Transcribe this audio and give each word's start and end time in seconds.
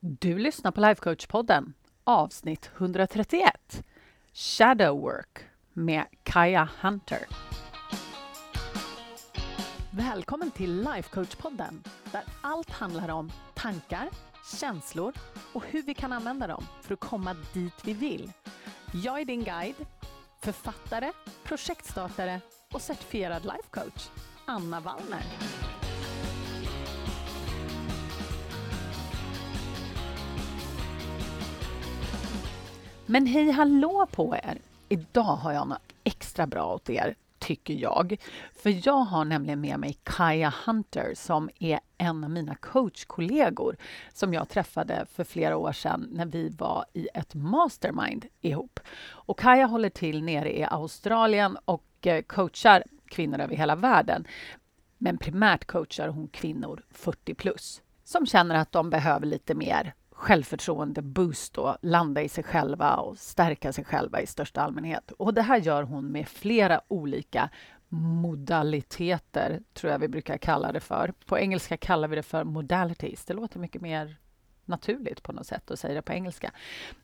Du 0.00 0.38
lyssnar 0.38 0.70
på 0.70 0.80
Lifecoach-podden, 0.80 1.72
avsnitt 2.04 2.70
131. 2.76 3.84
Shadow 4.32 5.00
Work 5.00 5.38
med 5.72 6.04
Kaja 6.22 6.68
Hunter. 6.80 7.18
Välkommen 9.90 10.50
till 10.50 10.82
Lifecoach-podden 10.82 11.88
där 12.12 12.22
allt 12.40 12.70
handlar 12.70 13.08
om 13.08 13.32
tankar, 13.54 14.08
känslor 14.60 15.12
och 15.52 15.64
hur 15.66 15.82
vi 15.82 15.94
kan 15.94 16.12
använda 16.12 16.46
dem 16.46 16.64
för 16.82 16.94
att 16.94 17.00
komma 17.00 17.36
dit 17.54 17.84
vi 17.84 17.92
vill. 17.92 18.32
Jag 19.04 19.20
är 19.20 19.24
din 19.24 19.44
guide, 19.44 19.86
författare, 20.40 21.12
projektstartare 21.44 22.40
och 22.72 22.82
certifierad 22.82 23.42
lifecoach, 23.44 24.08
Anna 24.46 24.80
Wallner. 24.80 25.22
Men 33.10 33.26
hej 33.26 33.50
hallå 33.50 34.06
på 34.12 34.36
er! 34.36 34.58
Idag 34.88 35.22
har 35.22 35.52
jag 35.52 35.68
något 35.68 35.92
extra 36.04 36.46
bra 36.46 36.74
åt 36.74 36.90
er, 36.90 37.14
tycker 37.38 37.74
jag. 37.74 38.16
För 38.54 38.86
jag 38.88 39.00
har 39.00 39.24
nämligen 39.24 39.60
med 39.60 39.80
mig 39.80 39.98
Kaja 40.02 40.54
Hunter 40.66 41.12
som 41.16 41.50
är 41.58 41.80
en 41.98 42.24
av 42.24 42.30
mina 42.30 42.54
coachkollegor 42.54 43.76
som 44.12 44.34
jag 44.34 44.48
träffade 44.48 45.06
för 45.12 45.24
flera 45.24 45.56
år 45.56 45.72
sedan 45.72 46.08
när 46.10 46.26
vi 46.26 46.48
var 46.48 46.84
i 46.92 47.08
ett 47.14 47.34
mastermind 47.34 48.26
ihop. 48.40 48.80
Och 49.10 49.38
Kaja 49.38 49.66
håller 49.66 49.90
till 49.90 50.22
nere 50.22 50.58
i 50.58 50.64
Australien 50.64 51.58
och 51.64 52.06
eh, 52.06 52.22
coachar 52.22 52.84
kvinnor 53.06 53.40
över 53.40 53.56
hela 53.56 53.76
världen. 53.76 54.26
Men 54.98 55.18
primärt 55.18 55.64
coachar 55.64 56.08
hon 56.08 56.28
kvinnor 56.28 56.82
40 56.90 57.34
plus 57.34 57.82
som 58.04 58.26
känner 58.26 58.54
att 58.54 58.72
de 58.72 58.90
behöver 58.90 59.26
lite 59.26 59.54
mer 59.54 59.94
självförtroende 60.18 61.02
boost 61.02 61.58
och 61.58 61.76
landa 61.82 62.22
i 62.22 62.28
sig 62.28 62.44
själva 62.44 62.96
och 62.96 63.18
stärka 63.18 63.72
sig 63.72 63.84
själva 63.84 64.20
i 64.20 64.26
största 64.26 64.60
allmänhet. 64.60 65.10
Och 65.10 65.34
det 65.34 65.42
här 65.42 65.56
gör 65.58 65.82
hon 65.82 66.06
med 66.12 66.28
flera 66.28 66.80
olika 66.88 67.50
modaliteter, 67.88 69.62
tror 69.74 69.92
jag 69.92 69.98
vi 69.98 70.08
brukar 70.08 70.38
kalla 70.38 70.72
det 70.72 70.80
för. 70.80 71.12
På 71.26 71.38
engelska 71.38 71.76
kallar 71.76 72.08
vi 72.08 72.16
det 72.16 72.22
för 72.22 72.44
modalities. 72.44 73.24
Det 73.24 73.34
låter 73.34 73.58
mycket 73.58 73.82
mer 73.82 74.16
naturligt 74.64 75.22
på 75.22 75.32
något 75.32 75.46
sätt 75.46 75.70
att 75.70 75.78
säga 75.78 75.94
det 75.94 76.02
på 76.02 76.12
engelska. 76.12 76.50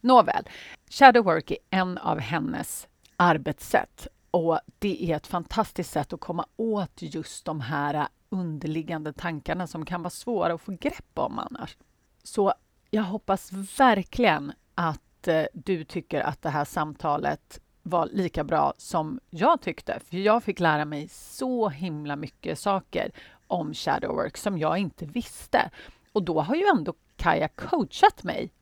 Nåväl, 0.01 0.49
shadow 0.91 1.25
work 1.25 1.51
är 1.51 1.59
en 1.71 1.99
av 1.99 2.19
hennes 2.19 2.89
arbetssätt 3.17 4.09
och 4.31 4.61
det 4.79 5.11
är 5.11 5.17
ett 5.17 5.27
fantastiskt 5.27 5.91
sätt 5.91 6.13
att 6.13 6.21
komma 6.21 6.47
åt 6.57 7.03
just 7.03 7.45
de 7.45 7.61
här 7.61 8.09
underliggande 8.29 9.13
tankarna 9.13 9.67
som 9.67 9.85
kan 9.85 10.03
vara 10.03 10.11
svåra 10.11 10.55
att 10.55 10.61
få 10.61 10.73
grepp 10.73 11.11
om 11.15 11.39
annars. 11.39 11.77
Så 12.23 12.55
jag 12.95 13.03
hoppas 13.03 13.53
verkligen 13.79 14.53
att 14.75 15.29
eh, 15.29 15.45
du 15.53 15.85
tycker 15.85 16.21
att 16.21 16.43
det 16.43 16.51
här 16.51 16.65
samtalet 16.65 17.61
var 17.83 18.07
lika 18.07 18.45
bra 18.45 18.75
som 18.77 19.21
jag 19.31 19.61
tyckte. 19.61 20.01
För 20.01 20.17
jag 20.17 20.45
fick 20.45 20.61
lära 20.61 20.85
mig 20.85 21.09
så 21.09 21.69
himla 21.69 22.17
mycket 22.17 22.59
saker 22.59 23.11
om 23.47 23.75
shadow 23.75 24.17
work 24.17 24.37
som 24.37 24.59
jag 24.59 24.79
inte 24.79 25.07
visste. 25.07 25.71
Och 26.13 26.23
då 26.23 26.41
har 26.41 26.55
ju 26.55 26.65
ändå 26.65 26.95
Kaja 27.17 27.49
coachat 27.49 28.23
mig, 28.23 28.53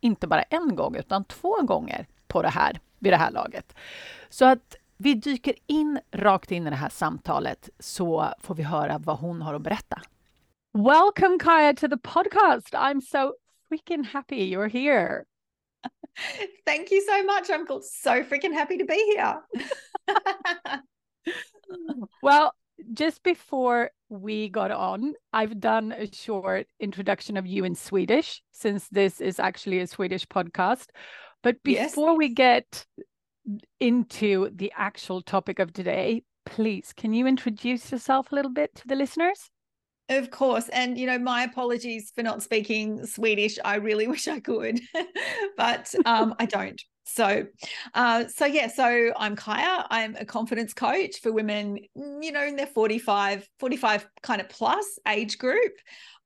inte 0.00 0.26
bara 0.26 0.42
en 0.42 0.76
gång 0.76 0.96
utan 0.96 1.24
två 1.24 1.54
gånger 1.62 2.06
på 2.26 2.42
det 2.42 2.48
här 2.48 2.80
vid 2.98 3.12
det 3.12 3.16
här 3.16 3.30
laget. 3.30 3.74
Så 4.28 4.44
att 4.44 4.76
vi 4.96 5.14
dyker 5.14 5.54
in 5.66 6.00
rakt 6.12 6.50
in 6.50 6.66
i 6.66 6.70
det 6.70 6.76
här 6.76 6.88
samtalet 6.88 7.68
så 7.78 8.28
får 8.38 8.54
vi 8.54 8.62
höra 8.62 8.98
vad 8.98 9.18
hon 9.18 9.42
har 9.42 9.54
att 9.54 9.62
berätta. 9.62 10.00
Welcome 10.74 11.38
Kaja 11.38 11.74
to 11.74 11.88
the 11.88 11.96
podcast. 11.96 12.74
I'm 12.74 13.00
so 13.00 13.32
freaking 13.72 14.04
happy 14.04 14.44
you're 14.44 14.68
here. 14.68 15.26
Thank 16.66 16.90
you 16.90 17.02
so 17.02 17.22
much. 17.24 17.50
I'm 17.50 17.66
so 17.66 18.22
freaking 18.22 18.52
happy 18.52 18.78
to 18.78 18.84
be 18.84 19.14
here. 19.14 19.40
well, 22.22 22.54
just 22.92 23.22
before 23.22 23.90
we 24.08 24.48
got 24.48 24.70
on, 24.70 25.14
I've 25.32 25.60
done 25.60 25.92
a 25.92 26.12
short 26.12 26.66
introduction 26.80 27.36
of 27.36 27.46
you 27.46 27.64
in 27.64 27.74
Swedish, 27.74 28.42
since 28.52 28.88
this 28.88 29.20
is 29.20 29.38
actually 29.38 29.80
a 29.80 29.86
Swedish 29.86 30.26
podcast. 30.26 30.88
But 31.42 31.62
before 31.62 32.10
yes. 32.10 32.18
we 32.18 32.28
get 32.28 32.86
into 33.80 34.50
the 34.54 34.72
actual 34.76 35.22
topic 35.22 35.58
of 35.58 35.72
today, 35.72 36.22
please, 36.46 36.92
can 36.96 37.12
you 37.12 37.26
introduce 37.26 37.90
yourself 37.90 38.30
a 38.30 38.34
little 38.34 38.52
bit 38.52 38.74
to 38.76 38.88
the 38.88 38.96
listeners? 38.96 39.50
Of 40.12 40.30
course. 40.30 40.68
And, 40.68 40.98
you 40.98 41.06
know, 41.06 41.18
my 41.18 41.44
apologies 41.44 42.12
for 42.14 42.22
not 42.22 42.42
speaking 42.42 43.06
Swedish. 43.06 43.58
I 43.64 43.76
really 43.76 44.06
wish 44.14 44.28
I 44.28 44.40
could, 44.40 44.78
but 45.56 45.94
um, 46.04 46.34
I 46.38 46.44
don't. 46.46 46.80
So, 47.04 47.46
uh, 47.94 48.26
so 48.28 48.44
yeah, 48.46 48.68
so 48.68 49.12
I'm 49.16 49.36
Kaia. 49.36 49.86
I'm 49.90 50.14
a 50.16 50.24
confidence 50.24 50.74
coach 50.74 51.20
for 51.20 51.32
women, 51.32 51.78
mm, 51.96 52.22
you 52.22 52.30
know, 52.30 52.44
in 52.44 52.56
their 52.56 52.66
45, 52.66 53.48
45 53.58 54.06
kind 54.22 54.40
of 54.40 54.48
plus 54.50 54.98
age 55.08 55.38
group. 55.38 55.72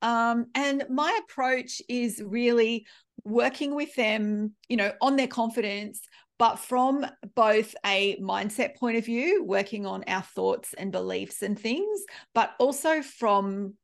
Um, 0.03 0.47
and 0.55 0.85
my 0.91 1.19
approach 1.25 1.81
is 1.89 2.21
really 2.25 2.87
working 3.25 3.75
with 3.75 3.95
them, 3.95 4.53
you 4.69 4.77
know, 4.77 4.93
on 5.01 5.17
their 5.17 5.29
confidence, 5.29 6.01
but 6.39 6.57
from 6.57 7.07
both 7.35 7.75
a 7.85 8.17
mindset 8.21 8.77
point 8.77 8.99
of 8.99 9.05
view, 9.05 9.45
working 9.45 9.87
on 9.87 10.05
our 10.07 10.23
thoughts 10.23 10.75
and 10.75 10.93
beliefs 10.93 11.43
and 11.43 11.59
things, 11.59 12.05
but 12.35 12.55
also 12.59 13.03
from 13.03 13.75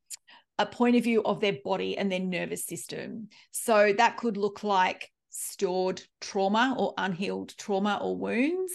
a 0.59 0.65
point 0.65 0.95
of 0.95 1.03
view 1.03 1.23
of 1.23 1.39
their 1.39 1.57
body 1.63 1.97
and 1.97 2.11
their 2.11 2.19
nervous 2.19 2.65
system. 2.65 3.29
So 3.51 3.93
that 3.97 4.17
could 4.17 4.37
look 4.37 4.63
like 4.63 5.11
stored 5.29 6.01
trauma 6.21 6.75
or 6.77 6.93
unhealed 6.97 7.57
trauma 7.57 7.99
or 8.01 8.15
wounds. 8.15 8.73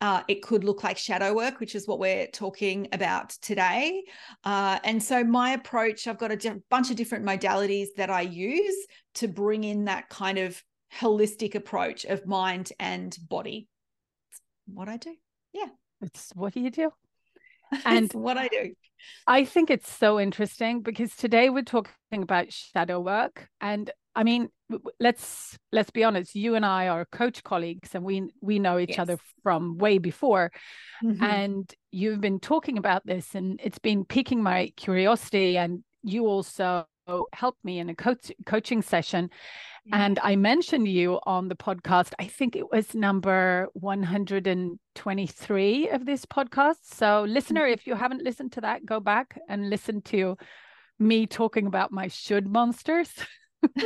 Uh, 0.00 0.22
it 0.28 0.42
could 0.42 0.64
look 0.64 0.82
like 0.82 0.96
shadow 0.96 1.34
work, 1.34 1.60
which 1.60 1.74
is 1.74 1.86
what 1.86 1.98
we're 1.98 2.26
talking 2.28 2.88
about 2.92 3.30
today. 3.42 4.02
Uh, 4.44 4.78
and 4.82 5.02
so, 5.02 5.22
my 5.22 5.50
approach, 5.50 6.06
I've 6.06 6.18
got 6.18 6.32
a 6.32 6.36
di- 6.36 6.54
bunch 6.70 6.90
of 6.90 6.96
different 6.96 7.26
modalities 7.26 7.88
that 7.98 8.08
I 8.08 8.22
use 8.22 8.86
to 9.16 9.28
bring 9.28 9.62
in 9.62 9.84
that 9.84 10.08
kind 10.08 10.38
of 10.38 10.60
holistic 10.98 11.54
approach 11.54 12.04
of 12.04 12.26
mind 12.26 12.72
and 12.78 13.16
body. 13.28 13.68
It's 14.30 14.40
what 14.66 14.88
I 14.88 14.96
do. 14.96 15.14
Yeah. 15.52 15.68
It's 16.02 16.30
what 16.34 16.54
do 16.54 16.60
you 16.60 16.70
do? 16.70 16.90
And 17.84 18.12
what 18.14 18.36
I 18.36 18.48
do. 18.48 18.74
I 19.26 19.44
think 19.44 19.70
it's 19.70 19.90
so 19.90 20.18
interesting 20.18 20.82
because 20.82 21.14
today 21.14 21.50
we're 21.50 21.62
talking 21.62 21.92
about 22.12 22.52
shadow 22.52 23.00
work 23.00 23.48
and 23.60 23.90
I 24.14 24.24
mean 24.24 24.48
let's 24.98 25.56
let's 25.72 25.90
be 25.90 26.02
honest 26.02 26.34
you 26.34 26.56
and 26.56 26.66
I 26.66 26.88
are 26.88 27.04
coach 27.04 27.44
colleagues 27.44 27.94
and 27.94 28.04
we 28.04 28.28
we 28.40 28.58
know 28.58 28.78
each 28.78 28.90
yes. 28.90 28.98
other 28.98 29.18
from 29.44 29.78
way 29.78 29.98
before 29.98 30.50
mm-hmm. 31.02 31.22
and 31.22 31.72
you've 31.92 32.20
been 32.20 32.40
talking 32.40 32.76
about 32.76 33.06
this 33.06 33.34
and 33.34 33.60
it's 33.62 33.78
been 33.78 34.04
piquing 34.04 34.42
my 34.42 34.72
curiosity 34.76 35.56
and 35.56 35.84
you 36.02 36.26
also 36.26 36.86
helped 37.32 37.64
me 37.64 37.78
in 37.78 37.90
a 37.90 37.94
coach 37.94 38.32
coaching 38.46 38.82
session 38.82 39.30
and 39.92 40.18
I 40.22 40.36
mentioned 40.36 40.86
you 40.88 41.18
on 41.24 41.48
the 41.48 41.56
podcast. 41.56 42.12
I 42.18 42.26
think 42.26 42.56
it 42.56 42.70
was 42.70 42.94
number 42.94 43.68
123 43.74 45.88
of 45.88 46.06
this 46.06 46.24
podcast. 46.26 46.76
So, 46.84 47.24
listener, 47.24 47.62
mm-hmm. 47.62 47.72
if 47.72 47.86
you 47.86 47.94
haven't 47.94 48.22
listened 48.22 48.52
to 48.52 48.60
that, 48.62 48.86
go 48.86 48.98
back 49.00 49.38
and 49.48 49.70
listen 49.70 50.02
to 50.02 50.36
me 50.98 51.26
talking 51.26 51.66
about 51.66 51.92
my 51.92 52.08
should 52.08 52.46
monsters. 52.46 53.10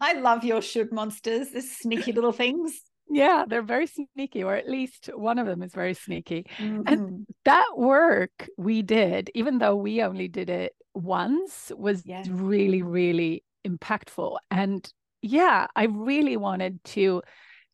I 0.00 0.14
love 0.14 0.42
your 0.44 0.62
should 0.62 0.92
monsters, 0.92 1.50
the 1.50 1.62
sneaky 1.62 2.12
little 2.12 2.32
things. 2.32 2.80
Yeah, 3.10 3.44
they're 3.46 3.62
very 3.62 3.88
sneaky, 3.88 4.44
or 4.44 4.54
at 4.54 4.68
least 4.68 5.10
one 5.14 5.38
of 5.38 5.46
them 5.46 5.62
is 5.62 5.72
very 5.72 5.94
sneaky. 5.94 6.46
Mm-hmm. 6.58 6.82
And 6.86 7.26
that 7.44 7.70
work 7.76 8.48
we 8.56 8.82
did, 8.82 9.30
even 9.34 9.58
though 9.58 9.74
we 9.74 10.02
only 10.02 10.28
did 10.28 10.48
it 10.48 10.74
once, 10.94 11.72
was 11.76 12.02
yes. 12.06 12.28
really, 12.28 12.82
really 12.82 13.42
impactful. 13.66 14.36
And 14.50 14.88
yeah, 15.22 15.66
I 15.74 15.84
really 15.84 16.36
wanted 16.36 16.82
to 16.84 17.22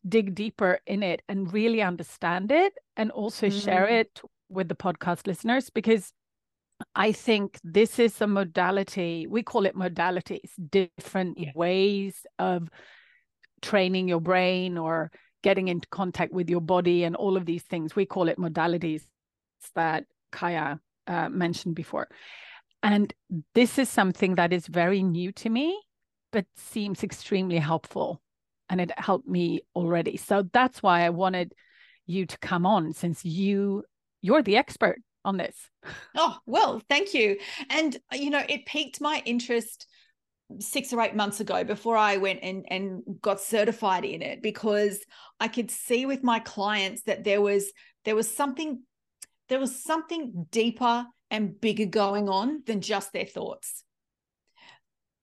dig 0.07 0.33
deeper 0.33 0.79
in 0.87 1.03
it 1.03 1.21
and 1.29 1.53
really 1.53 1.81
understand 1.81 2.51
it 2.51 2.73
and 2.95 3.11
also 3.11 3.47
mm-hmm. 3.47 3.59
share 3.59 3.87
it 3.87 4.19
with 4.49 4.69
the 4.69 4.75
podcast 4.75 5.27
listeners 5.27 5.69
because 5.69 6.11
I 6.95 7.11
think 7.11 7.59
this 7.63 7.99
is 7.99 8.19
a 8.21 8.27
modality, 8.27 9.27
we 9.27 9.43
call 9.43 9.65
it 9.65 9.75
modalities, 9.75 10.51
different 10.69 11.37
yeah. 11.39 11.51
ways 11.55 12.25
of 12.39 12.69
training 13.61 14.07
your 14.07 14.21
brain 14.21 14.77
or 14.77 15.11
getting 15.47 15.69
into 15.69 15.87
contact 15.87 16.33
with 16.33 16.49
your 16.49 16.59
body 16.59 17.05
and 17.05 17.15
all 17.15 17.37
of 17.37 17.45
these 17.45 17.63
things. 17.63 17.95
We 17.95 18.05
call 18.05 18.27
it 18.27 18.37
modalities 18.37 19.03
that 19.75 20.03
Kaia 20.33 20.77
uh, 21.07 21.29
mentioned 21.29 21.73
before. 21.73 22.09
And 22.83 23.13
this 23.55 23.79
is 23.79 23.87
something 23.87 24.35
that 24.35 24.51
is 24.51 24.67
very 24.67 25.01
new 25.01 25.31
to 25.31 25.49
me, 25.49 25.79
but 26.33 26.45
seems 26.57 27.01
extremely 27.01 27.59
helpful. 27.59 28.21
And 28.69 28.81
it 28.81 28.91
helped 28.99 29.25
me 29.25 29.61
already. 29.73 30.17
So 30.17 30.43
that's 30.51 30.83
why 30.83 31.05
I 31.05 31.11
wanted 31.11 31.53
you 32.05 32.25
to 32.25 32.37
come 32.39 32.65
on 32.65 32.91
since 32.91 33.23
you 33.23 33.85
you're 34.21 34.43
the 34.43 34.57
expert 34.57 34.99
on 35.23 35.37
this. 35.37 35.55
Oh, 36.13 36.35
well, 36.45 36.81
thank 36.89 37.13
you. 37.13 37.37
And 37.69 37.95
you 38.11 38.31
know, 38.31 38.43
it 38.49 38.65
piqued 38.65 38.99
my 38.99 39.21
interest 39.23 39.87
six 40.59 40.93
or 40.93 41.01
eight 41.01 41.15
months 41.15 41.39
ago 41.39 41.63
before 41.63 41.97
I 41.97 42.17
went 42.17 42.39
and, 42.41 42.65
and 42.69 43.03
got 43.21 43.41
certified 43.41 44.05
in 44.05 44.21
it 44.21 44.41
because 44.41 44.99
I 45.39 45.47
could 45.47 45.69
see 45.69 46.05
with 46.05 46.23
my 46.23 46.39
clients 46.39 47.03
that 47.03 47.23
there 47.23 47.41
was 47.41 47.71
there 48.05 48.15
was 48.15 48.33
something 48.33 48.81
there 49.49 49.59
was 49.59 49.83
something 49.83 50.47
deeper 50.51 51.05
and 51.29 51.59
bigger 51.59 51.85
going 51.85 52.29
on 52.29 52.63
than 52.65 52.81
just 52.81 53.13
their 53.13 53.25
thoughts. 53.25 53.83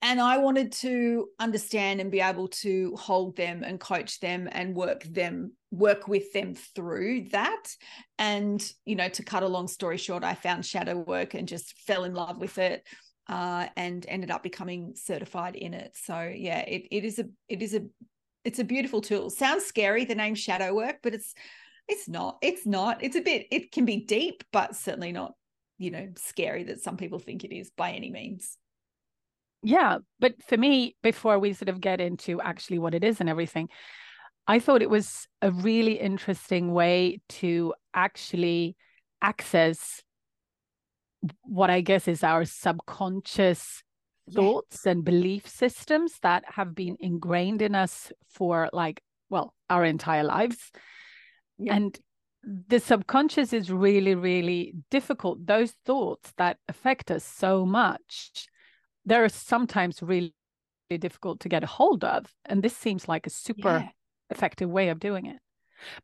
And 0.02 0.20
I 0.20 0.36
wanted 0.36 0.72
to 0.72 1.28
understand 1.38 1.98
and 1.98 2.10
be 2.10 2.20
able 2.20 2.48
to 2.48 2.94
hold 2.94 3.36
them 3.36 3.62
and 3.64 3.80
coach 3.80 4.20
them 4.20 4.50
and 4.52 4.76
work 4.76 5.02
them, 5.04 5.52
work 5.70 6.08
with 6.08 6.30
them 6.34 6.54
through 6.54 7.28
that. 7.30 7.74
And, 8.18 8.62
you 8.84 8.96
know, 8.96 9.08
to 9.08 9.22
cut 9.22 9.42
a 9.42 9.48
long 9.48 9.66
story 9.66 9.96
short, 9.96 10.22
I 10.22 10.34
found 10.34 10.66
shadow 10.66 10.98
work 10.98 11.32
and 11.32 11.48
just 11.48 11.78
fell 11.86 12.04
in 12.04 12.12
love 12.12 12.38
with 12.38 12.58
it 12.58 12.86
uh, 13.28 13.66
and 13.76 14.04
ended 14.08 14.30
up 14.30 14.42
becoming 14.42 14.94
certified 14.94 15.56
in 15.56 15.74
it. 15.74 15.96
So 15.96 16.32
yeah, 16.34 16.60
it, 16.60 16.88
it 16.90 17.04
is 17.04 17.18
a 17.18 17.24
it 17.48 17.62
is 17.62 17.74
a 17.74 17.82
it's 18.44 18.58
a 18.58 18.64
beautiful 18.64 19.00
tool. 19.00 19.30
Sounds 19.30 19.64
scary, 19.64 20.04
the 20.04 20.14
name 20.14 20.34
shadow 20.34 20.74
work, 20.74 20.96
but 21.02 21.14
it's 21.14 21.34
it's 21.88 22.08
not. 22.08 22.38
It's 22.42 22.66
not. 22.66 23.02
It's 23.02 23.16
a 23.16 23.20
bit, 23.20 23.46
it 23.50 23.72
can 23.72 23.84
be 23.84 23.98
deep, 23.98 24.42
but 24.52 24.74
certainly 24.74 25.12
not, 25.12 25.34
you 25.78 25.90
know, 25.90 26.08
scary 26.16 26.64
that 26.64 26.82
some 26.82 26.96
people 26.96 27.18
think 27.18 27.44
it 27.44 27.54
is 27.54 27.70
by 27.76 27.92
any 27.92 28.10
means. 28.10 28.56
Yeah. 29.62 29.98
But 30.18 30.42
for 30.42 30.56
me, 30.56 30.96
before 31.02 31.38
we 31.38 31.52
sort 31.52 31.68
of 31.68 31.80
get 31.80 32.00
into 32.00 32.40
actually 32.40 32.78
what 32.78 32.94
it 32.94 33.04
is 33.04 33.20
and 33.20 33.28
everything, 33.28 33.68
I 34.46 34.58
thought 34.58 34.82
it 34.82 34.90
was 34.90 35.26
a 35.40 35.50
really 35.50 35.98
interesting 35.98 36.72
way 36.72 37.20
to 37.30 37.74
actually 37.94 38.76
access 39.22 40.02
what 41.42 41.70
I 41.70 41.80
guess 41.80 42.08
is 42.08 42.22
our 42.22 42.44
subconscious 42.44 43.82
yeah. 44.26 44.34
thoughts 44.34 44.86
and 44.86 45.04
belief 45.04 45.48
systems 45.48 46.18
that 46.22 46.44
have 46.46 46.74
been 46.74 46.96
ingrained 47.00 47.62
in 47.62 47.74
us 47.74 48.12
for 48.28 48.68
like, 48.72 49.02
well, 49.30 49.54
our 49.70 49.84
entire 49.84 50.24
lives. 50.24 50.70
Yeah. 51.58 51.76
And 51.76 51.98
the 52.42 52.80
subconscious 52.80 53.52
is 53.52 53.70
really, 53.70 54.14
really 54.14 54.74
difficult. 54.90 55.46
Those 55.46 55.72
thoughts 55.84 56.32
that 56.36 56.58
affect 56.68 57.10
us 57.10 57.24
so 57.24 57.64
much, 57.64 58.48
they're 59.04 59.28
sometimes 59.28 60.02
really, 60.02 60.34
really 60.90 60.98
difficult 60.98 61.40
to 61.40 61.48
get 61.48 61.64
a 61.64 61.68
hold 61.68 62.04
of. 62.04 62.26
And 62.44 62.62
this 62.62 62.76
seems 62.76 63.08
like 63.08 63.26
a 63.26 63.30
super 63.30 63.78
yeah. 63.78 63.88
effective 64.30 64.68
way 64.68 64.88
of 64.88 65.00
doing 65.00 65.26
it. 65.26 65.38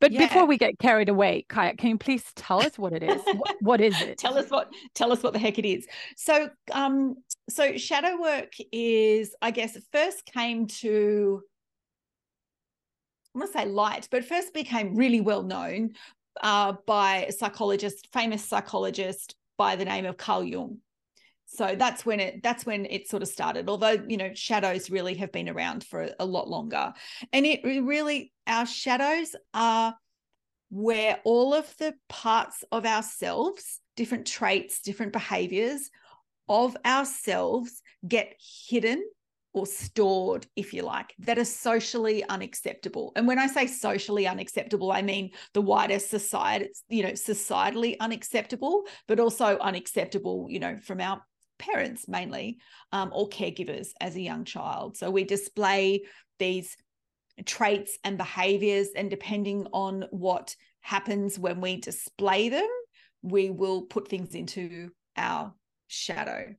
But 0.00 0.12
yeah. 0.12 0.27
before 0.27 0.47
we 0.47 0.59
get 0.59 0.79
carried 0.79 1.09
away, 1.09 1.47
Kaia, 1.49 1.77
can 1.77 1.91
you 1.91 1.99
please 1.99 2.25
tell 2.37 2.62
us 2.62 2.79
what 2.79 2.93
it 2.93 3.03
is? 3.03 3.21
what, 3.25 3.56
what 3.61 3.81
is 3.81 4.00
it? 4.03 4.19
tell 4.19 4.38
us 4.38 4.50
what 4.50 4.71
tell 4.94 5.12
us 5.12 5.23
what 5.23 5.32
the 5.32 5.38
heck 5.38 5.59
it 5.59 5.67
is. 5.67 5.87
So 6.17 6.49
um 6.73 7.17
so 7.49 7.77
shadow 7.77 8.21
work 8.21 8.53
is, 8.73 9.35
I 9.43 9.50
guess, 9.50 9.77
first 9.93 10.27
came 10.27 10.67
to 10.67 11.43
I 13.35 13.38
want 13.38 13.53
to 13.53 13.59
say 13.59 13.67
light, 13.67 14.09
but 14.11 14.25
first 14.25 14.53
became 14.53 14.97
really 14.97 15.21
well 15.21 15.43
known 15.43 15.91
uh, 16.43 16.75
by 16.87 17.27
a 17.29 17.32
psychologist, 17.32 18.09
famous 18.12 18.44
psychologist 18.44 19.37
by 19.56 19.77
the 19.77 19.85
name 19.85 20.05
of 20.05 20.17
Carl 20.17 20.43
Jung. 20.43 20.79
So 21.52 21.75
that's 21.76 22.06
when 22.06 22.20
it 22.20 22.43
that's 22.44 22.64
when 22.64 22.87
it 22.87 23.08
sort 23.08 23.23
of 23.23 23.29
started. 23.29 23.69
Although 23.69 24.05
you 24.06 24.17
know 24.17 24.31
shadows 24.35 24.88
really 24.88 25.14
have 25.14 25.32
been 25.32 25.49
around 25.49 25.82
for 25.82 26.02
a, 26.02 26.14
a 26.20 26.25
lot 26.25 26.49
longer, 26.49 26.93
and 27.32 27.44
it 27.44 27.61
really 27.64 28.32
our 28.47 28.67
shadows 28.67 29.35
are 29.52 29.97
where 30.70 31.19
all 31.25 31.52
of 31.52 31.76
the 31.79 31.94
parts 32.08 32.62
of 32.70 32.87
ourselves, 32.87 33.81
different 33.97 34.29
traits, 34.29 34.81
different 34.81 35.12
behaviors 35.12 35.91
of 36.49 36.76
ourselves 36.87 37.82
get 38.06 38.32
hidden 38.69 39.05
or 39.53 39.67
stored, 39.67 40.46
if 40.55 40.73
you 40.73 40.82
like, 40.82 41.12
that 41.19 41.37
are 41.37 41.44
socially 41.44 42.23
unacceptable. 42.29 43.11
And 43.17 43.26
when 43.26 43.41
I 43.41 43.49
say 43.49 43.67
socially 43.67 44.29
unacceptable, 44.29 44.93
I 44.93 45.03
mean 45.03 45.31
the 45.55 45.61
wider 45.61 45.99
society, 45.99 46.70
you 46.88 47.03
know, 47.03 47.11
societally 47.11 47.96
unacceptable, 47.99 48.85
but 49.08 49.19
also 49.19 49.58
unacceptable, 49.58 50.46
you 50.49 50.61
know, 50.61 50.76
from 50.76 51.00
our 51.00 51.20
parents 51.61 52.09
mainly 52.09 52.59
um, 52.91 53.11
or 53.15 53.29
caregivers 53.29 53.91
as 54.01 54.17
a 54.17 54.21
young 54.21 54.45
child. 54.45 54.97
So 54.97 55.11
we 55.11 55.25
display 55.25 56.03
these 56.39 56.77
traits 57.45 57.99
and 58.03 58.19
behaviors, 58.19 58.89
and 58.97 59.09
depending 59.09 59.67
on 59.73 60.07
what 60.11 60.57
happens 60.81 61.39
when 61.39 61.61
we 61.61 61.77
display 61.77 62.49
them, 62.49 62.69
we 63.23 63.51
will 63.51 63.83
put 63.83 64.09
things 64.09 64.35
into 64.35 64.91
our 65.17 65.55
shadow 65.89 66.55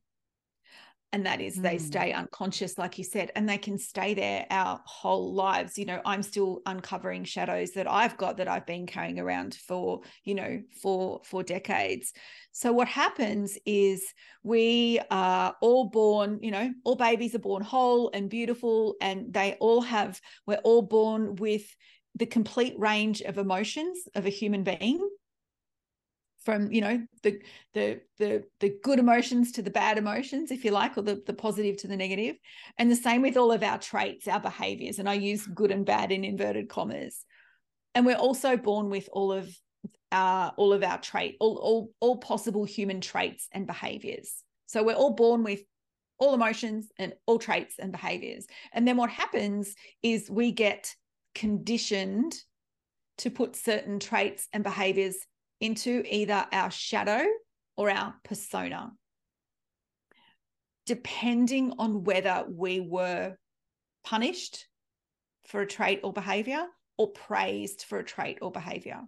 and 1.14 1.26
that 1.26 1.42
is 1.42 1.56
they 1.56 1.76
mm. 1.76 1.82
stay 1.82 2.14
unconscious 2.14 2.78
like 2.78 2.98
you 2.98 3.04
said 3.04 3.32
and 3.36 3.48
they 3.48 3.58
can 3.58 3.78
stay 3.78 4.14
there 4.14 4.46
our 4.50 4.80
whole 4.86 5.34
lives. 5.34 5.78
You 5.78 5.86
know 5.86 6.02
i'm 6.06 6.24
still 6.24 6.62
uncovering 6.66 7.24
shadows 7.24 7.72
that 7.72 7.90
i've 7.90 8.18
got 8.18 8.38
that 8.38 8.48
i've 8.48 8.66
been 8.66 8.86
carrying 8.86 9.20
around 9.20 9.56
for 9.56 10.02
you 10.24 10.36
know 10.36 10.62
for 10.82 11.22
for 11.24 11.44
decades. 11.44 12.14
So 12.52 12.74
what 12.74 12.88
happens 12.88 13.58
is 13.66 14.14
we 14.44 15.00
are 15.10 15.56
all 15.62 15.86
born 15.86 16.40
you 16.42 16.52
know 16.52 16.72
all 16.84 16.96
babies 16.96 17.36
are 17.36 17.40
born 17.40 17.64
whole 17.64 18.10
and 18.14 18.30
beautiful 18.30 18.96
and 19.02 19.34
they 19.34 19.58
all 19.60 19.82
have 19.82 20.20
we're 20.46 20.56
all 20.58 20.82
born 20.82 21.36
with 21.36 21.64
the 22.16 22.26
complete 22.26 22.78
range 22.78 23.22
of 23.22 23.38
emotions 23.38 24.08
of 24.16 24.26
a 24.26 24.30
human 24.30 24.64
being 24.64 25.00
from 26.44 26.72
you 26.72 26.82
know 26.82 27.00
the 27.24 27.40
the 27.74 28.02
the 28.18 28.44
the 28.60 28.74
good 28.84 29.00
emotions 29.00 29.52
to 29.54 29.62
the 29.62 29.70
bad 29.70 29.98
emotions 29.98 30.52
if 30.52 30.66
you 30.66 30.72
like 30.72 30.98
or 30.98 31.02
the, 31.02 31.22
the 31.26 31.34
positive 31.34 31.78
to 31.78 31.88
the 31.88 31.98
negative. 31.98 32.36
And 32.78 32.92
the 32.92 32.96
same 32.96 33.22
with 33.22 33.38
all 33.38 33.52
of 33.52 33.64
our 33.64 33.78
traits 33.78 34.28
our 34.28 34.40
behaviors 34.40 35.00
and 35.00 35.10
i 35.10 35.14
use 35.14 35.46
good 35.46 35.72
and 35.72 35.86
bad 35.86 36.12
in 36.12 36.24
inverted 36.24 36.70
commas. 36.70 37.26
And 37.94 38.06
we're 38.06 38.16
also 38.16 38.58
born 38.58 38.90
with 38.90 39.10
all 39.12 39.32
of 39.32 39.56
our 40.12 40.54
all 40.58 40.74
of 40.74 40.84
our 40.84 41.00
trait 41.00 41.38
all 41.40 41.58
all, 41.58 41.92
all 42.00 42.18
possible 42.18 42.66
human 42.66 43.02
traits 43.02 43.48
and 43.52 43.68
behaviors. 43.68 44.44
So 44.66 44.84
we're 44.84 44.94
all 44.94 45.14
born 45.14 45.44
with 45.44 45.62
all 46.18 46.34
emotions 46.34 46.88
and 46.98 47.14
all 47.26 47.40
traits 47.40 47.76
and 47.80 47.92
behaviors. 47.92 48.46
And 48.74 48.88
then 48.88 48.96
what 48.96 49.10
happens 49.10 49.74
is 50.04 50.30
we 50.30 50.52
get 50.52 50.94
conditioned 51.34 52.36
to 53.18 53.30
put 53.30 53.56
certain 53.56 54.00
traits 54.00 54.48
and 54.54 54.64
behaviors 54.64 55.16
into 55.62 56.04
either 56.10 56.46
our 56.52 56.72
shadow 56.72 57.24
or 57.78 57.90
our 57.90 58.16
persona, 58.24 58.92
depending 60.86 61.74
on 61.80 62.04
whether 62.04 62.46
we 62.50 62.82
were 62.82 63.38
punished 64.04 64.68
for 65.48 65.62
a 65.62 65.68
trait 65.68 66.02
or 66.04 66.12
behavior 66.12 66.66
or 66.98 67.12
praised 67.12 67.84
for 67.84 68.00
a 68.00 68.04
trait 68.04 68.40
or 68.42 68.52
behavior. 68.52 69.02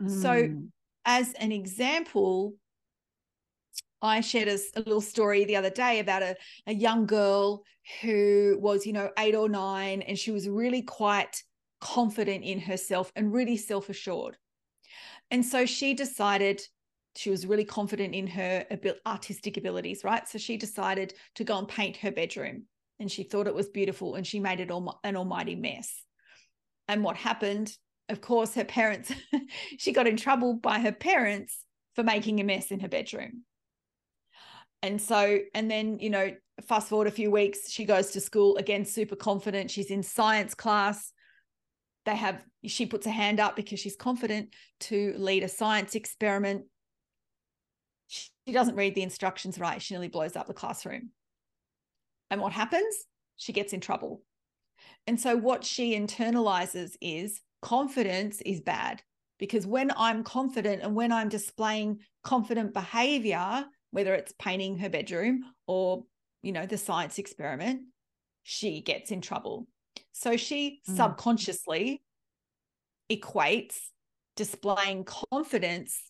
Mm. 0.00 0.22
So, 0.22 0.48
as 1.04 1.32
an 1.34 1.52
example, 1.52 2.54
I 4.02 4.20
shared 4.20 4.48
a, 4.48 4.58
a, 4.76 4.80
little 4.80 5.00
story 5.00 5.44
the 5.44 5.56
other 5.56 5.70
day 5.70 6.00
about 6.00 6.22
a, 6.22 6.36
a 6.66 6.74
young 6.74 7.06
girl 7.06 7.62
who 8.02 8.58
was, 8.60 8.84
you 8.86 8.92
know, 8.92 9.10
eight 9.18 9.34
or 9.34 9.48
nine, 9.48 10.02
and 10.02 10.18
she 10.18 10.30
was 10.30 10.48
really 10.48 10.82
quite 10.82 11.42
confident 11.80 12.44
in 12.44 12.60
herself 12.60 13.10
and 13.16 13.32
really 13.32 13.56
self 13.56 13.88
assured. 13.88 14.36
And 15.30 15.44
so 15.44 15.66
she 15.66 15.94
decided 15.94 16.62
she 17.16 17.30
was 17.30 17.46
really 17.46 17.64
confident 17.64 18.14
in 18.14 18.26
her 18.28 18.66
artistic 19.06 19.56
abilities, 19.56 20.04
right? 20.04 20.28
So 20.28 20.38
she 20.38 20.56
decided 20.56 21.14
to 21.36 21.44
go 21.44 21.58
and 21.58 21.66
paint 21.66 21.96
her 21.98 22.10
bedroom 22.10 22.64
and 23.00 23.10
she 23.10 23.22
thought 23.22 23.46
it 23.46 23.54
was 23.54 23.68
beautiful 23.68 24.14
and 24.14 24.26
she 24.26 24.40
made 24.40 24.60
it 24.60 24.70
all 24.70 25.00
an 25.02 25.16
almighty 25.16 25.54
mess. 25.54 25.92
And 26.88 27.02
what 27.02 27.16
happened? 27.16 27.72
Of 28.08 28.20
course, 28.20 28.54
her 28.54 28.64
parents, 28.64 29.12
she 29.78 29.92
got 29.92 30.06
in 30.06 30.16
trouble 30.16 30.54
by 30.54 30.78
her 30.78 30.92
parents 30.92 31.58
for 31.94 32.04
making 32.04 32.40
a 32.40 32.44
mess 32.44 32.70
in 32.70 32.80
her 32.80 32.88
bedroom. 32.88 33.42
And 34.82 35.00
so, 35.00 35.38
and 35.54 35.70
then, 35.70 35.98
you 35.98 36.10
know, 36.10 36.30
fast 36.68 36.88
forward 36.88 37.08
a 37.08 37.12
few 37.12 37.30
weeks, 37.30 37.70
she 37.70 37.84
goes 37.84 38.12
to 38.12 38.20
school 38.20 38.56
again, 38.56 38.84
super 38.84 39.16
confident. 39.16 39.70
She's 39.70 39.90
in 39.90 40.02
science 40.02 40.54
class 40.54 41.12
they 42.06 42.16
have 42.16 42.42
she 42.64 42.86
puts 42.86 43.06
a 43.06 43.10
hand 43.10 43.38
up 43.38 43.54
because 43.56 43.78
she's 43.78 43.96
confident 43.96 44.54
to 44.80 45.14
lead 45.18 45.42
a 45.42 45.48
science 45.48 45.94
experiment. 45.94 46.64
She 48.08 48.52
doesn't 48.52 48.76
read 48.76 48.94
the 48.94 49.02
instructions 49.02 49.58
right. 49.58 49.82
She 49.82 49.92
nearly 49.94 50.08
blows 50.08 50.36
up 50.36 50.46
the 50.46 50.54
classroom. 50.54 51.10
And 52.30 52.40
what 52.40 52.52
happens? 52.52 53.04
She 53.36 53.52
gets 53.52 53.72
in 53.72 53.80
trouble. 53.80 54.22
And 55.06 55.20
so 55.20 55.36
what 55.36 55.64
she 55.64 55.98
internalizes 55.98 56.96
is 57.00 57.42
confidence 57.62 58.40
is 58.42 58.60
bad 58.60 59.02
because 59.38 59.66
when 59.66 59.90
i'm 59.96 60.22
confident 60.22 60.82
and 60.82 60.94
when 60.94 61.10
i'm 61.10 61.28
displaying 61.28 61.98
confident 62.22 62.72
behavior 62.72 63.64
whether 63.90 64.14
it's 64.14 64.34
painting 64.38 64.78
her 64.78 64.88
bedroom 64.88 65.42
or 65.66 66.04
you 66.42 66.52
know 66.52 66.66
the 66.66 66.76
science 66.76 67.18
experiment 67.18 67.80
she 68.42 68.80
gets 68.82 69.10
in 69.10 69.20
trouble 69.20 69.66
so 70.12 70.36
she 70.36 70.80
mm. 70.88 70.96
subconsciously 70.96 72.02
equates 73.10 73.76
displaying 74.36 75.04
confidence 75.04 76.00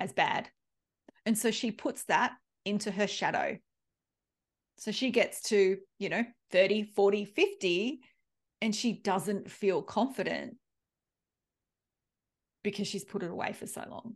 as 0.00 0.12
bad. 0.12 0.48
And 1.26 1.36
so 1.36 1.50
she 1.50 1.70
puts 1.70 2.04
that 2.04 2.32
into 2.64 2.90
her 2.90 3.06
shadow. 3.06 3.56
So 4.78 4.90
she 4.90 5.10
gets 5.10 5.42
to, 5.50 5.78
you 5.98 6.08
know, 6.08 6.24
30, 6.50 6.84
40, 6.94 7.24
50, 7.24 8.00
and 8.60 8.74
she 8.74 8.92
doesn't 8.92 9.50
feel 9.50 9.82
confident 9.82 10.56
because 12.64 12.86
she's 12.86 13.04
put 13.04 13.22
it 13.22 13.30
away 13.30 13.52
for 13.52 13.66
so 13.66 13.84
long. 13.88 14.14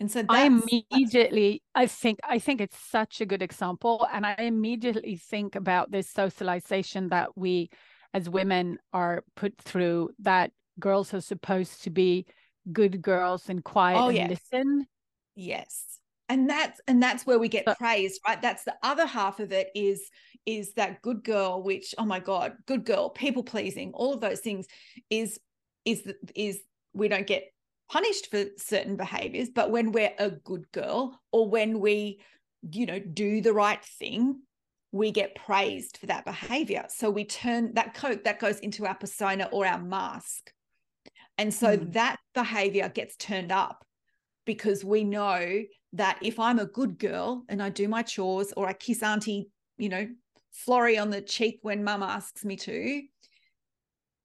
And 0.00 0.10
so 0.10 0.24
I 0.30 0.46
immediately, 0.46 1.62
I 1.74 1.86
think, 1.86 2.20
I 2.24 2.38
think 2.38 2.62
it's 2.62 2.78
such 2.78 3.20
a 3.20 3.26
good 3.26 3.42
example. 3.42 4.08
And 4.10 4.24
I 4.24 4.34
immediately 4.38 5.16
think 5.16 5.54
about 5.54 5.90
this 5.90 6.08
socialization 6.08 7.10
that 7.10 7.36
we 7.36 7.68
as 8.14 8.28
women 8.28 8.78
are 8.94 9.22
put 9.36 9.56
through 9.58 10.10
that 10.20 10.52
girls 10.80 11.12
are 11.12 11.20
supposed 11.20 11.84
to 11.84 11.90
be 11.90 12.26
good 12.72 13.02
girls 13.02 13.48
and 13.48 13.62
quiet 13.62 13.98
oh, 13.98 14.08
and 14.08 14.16
yeah. 14.16 14.28
listen. 14.28 14.86
Yes. 15.36 15.98
And 16.30 16.48
that's 16.48 16.80
and 16.86 17.02
that's 17.02 17.26
where 17.26 17.38
we 17.38 17.48
get 17.48 17.64
but, 17.66 17.78
praised, 17.78 18.20
right? 18.26 18.40
That's 18.40 18.64
the 18.64 18.76
other 18.82 19.04
half 19.04 19.38
of 19.40 19.52
it 19.52 19.68
is 19.74 20.08
is 20.46 20.72
that 20.74 21.02
good 21.02 21.24
girl, 21.24 21.62
which 21.62 21.94
oh 21.98 22.06
my 22.06 22.20
god, 22.20 22.54
good 22.66 22.84
girl, 22.84 23.10
people 23.10 23.42
pleasing, 23.42 23.92
all 23.94 24.14
of 24.14 24.20
those 24.20 24.40
things 24.40 24.66
is 25.10 25.38
is 25.84 26.10
is 26.34 26.60
we 26.94 27.08
don't 27.08 27.26
get 27.26 27.44
punished 27.90 28.30
for 28.30 28.44
certain 28.56 28.96
behaviors, 28.96 29.48
but 29.50 29.70
when 29.70 29.92
we're 29.92 30.14
a 30.18 30.30
good 30.30 30.70
girl 30.72 31.18
or 31.32 31.48
when 31.48 31.80
we 31.80 32.20
you 32.70 32.84
know 32.84 32.98
do 32.98 33.40
the 33.40 33.54
right 33.54 33.82
thing 33.82 34.38
we 34.92 35.10
get 35.10 35.34
praised 35.34 35.96
for 35.98 36.06
that 36.06 36.24
behavior. 36.24 36.84
So 36.88 37.10
we 37.10 37.24
turn 37.24 37.74
that 37.74 37.94
coat 37.94 38.24
that 38.24 38.40
goes 38.40 38.58
into 38.58 38.86
our 38.86 38.94
persona 38.94 39.48
or 39.52 39.66
our 39.66 39.80
mask. 39.80 40.52
And 41.38 41.54
so 41.54 41.76
mm. 41.76 41.92
that 41.92 42.16
behavior 42.34 42.88
gets 42.88 43.16
turned 43.16 43.52
up 43.52 43.84
because 44.46 44.84
we 44.84 45.04
know 45.04 45.62
that 45.92 46.18
if 46.22 46.38
I'm 46.38 46.58
a 46.58 46.66
good 46.66 46.98
girl 46.98 47.44
and 47.48 47.62
I 47.62 47.68
do 47.68 47.88
my 47.88 48.02
chores 48.02 48.52
or 48.56 48.66
I 48.68 48.72
kiss 48.72 49.02
auntie, 49.02 49.48
you 49.78 49.88
know, 49.88 50.08
Florrie 50.52 50.98
on 50.98 51.10
the 51.10 51.20
cheek 51.20 51.60
when 51.62 51.84
mum 51.84 52.02
asks 52.02 52.44
me 52.44 52.56
to, 52.56 53.02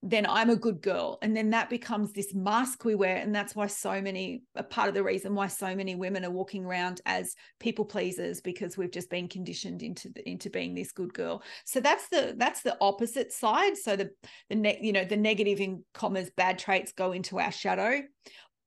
then 0.08 0.28
I'm 0.30 0.52
a 0.52 0.56
good 0.56 0.84
girl. 0.84 1.18
And 1.24 1.36
then 1.36 1.50
that 1.50 1.68
becomes 1.68 2.14
this 2.14 2.32
mask 2.32 2.86
we 2.86 2.94
wear. 2.94 3.18
And 3.18 3.34
that's 3.34 3.56
why 3.56 3.66
so 3.66 4.00
many, 4.00 4.44
a 4.54 4.62
part 4.62 4.88
of 4.88 4.94
the 4.94 5.04
reason 5.04 5.34
why 5.34 5.48
so 5.48 5.76
many 5.76 5.96
women 5.96 6.24
are 6.24 6.30
walking 6.30 6.64
around 6.64 7.02
as 7.08 7.36
people 7.60 7.86
pleasers 7.86 8.40
because 8.40 8.78
we've 8.78 8.92
just 8.92 9.10
been 9.10 9.28
conditioned 9.28 9.82
into 9.82 10.10
the, 10.10 10.30
into 10.30 10.52
being 10.52 10.76
this 10.76 10.92
good 10.92 11.12
girl. 11.12 11.42
So 11.66 11.80
that's 11.80 12.08
the 12.10 12.36
that's 12.38 12.62
the 12.62 12.78
opposite 12.82 13.34
side. 13.34 13.78
So 13.78 13.96
the 13.96 14.12
the 14.50 14.56
ne- 14.56 14.80
you 14.80 14.94
know 14.94 15.06
the 15.06 15.18
negative 15.18 15.60
in 15.60 15.84
commas 15.96 16.30
bad 16.30 16.60
traits 16.60 16.92
go 16.92 17.12
into 17.12 17.40
our 17.40 17.52
shadow. 17.52 18.04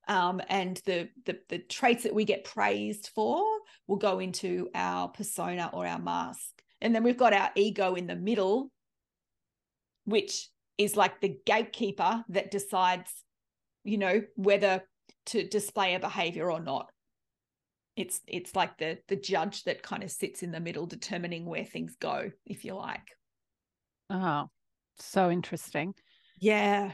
Um, 0.08 0.40
and 0.48 0.80
the, 0.86 1.08
the 1.24 1.38
the 1.48 1.58
traits 1.58 2.02
that 2.02 2.14
we 2.14 2.24
get 2.24 2.42
praised 2.42 3.10
for 3.14 3.44
will 3.86 3.96
go 3.96 4.18
into 4.18 4.70
our 4.74 5.06
persona 5.06 5.70
or 5.72 5.86
our 5.86 6.00
mask. 6.00 6.62
And 6.80 6.92
then 6.92 7.04
we've 7.04 7.16
got 7.16 7.32
our 7.32 7.50
ego 7.54 7.94
in 7.94 8.08
the 8.08 8.16
middle, 8.16 8.72
which 10.04 10.48
is 10.78 10.96
like 10.96 11.20
the 11.20 11.36
gatekeeper 11.44 12.24
that 12.28 12.50
decides, 12.50 13.12
you 13.84 13.98
know, 13.98 14.22
whether 14.36 14.82
to 15.26 15.46
display 15.46 15.94
a 15.94 16.00
behavior 16.00 16.50
or 16.50 16.60
not. 16.60 16.90
It's 17.96 18.20
it's 18.28 18.54
like 18.54 18.78
the 18.78 18.98
the 19.08 19.16
judge 19.16 19.64
that 19.64 19.82
kind 19.82 20.04
of 20.04 20.10
sits 20.10 20.44
in 20.44 20.52
the 20.52 20.60
middle 20.60 20.86
determining 20.86 21.44
where 21.44 21.64
things 21.64 21.96
go, 22.00 22.30
if 22.46 22.64
you 22.64 22.74
like. 22.74 23.08
Oh, 24.08 24.48
so 24.98 25.30
interesting. 25.30 25.94
Yeah. 26.40 26.92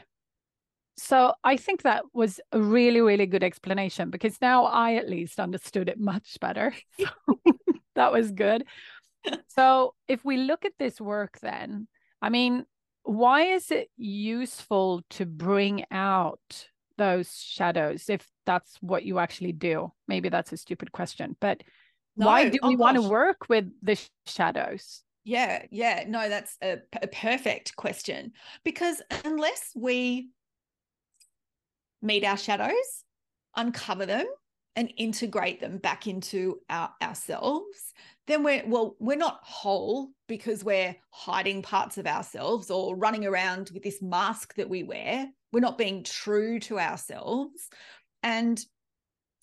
So 0.97 1.33
I 1.43 1.57
think 1.57 1.81
that 1.81 2.05
was 2.13 2.39
a 2.51 2.59
really, 2.59 3.01
really 3.01 3.25
good 3.25 3.43
explanation 3.43 4.09
because 4.09 4.39
now 4.41 4.65
I 4.65 4.95
at 4.95 5.09
least 5.09 5.39
understood 5.39 5.89
it 5.89 5.99
much 5.99 6.37
better. 6.39 6.73
that 7.95 8.11
was 8.11 8.31
good. 8.31 8.65
So 9.47 9.95
if 10.07 10.23
we 10.23 10.37
look 10.37 10.65
at 10.65 10.73
this 10.77 11.01
work, 11.01 11.39
then, 11.39 11.87
I 12.21 12.29
mean, 12.29 12.63
why 13.05 13.43
is 13.43 13.71
it 13.71 13.89
useful 13.97 15.03
to 15.11 15.25
bring 15.25 15.85
out 15.91 16.67
those 16.97 17.39
shadows 17.39 18.09
if 18.09 18.27
that's 18.45 18.77
what 18.81 19.03
you 19.03 19.19
actually 19.19 19.51
do? 19.51 19.91
Maybe 20.07 20.29
that's 20.29 20.51
a 20.51 20.57
stupid 20.57 20.91
question 20.91 21.35
but 21.39 21.63
no, 22.17 22.27
why 22.27 22.49
do 22.49 22.57
oh 22.63 22.69
we 22.69 22.75
want 22.75 22.95
to 22.95 23.01
work 23.01 23.49
with 23.49 23.65
the 23.81 23.99
shadows? 24.25 25.01
Yeah 25.23 25.63
yeah 25.71 26.05
no 26.07 26.29
that's 26.29 26.57
a, 26.61 26.77
a 27.01 27.07
perfect 27.07 27.75
question 27.75 28.31
because 28.63 29.01
unless 29.23 29.71
we 29.75 30.29
meet 32.01 32.23
our 32.23 32.37
shadows 32.37 33.03
uncover 33.55 34.05
them 34.05 34.25
and 34.75 34.91
integrate 34.97 35.61
them 35.61 35.77
back 35.77 36.07
into 36.07 36.59
our, 36.69 36.91
ourselves 37.01 37.93
then 38.27 38.43
we're 38.43 38.63
well 38.65 38.95
we're 38.99 39.17
not 39.17 39.39
whole 39.43 40.09
because 40.27 40.63
we're 40.63 40.95
hiding 41.11 41.61
parts 41.61 41.97
of 41.97 42.07
ourselves 42.07 42.71
or 42.71 42.95
running 42.95 43.25
around 43.25 43.69
with 43.73 43.83
this 43.83 44.01
mask 44.01 44.55
that 44.55 44.69
we 44.69 44.83
wear. 44.83 45.27
We're 45.51 45.59
not 45.59 45.77
being 45.77 46.03
true 46.03 46.59
to 46.61 46.79
ourselves. 46.79 47.69
And 48.23 48.63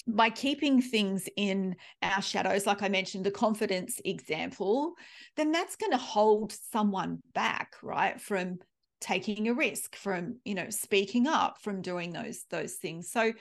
by 0.08 0.30
keeping 0.30 0.82
things 0.82 1.28
in 1.36 1.76
our 2.02 2.20
shadows 2.20 2.66
like 2.66 2.82
i 2.82 2.88
mentioned 2.88 3.24
the 3.24 3.30
confidence 3.30 4.00
example 4.04 4.94
then 5.36 5.52
that's 5.52 5.76
going 5.76 5.92
to 5.92 5.96
hold 5.96 6.52
someone 6.72 7.20
back 7.34 7.76
right 7.84 8.20
from 8.20 8.58
taking 9.02 9.48
a 9.48 9.54
risk 9.54 9.96
from 9.96 10.36
you 10.44 10.54
know 10.54 10.70
speaking 10.70 11.26
up 11.26 11.60
from 11.60 11.82
doing 11.82 12.12
those 12.12 12.44
those 12.50 12.74
things. 12.74 13.10
So 13.10 13.32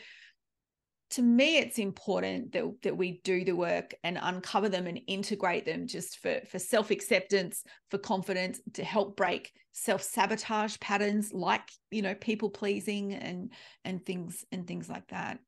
to 1.12 1.22
me 1.22 1.58
it's 1.58 1.78
important 1.78 2.54
that, 2.54 2.64
that 2.84 2.98
we 2.98 3.22
do 3.24 3.44
the 3.44 3.56
work 3.56 3.94
and 4.04 4.18
uncover 4.22 4.70
them 4.70 4.88
and 4.88 5.02
integrate 5.08 5.66
them 5.66 5.86
just 5.86 6.20
for, 6.20 6.40
for 6.50 6.58
self-acceptance 6.58 7.64
for 7.90 7.98
confidence 7.98 8.60
to 8.74 8.84
help 8.84 9.16
break 9.18 9.52
self-sabotage 9.74 10.78
patterns 10.80 11.32
like 11.34 11.70
you 11.92 12.02
know 12.02 12.16
people 12.16 12.50
pleasing 12.50 13.14
and 13.14 13.52
and 13.86 14.06
things 14.06 14.44
and 14.52 14.68
things 14.68 14.90
like 14.90 15.08
that. 15.08 15.40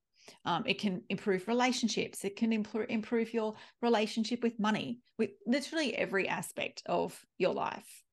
Um, 0.46 0.64
it 0.66 0.80
can 0.80 1.02
improve 1.10 1.48
relationships. 1.48 2.24
It 2.24 2.36
can 2.36 2.54
improve 2.54 2.90
improve 2.90 3.34
your 3.34 3.56
relationship 3.82 4.44
with 4.44 4.60
money 4.60 5.00
with 5.18 5.32
literally 5.46 5.96
every 5.96 6.28
aspect 6.28 6.84
of 6.86 7.20
your 7.38 7.54
life. 7.54 8.04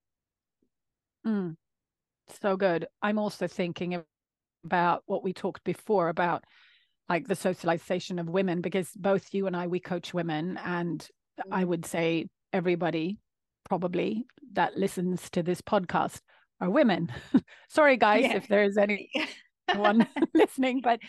Mm, 1.26 1.56
so 2.40 2.56
good. 2.56 2.86
I'm 3.02 3.18
also 3.18 3.46
thinking 3.46 4.02
about 4.64 5.02
what 5.06 5.24
we 5.24 5.32
talked 5.32 5.64
before 5.64 6.08
about 6.08 6.44
like 7.10 7.26
the 7.26 7.34
socialization 7.34 8.20
of 8.20 8.30
women 8.30 8.60
because 8.60 8.88
both 8.94 9.34
you 9.34 9.48
and 9.48 9.56
I 9.56 9.66
we 9.66 9.80
coach 9.80 10.14
women 10.14 10.58
and 10.64 11.06
I 11.50 11.64
mm. 11.64 11.66
would 11.66 11.84
say 11.84 12.28
everybody 12.52 13.18
probably 13.68 14.26
that 14.52 14.76
listens 14.78 15.28
to 15.30 15.42
this 15.42 15.60
podcast 15.60 16.20
are 16.60 16.70
women. 16.70 17.12
Sorry 17.68 17.96
guys 17.96 18.22
yeah. 18.22 18.36
if 18.36 18.46
there's 18.46 18.78
anyone 18.78 20.06
listening 20.34 20.82
but 20.82 21.00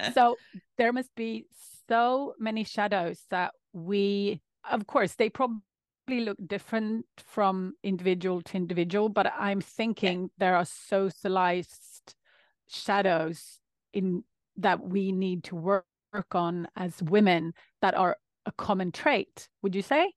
eh. 0.00 0.10
so 0.12 0.36
there 0.76 0.92
must 0.92 1.14
be 1.14 1.46
so 1.88 2.34
many 2.40 2.64
shadows 2.64 3.22
that 3.30 3.52
we 3.72 4.40
of 4.68 4.88
course 4.88 5.14
they 5.14 5.30
probably 5.30 5.62
look 6.08 6.38
different 6.46 7.06
from 7.18 7.74
individual 7.84 8.42
to 8.42 8.56
individual 8.56 9.08
but 9.08 9.32
i'm 9.38 9.58
eh. 9.58 9.64
thinking 9.64 10.22
yeah. 10.22 10.28
there 10.38 10.56
are 10.56 10.64
socialized 10.64 12.14
shadows 12.68 13.58
in 13.92 14.22
that 14.58 14.82
we 14.82 15.12
need 15.12 15.44
to 15.44 15.56
work, 15.56 15.84
on 16.32 16.66
as 16.74 17.02
women 17.02 17.52
that 17.82 17.94
are 17.94 18.16
a 18.46 18.52
common 18.52 18.90
trait 18.90 19.46
would 19.62 19.74
you 19.74 19.82
say 19.82 20.10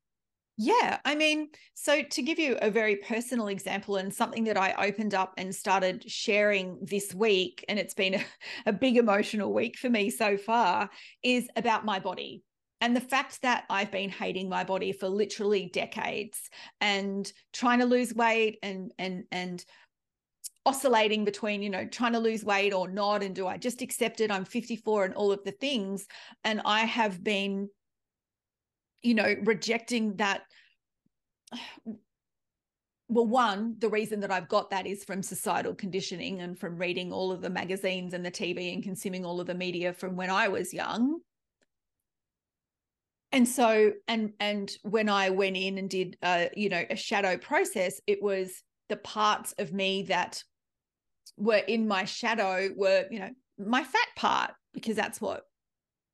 yeah, 0.63 0.99
I 1.05 1.15
mean, 1.15 1.49
so 1.73 2.03
to 2.03 2.21
give 2.21 2.37
you 2.37 2.55
a 2.61 2.69
very 2.69 2.97
personal 2.97 3.47
example 3.47 3.95
and 3.95 4.13
something 4.13 4.43
that 4.43 4.57
I 4.57 4.75
opened 4.77 5.15
up 5.15 5.33
and 5.37 5.55
started 5.55 6.03
sharing 6.09 6.77
this 6.83 7.15
week, 7.15 7.65
and 7.67 7.79
it's 7.79 7.95
been 7.95 8.15
a, 8.15 8.25
a, 8.67 8.73
big 8.73 8.97
emotional 8.97 9.53
week 9.53 9.75
for 9.75 9.89
me 9.89 10.11
so 10.11 10.37
far, 10.37 10.89
is 11.23 11.47
about 11.55 11.83
my 11.83 11.99
body. 11.99 12.43
And 12.79 12.95
the 12.95 13.01
fact 13.01 13.41
that 13.41 13.63
I've 13.71 13.91
been 13.91 14.11
hating 14.11 14.49
my 14.49 14.63
body 14.63 14.91
for 14.91 15.07
literally 15.07 15.67
decades 15.73 16.39
and 16.79 17.31
trying 17.53 17.79
to 17.79 17.85
lose 17.85 18.13
weight 18.13 18.59
and 18.61 18.91
and 18.99 19.23
and 19.31 19.65
oscillating 20.65 21.25
between 21.25 21.61
you 21.61 21.69
know 21.69 21.85
trying 21.85 22.13
to 22.13 22.19
lose 22.19 22.43
weight 22.43 22.73
or 22.73 22.87
not 22.87 23.23
and 23.23 23.33
do 23.33 23.47
i 23.47 23.57
just 23.57 23.81
accept 23.81 24.21
it 24.21 24.29
i'm 24.31 24.45
54 24.45 25.05
and 25.05 25.15
all 25.15 25.31
of 25.31 25.43
the 25.43 25.51
things. 25.51 26.07
And 26.43 26.61
i 26.65 26.81
have 26.81 27.23
been 27.23 27.69
you 29.01 29.15
know 29.15 29.35
rejecting 29.43 30.15
that 30.17 30.43
well 33.07 33.27
one 33.27 33.75
the 33.79 33.89
reason 33.89 34.19
that 34.21 34.31
i've 34.31 34.47
got 34.47 34.69
that 34.69 34.85
is 34.85 35.03
from 35.03 35.23
societal 35.23 35.73
conditioning 35.73 36.41
and 36.41 36.57
from 36.57 36.77
reading 36.77 37.11
all 37.11 37.31
of 37.31 37.41
the 37.41 37.49
magazines 37.49 38.13
and 38.13 38.23
the 38.25 38.31
tv 38.31 38.73
and 38.73 38.83
consuming 38.83 39.25
all 39.25 39.41
of 39.41 39.47
the 39.47 39.55
media 39.55 39.93
from 39.93 40.15
when 40.15 40.29
i 40.29 40.47
was 40.47 40.73
young. 40.73 41.19
And 43.33 43.47
so 43.47 43.93
and 44.07 44.33
and 44.39 44.71
when 44.83 45.09
i 45.09 45.29
went 45.29 45.57
in 45.57 45.77
and 45.77 45.89
did 45.89 46.17
uh 46.21 46.45
you 46.55 46.69
know 46.69 46.83
a 46.89 46.95
shadow 46.95 47.37
process 47.37 47.99
it 48.05 48.21
was 48.21 48.61
the 48.89 48.97
parts 48.97 49.53
of 49.57 49.71
me 49.71 50.03
that 50.03 50.43
were 51.41 51.55
in 51.57 51.87
my 51.87 52.05
shadow 52.05 52.69
were, 52.75 53.05
you 53.09 53.19
know, 53.19 53.31
my 53.57 53.83
fat 53.83 54.07
part, 54.15 54.51
because 54.73 54.95
that's 54.95 55.19
what 55.19 55.43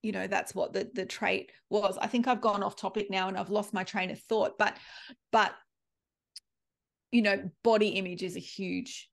you 0.04 0.12
know 0.12 0.28
that's 0.28 0.54
what 0.54 0.74
the 0.74 0.90
the 0.94 1.06
trait 1.06 1.52
was. 1.70 1.98
I 1.98 2.08
think 2.08 2.28
i've 2.28 2.42
gone 2.42 2.64
off 2.64 2.76
topic 2.76 3.10
now 3.10 3.28
and 3.28 3.38
i've 3.38 3.50
lost 3.50 3.74
my 3.74 3.84
train 3.84 4.12
of 4.12 4.20
thought 4.20 4.58
but 4.58 4.78
but 5.32 5.54
you 7.12 7.22
know 7.22 7.50
body 7.64 7.90
image 7.90 8.24
is 8.24 8.36
a 8.36 8.40
huge 8.40 9.10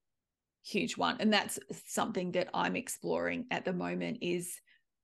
huge 0.65 0.97
one. 0.97 1.17
And 1.21 1.33
that's 1.33 1.59
something 1.87 2.33
that 2.33 2.49
i'm 2.55 2.77
exploring 2.77 3.47
at 3.51 3.65
the 3.65 3.73
moment 3.73 4.19
is 4.23 4.61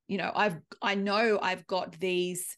you 0.09 0.19
know 0.19 0.33
i've 0.35 0.57
i 0.83 0.95
know 0.95 1.39
i've 1.43 1.67
got 1.67 1.99
these 1.99 2.57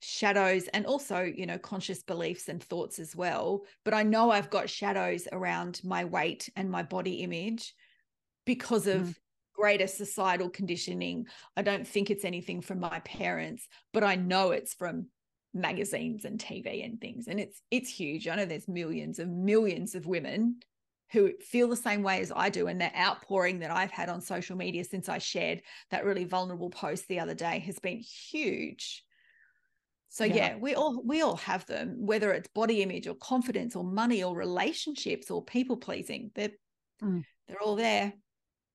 shadows 0.00 0.68
and 0.68 0.86
also 0.86 1.22
you 1.22 1.46
know 1.46 1.58
conscious 1.58 2.02
beliefs 2.02 2.48
and 2.48 2.62
thoughts 2.62 2.98
as 3.00 3.16
well 3.16 3.64
but 3.84 3.92
i 3.92 4.02
know 4.02 4.30
i've 4.30 4.50
got 4.50 4.70
shadows 4.70 5.26
around 5.32 5.80
my 5.82 6.04
weight 6.04 6.48
and 6.54 6.70
my 6.70 6.82
body 6.82 7.14
image 7.22 7.74
because 8.48 8.86
of 8.86 9.02
mm 9.02 9.14
greater 9.58 9.88
societal 9.88 10.48
conditioning. 10.48 11.26
I 11.56 11.62
don't 11.62 11.86
think 11.86 12.10
it's 12.10 12.24
anything 12.24 12.60
from 12.60 12.78
my 12.78 13.00
parents, 13.00 13.66
but 13.92 14.04
I 14.04 14.14
know 14.14 14.52
it's 14.52 14.72
from 14.72 15.06
magazines 15.52 16.24
and 16.24 16.38
TV 16.38 16.84
and 16.84 17.00
things. 17.00 17.26
And 17.26 17.40
it's 17.40 17.60
it's 17.70 17.90
huge. 17.90 18.28
I 18.28 18.36
know 18.36 18.44
there's 18.44 18.68
millions 18.68 19.18
and 19.18 19.44
millions 19.44 19.96
of 19.96 20.06
women 20.06 20.60
who 21.10 21.32
feel 21.40 21.68
the 21.68 21.74
same 21.74 22.04
way 22.04 22.20
as 22.20 22.30
I 22.34 22.50
do. 22.50 22.68
And 22.68 22.80
the 22.80 22.96
outpouring 22.96 23.58
that 23.58 23.72
I've 23.72 23.90
had 23.90 24.08
on 24.08 24.20
social 24.20 24.56
media 24.56 24.84
since 24.84 25.08
I 25.08 25.18
shared 25.18 25.62
that 25.90 26.04
really 26.04 26.24
vulnerable 26.24 26.70
post 26.70 27.08
the 27.08 27.18
other 27.18 27.34
day 27.34 27.58
has 27.60 27.80
been 27.80 27.98
huge. 27.98 29.02
So 30.08 30.24
yeah. 30.24 30.34
yeah, 30.34 30.56
we 30.56 30.76
all 30.76 31.02
we 31.04 31.22
all 31.22 31.36
have 31.38 31.66
them, 31.66 31.96
whether 31.98 32.32
it's 32.32 32.48
body 32.54 32.80
image 32.82 33.08
or 33.08 33.14
confidence 33.16 33.74
or 33.74 33.82
money 33.82 34.22
or 34.22 34.36
relationships 34.36 35.32
or 35.32 35.44
people 35.44 35.78
pleasing. 35.78 36.30
They're 36.36 36.52
mm. 37.02 37.24
they're 37.48 37.60
all 37.60 37.74
there. 37.74 38.12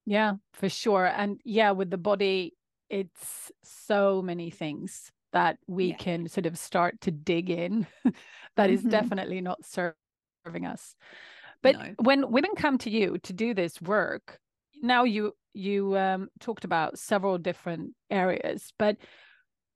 Yeah, 0.06 0.34
for 0.52 0.68
sure. 0.68 1.06
And 1.06 1.40
yeah, 1.44 1.70
with 1.70 1.90
the 1.90 1.98
body, 1.98 2.54
it's 2.90 3.50
so 3.62 4.22
many 4.22 4.50
things 4.50 5.10
that 5.32 5.58
we 5.66 5.86
yeah. 5.86 5.96
can 5.96 6.28
sort 6.28 6.46
of 6.46 6.58
start 6.58 7.00
to 7.02 7.10
dig 7.10 7.50
in 7.50 7.86
that 8.56 8.70
is 8.70 8.80
mm-hmm. 8.80 8.90
definitely 8.90 9.40
not 9.40 9.64
serving 9.64 10.66
us. 10.66 10.94
But 11.62 11.76
no. 11.76 11.94
when 12.02 12.30
women 12.30 12.52
come 12.56 12.78
to 12.78 12.90
you 12.90 13.18
to 13.22 13.32
do 13.32 13.54
this 13.54 13.80
work, 13.80 14.38
now 14.82 15.04
you 15.04 15.32
you 15.54 15.96
um, 15.96 16.28
talked 16.40 16.64
about 16.64 16.98
several 16.98 17.38
different 17.38 17.94
areas, 18.10 18.72
but 18.78 18.96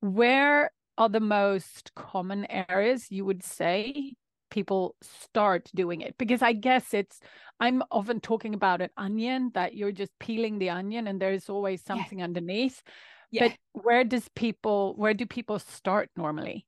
where 0.00 0.70
are 0.98 1.08
the 1.08 1.20
most 1.20 1.92
common 1.94 2.46
areas 2.50 3.06
you 3.10 3.24
would 3.24 3.42
say 3.42 4.14
people 4.50 4.94
start 5.02 5.70
doing 5.74 6.00
it 6.00 6.14
because 6.18 6.42
i 6.42 6.52
guess 6.52 6.94
it's 6.94 7.20
i'm 7.60 7.82
often 7.90 8.20
talking 8.20 8.54
about 8.54 8.80
an 8.80 8.90
onion 8.96 9.50
that 9.54 9.74
you're 9.74 9.92
just 9.92 10.12
peeling 10.18 10.58
the 10.58 10.70
onion 10.70 11.06
and 11.06 11.20
there's 11.20 11.48
always 11.48 11.82
something 11.82 12.18
yeah. 12.18 12.24
underneath 12.24 12.82
yeah. 13.30 13.48
but 13.48 13.82
where 13.84 14.04
does 14.04 14.28
people 14.34 14.94
where 14.96 15.14
do 15.14 15.26
people 15.26 15.58
start 15.58 16.10
normally 16.16 16.64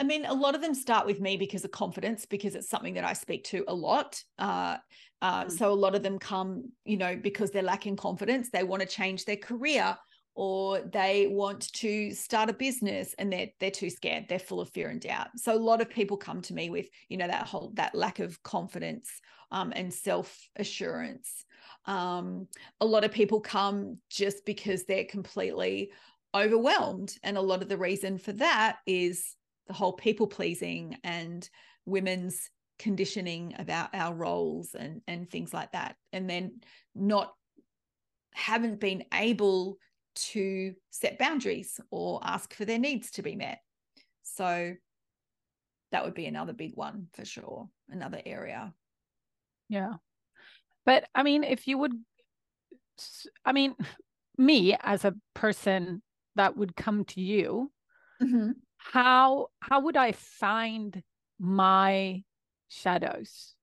I 0.00 0.04
mean, 0.04 0.26
a 0.26 0.32
lot 0.32 0.54
of 0.54 0.60
them 0.60 0.74
start 0.74 1.06
with 1.06 1.20
me 1.20 1.36
because 1.36 1.64
of 1.64 1.72
confidence, 1.72 2.24
because 2.24 2.54
it's 2.54 2.68
something 2.68 2.94
that 2.94 3.04
I 3.04 3.14
speak 3.14 3.44
to 3.46 3.64
a 3.66 3.74
lot. 3.74 4.22
Uh, 4.38 4.76
uh, 5.20 5.44
mm. 5.44 5.50
So 5.50 5.72
a 5.72 5.74
lot 5.74 5.96
of 5.96 6.04
them 6.04 6.20
come, 6.20 6.70
you 6.84 6.96
know, 6.96 7.16
because 7.16 7.50
they're 7.50 7.62
lacking 7.62 7.96
confidence. 7.96 8.50
They 8.50 8.62
want 8.62 8.82
to 8.82 8.86
change 8.86 9.24
their 9.24 9.36
career 9.36 9.96
or 10.40 10.80
they 10.92 11.26
want 11.26 11.72
to 11.72 12.12
start 12.12 12.48
a 12.48 12.52
business 12.52 13.12
and 13.18 13.32
they're 13.32 13.48
they're 13.58 13.72
too 13.72 13.90
scared 13.90 14.24
they're 14.28 14.38
full 14.38 14.60
of 14.60 14.70
fear 14.70 14.88
and 14.88 15.00
doubt. 15.00 15.26
So 15.36 15.52
a 15.52 15.58
lot 15.58 15.80
of 15.80 15.90
people 15.90 16.16
come 16.16 16.40
to 16.42 16.54
me 16.54 16.70
with 16.70 16.86
you 17.08 17.16
know 17.16 17.26
that 17.26 17.48
whole 17.48 17.72
that 17.74 17.94
lack 17.94 18.20
of 18.20 18.40
confidence 18.44 19.10
um, 19.50 19.72
and 19.74 19.92
self 19.92 20.48
assurance 20.54 21.44
um, 21.86 22.46
a 22.80 22.86
lot 22.86 23.02
of 23.02 23.10
people 23.10 23.40
come 23.40 23.98
just 24.10 24.44
because 24.44 24.84
they're 24.84 25.04
completely 25.04 25.90
overwhelmed. 26.36 27.16
And 27.24 27.36
a 27.36 27.42
lot 27.42 27.62
of 27.62 27.68
the 27.68 27.78
reason 27.78 28.18
for 28.18 28.32
that 28.34 28.76
is 28.86 29.34
the 29.66 29.72
whole 29.72 29.94
people 29.94 30.28
pleasing 30.28 30.98
and 31.02 31.48
women's 31.84 32.50
conditioning 32.78 33.54
about 33.58 33.92
our 33.92 34.14
roles 34.14 34.76
and 34.78 35.00
and 35.08 35.28
things 35.28 35.52
like 35.52 35.72
that. 35.72 35.96
And 36.12 36.30
then 36.30 36.60
not 36.94 37.32
haven't 38.34 38.78
been 38.78 39.04
able 39.12 39.78
to 40.30 40.74
set 40.90 41.18
boundaries 41.18 41.80
or 41.90 42.20
ask 42.22 42.54
for 42.54 42.64
their 42.64 42.78
needs 42.78 43.10
to 43.12 43.22
be 43.22 43.36
met. 43.36 43.60
So 44.22 44.74
that 45.92 46.04
would 46.04 46.14
be 46.14 46.26
another 46.26 46.52
big 46.52 46.76
one 46.76 47.08
for 47.14 47.24
sure, 47.24 47.68
another 47.88 48.20
area. 48.24 48.74
Yeah. 49.68 49.94
But 50.84 51.04
I 51.14 51.22
mean, 51.22 51.44
if 51.44 51.66
you 51.66 51.78
would, 51.78 51.92
I 53.44 53.52
mean, 53.52 53.74
me 54.38 54.76
as 54.80 55.04
a 55.04 55.14
person 55.34 56.02
that 56.36 56.56
would 56.56 56.76
come 56.76 57.04
to 57.06 57.20
you, 57.20 57.70
mm-hmm. 58.22 58.52
how 58.76 59.48
how 59.60 59.80
would 59.80 59.96
I 59.96 60.12
find 60.12 61.02
my 61.38 62.22
shadows? 62.68 63.54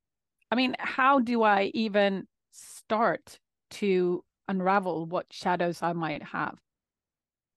I 0.52 0.56
mean, 0.56 0.76
how 0.80 1.20
do 1.20 1.44
I 1.44 1.72
even 1.74 2.28
start 2.52 3.40
to 3.72 4.24
unravel 4.48 5.06
what 5.06 5.32
shadows 5.32 5.82
I 5.82 5.94
might 5.94 6.24
have? 6.24 6.58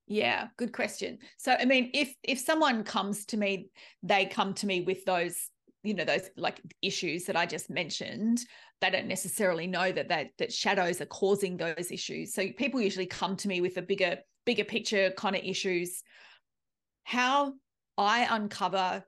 Yeah, 0.07 0.49
good 0.57 0.73
question. 0.73 1.19
So 1.37 1.53
I 1.53 1.67
mean, 1.67 1.91
if 1.93 2.15
if 2.23 2.39
someone 2.39 2.83
comes 2.83 3.27
to 3.27 3.37
me, 3.37 3.71
they 4.03 4.27
come 4.27 4.55
to 4.55 4.67
me 4.67 4.81
with 4.81 5.05
those, 5.05 5.51
you 5.83 5.95
know, 5.95 6.05
those 6.05 6.31
like 6.37 6.61
issues 6.81 7.25
that 7.25 7.37
I 7.37 7.47
just 7.47 7.69
mentioned. 7.69 8.41
They 8.81 8.91
don't 8.91 9.09
necessarily 9.09 9.67
know 9.67 9.93
that 9.93 10.09
that 10.09 10.29
that 10.39 10.53
shadows 10.53 11.01
are 11.01 11.07
causing 11.07 11.57
those 11.57 11.91
issues. 11.91 12.33
So 12.33 12.51
people 12.53 12.81
usually 12.81 13.07
come 13.07 13.37
to 13.37 13.49
me 13.49 13.61
with 13.61 13.77
a 13.77 13.83
bigger 13.83 14.19
bigger 14.47 14.65
picture 14.65 15.11
kind 15.11 15.37
of 15.37 15.45
issues. 15.45 16.03
How 17.05 17.53
I 17.99 18.27
uncover 18.31 19.05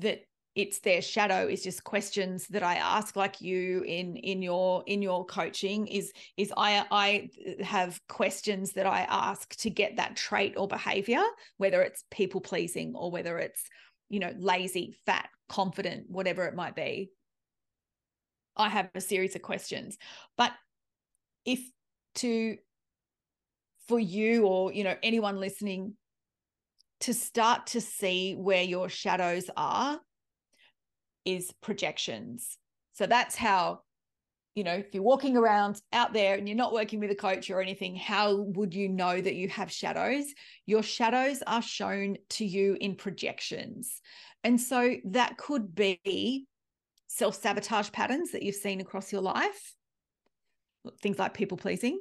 that 0.00 0.24
it's 0.54 0.80
their 0.80 1.00
shadow 1.00 1.46
is 1.46 1.62
just 1.62 1.82
questions 1.82 2.46
that 2.48 2.62
i 2.62 2.74
ask 2.74 3.16
like 3.16 3.40
you 3.40 3.82
in 3.86 4.16
in 4.16 4.42
your 4.42 4.82
in 4.86 5.00
your 5.00 5.24
coaching 5.24 5.86
is 5.86 6.12
is 6.36 6.52
i 6.56 6.84
i 6.90 7.30
have 7.62 7.98
questions 8.08 8.72
that 8.72 8.86
i 8.86 9.06
ask 9.08 9.56
to 9.56 9.70
get 9.70 9.96
that 9.96 10.14
trait 10.14 10.54
or 10.56 10.68
behavior 10.68 11.22
whether 11.56 11.80
it's 11.80 12.04
people 12.10 12.40
pleasing 12.40 12.94
or 12.94 13.10
whether 13.10 13.38
it's 13.38 13.64
you 14.10 14.20
know 14.20 14.32
lazy 14.38 14.94
fat 15.06 15.30
confident 15.52 16.06
whatever 16.08 16.46
it 16.46 16.54
might 16.54 16.74
be. 16.74 17.10
I 18.56 18.70
have 18.70 18.88
a 18.94 19.00
series 19.00 19.36
of 19.36 19.42
questions. 19.42 19.98
But 20.38 20.52
if 21.44 21.60
to 22.16 22.56
for 23.88 24.00
you 24.00 24.46
or 24.46 24.72
you 24.72 24.84
know 24.84 24.96
anyone 25.02 25.38
listening 25.40 25.94
to 27.00 27.12
start 27.12 27.66
to 27.68 27.80
see 27.80 28.34
where 28.34 28.62
your 28.62 28.88
shadows 28.88 29.50
are 29.56 30.00
is 31.24 31.52
projections. 31.62 32.58
So 32.92 33.06
that's 33.06 33.34
how, 33.34 33.80
you 34.54 34.64
know, 34.64 34.74
if 34.74 34.92
you're 34.92 35.02
walking 35.02 35.36
around 35.36 35.80
out 35.92 36.12
there 36.12 36.36
and 36.36 36.46
you're 36.46 36.56
not 36.56 36.72
working 36.72 37.00
with 37.00 37.10
a 37.10 37.14
coach 37.14 37.50
or 37.50 37.60
anything, 37.60 37.96
how 37.96 38.36
would 38.36 38.74
you 38.74 38.88
know 38.88 39.20
that 39.20 39.34
you 39.34 39.48
have 39.48 39.72
shadows? 39.72 40.26
Your 40.66 40.82
shadows 40.82 41.42
are 41.46 41.62
shown 41.62 42.16
to 42.30 42.44
you 42.44 42.76
in 42.80 42.96
projections. 42.96 44.00
And 44.44 44.60
so 44.60 44.96
that 45.06 45.38
could 45.38 45.74
be 45.74 46.46
self 47.08 47.34
sabotage 47.34 47.92
patterns 47.92 48.32
that 48.32 48.42
you've 48.42 48.54
seen 48.56 48.80
across 48.80 49.12
your 49.12 49.22
life, 49.22 49.74
things 51.00 51.18
like 51.18 51.34
people 51.34 51.56
pleasing. 51.56 52.00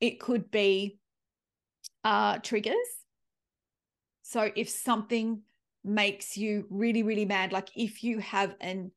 It 0.00 0.20
could 0.20 0.50
be 0.50 0.98
uh, 2.04 2.38
triggers. 2.38 2.74
So 4.22 4.50
if 4.54 4.68
something 4.68 5.42
makes 5.84 6.36
you 6.36 6.66
really, 6.70 7.02
really 7.02 7.24
mad. 7.24 7.52
Like 7.52 7.68
if 7.74 8.02
you 8.02 8.18
have 8.18 8.54
an, 8.60 8.90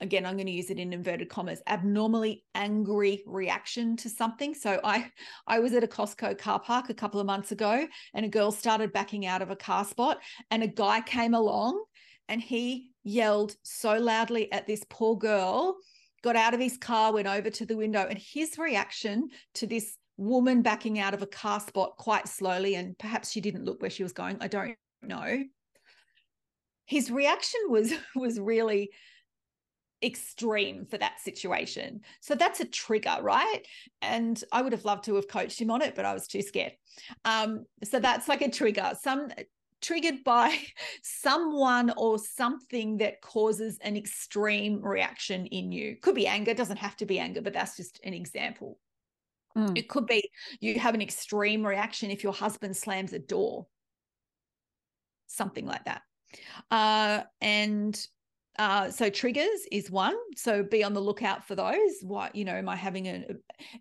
again, 0.00 0.26
I'm 0.26 0.36
going 0.36 0.46
to 0.46 0.52
use 0.52 0.70
it 0.70 0.78
in 0.78 0.92
inverted 0.92 1.28
commas, 1.28 1.62
abnormally 1.66 2.44
angry 2.54 3.22
reaction 3.26 3.96
to 3.98 4.08
something. 4.08 4.54
So 4.54 4.80
I, 4.82 5.10
I 5.46 5.58
was 5.58 5.72
at 5.74 5.84
a 5.84 5.88
Costco 5.88 6.38
car 6.38 6.60
park 6.60 6.90
a 6.90 6.94
couple 6.94 7.20
of 7.20 7.26
months 7.26 7.52
ago 7.52 7.86
and 8.14 8.24
a 8.24 8.28
girl 8.28 8.50
started 8.50 8.92
backing 8.92 9.26
out 9.26 9.42
of 9.42 9.50
a 9.50 9.56
car 9.56 9.84
spot 9.84 10.18
and 10.50 10.62
a 10.62 10.68
guy 10.68 11.00
came 11.02 11.34
along 11.34 11.82
and 12.28 12.40
he 12.40 12.90
yelled 13.04 13.56
so 13.62 13.98
loudly 13.98 14.50
at 14.52 14.66
this 14.66 14.84
poor 14.88 15.16
girl 15.16 15.76
got 16.22 16.36
out 16.36 16.54
of 16.54 16.60
his 16.60 16.78
car, 16.78 17.12
went 17.12 17.28
over 17.28 17.50
to 17.50 17.66
the 17.66 17.76
window, 17.76 18.06
and 18.08 18.18
his 18.18 18.56
reaction 18.56 19.28
to 19.54 19.66
this 19.66 19.96
woman 20.16 20.62
backing 20.62 20.98
out 20.98 21.14
of 21.14 21.22
a 21.22 21.26
car 21.26 21.60
spot 21.60 21.96
quite 21.98 22.28
slowly, 22.28 22.76
and 22.76 22.96
perhaps 22.98 23.30
she 23.30 23.40
didn't 23.40 23.64
look 23.64 23.82
where 23.82 23.90
she 23.90 24.02
was 24.02 24.12
going, 24.12 24.36
I 24.40 24.48
don't 24.48 24.76
know, 25.02 25.42
his 26.86 27.10
reaction 27.10 27.60
was 27.68 27.92
was 28.16 28.38
really 28.38 28.90
extreme 30.02 30.84
for 30.84 30.98
that 30.98 31.20
situation. 31.20 32.00
So 32.20 32.34
that's 32.34 32.60
a 32.60 32.64
trigger, 32.64 33.18
right? 33.22 33.62
And 34.00 34.42
I 34.50 34.62
would 34.62 34.72
have 34.72 34.84
loved 34.84 35.04
to 35.04 35.14
have 35.14 35.28
coached 35.28 35.60
him 35.60 35.70
on 35.70 35.80
it, 35.80 35.94
but 35.94 36.04
I 36.04 36.12
was 36.12 36.26
too 36.26 36.42
scared. 36.42 36.72
Um, 37.24 37.66
so 37.84 38.00
that's 38.00 38.28
like 38.28 38.42
a 38.42 38.50
trigger. 38.50 38.92
Some 39.00 39.28
triggered 39.80 40.24
by 40.24 40.58
someone 41.02 41.92
or 41.96 42.18
something 42.18 42.98
that 42.98 43.20
causes 43.20 43.78
an 43.82 43.96
extreme 43.96 44.80
reaction 44.82 45.46
in 45.46 45.70
you. 45.70 45.96
Could 46.00 46.14
be 46.14 46.26
anger, 46.26 46.54
doesn't 46.54 46.78
have 46.78 46.96
to 46.96 47.06
be 47.06 47.18
anger, 47.18 47.42
but 47.42 47.52
that's 47.52 47.76
just 47.76 48.00
an 48.02 48.14
example. 48.14 48.78
Mm. 49.56 49.76
It 49.76 49.88
could 49.88 50.06
be 50.06 50.30
you 50.60 50.78
have 50.78 50.94
an 50.94 51.02
extreme 51.02 51.66
reaction 51.66 52.10
if 52.10 52.24
your 52.24 52.32
husband 52.32 52.76
slams 52.76 53.12
a 53.12 53.18
door, 53.18 53.66
something 55.26 55.66
like 55.66 55.84
that. 55.84 56.02
Uh, 56.70 57.22
and 57.40 58.00
uh, 58.58 58.90
so 58.90 59.08
triggers 59.08 59.66
is 59.70 59.90
one. 59.90 60.16
So 60.36 60.62
be 60.62 60.84
on 60.84 60.92
the 60.92 61.00
lookout 61.00 61.46
for 61.46 61.54
those. 61.54 61.92
What 62.02 62.34
you 62.34 62.44
know, 62.44 62.54
am 62.54 62.68
I 62.68 62.76
having 62.76 63.06
a? 63.06 63.24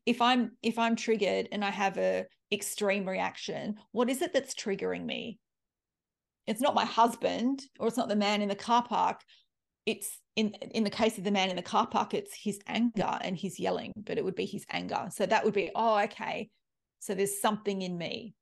If 0.06 0.22
I'm 0.22 0.52
if 0.62 0.80
I'm 0.80 0.96
triggered 0.96 1.50
and 1.52 1.64
I 1.64 1.70
have 1.70 1.98
a 1.98 2.26
extreme 2.52 3.08
reaction, 3.08 3.76
what 3.92 4.10
is 4.10 4.22
it 4.22 4.34
that's 4.34 4.54
triggering 4.54 5.06
me? 5.06 5.40
It's 6.48 6.62
not 6.62 6.76
my 6.76 6.86
husband 6.86 7.62
or 7.80 7.88
it's 7.88 7.98
not 7.98 8.10
the 8.10 8.16
man 8.16 8.42
in 8.42 8.50
the 8.50 8.56
car 8.56 8.84
park. 8.84 9.22
It's 9.86 10.20
in 10.36 10.50
in 10.72 10.84
the 10.84 10.90
case 10.90 11.18
of 11.18 11.24
the 11.24 11.32
man 11.32 11.50
in 11.50 11.56
the 11.56 11.62
car 11.62 11.88
park, 11.88 12.14
it's 12.14 12.36
his 12.36 12.60
anger 12.68 13.18
and 13.22 13.36
he's 13.36 13.60
yelling, 13.60 13.92
but 13.98 14.18
it 14.18 14.24
would 14.24 14.36
be 14.36 14.46
his 14.46 14.66
anger. 14.72 15.08
So 15.12 15.26
that 15.26 15.44
would 15.44 15.54
be, 15.54 15.72
oh, 15.76 16.00
okay. 16.00 16.50
So 17.00 17.14
there's 17.14 17.42
something 17.42 17.82
in 17.82 17.98
me 17.98 18.36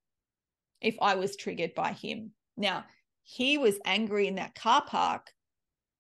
if 0.82 0.96
I 1.02 1.16
was 1.16 1.36
triggered 1.36 1.74
by 1.76 1.94
him. 1.94 2.32
Now, 2.56 2.86
he 3.30 3.60
was 3.60 3.78
angry 3.86 4.28
in 4.28 4.36
that 4.36 4.56
car 4.56 4.84
park 4.84 5.32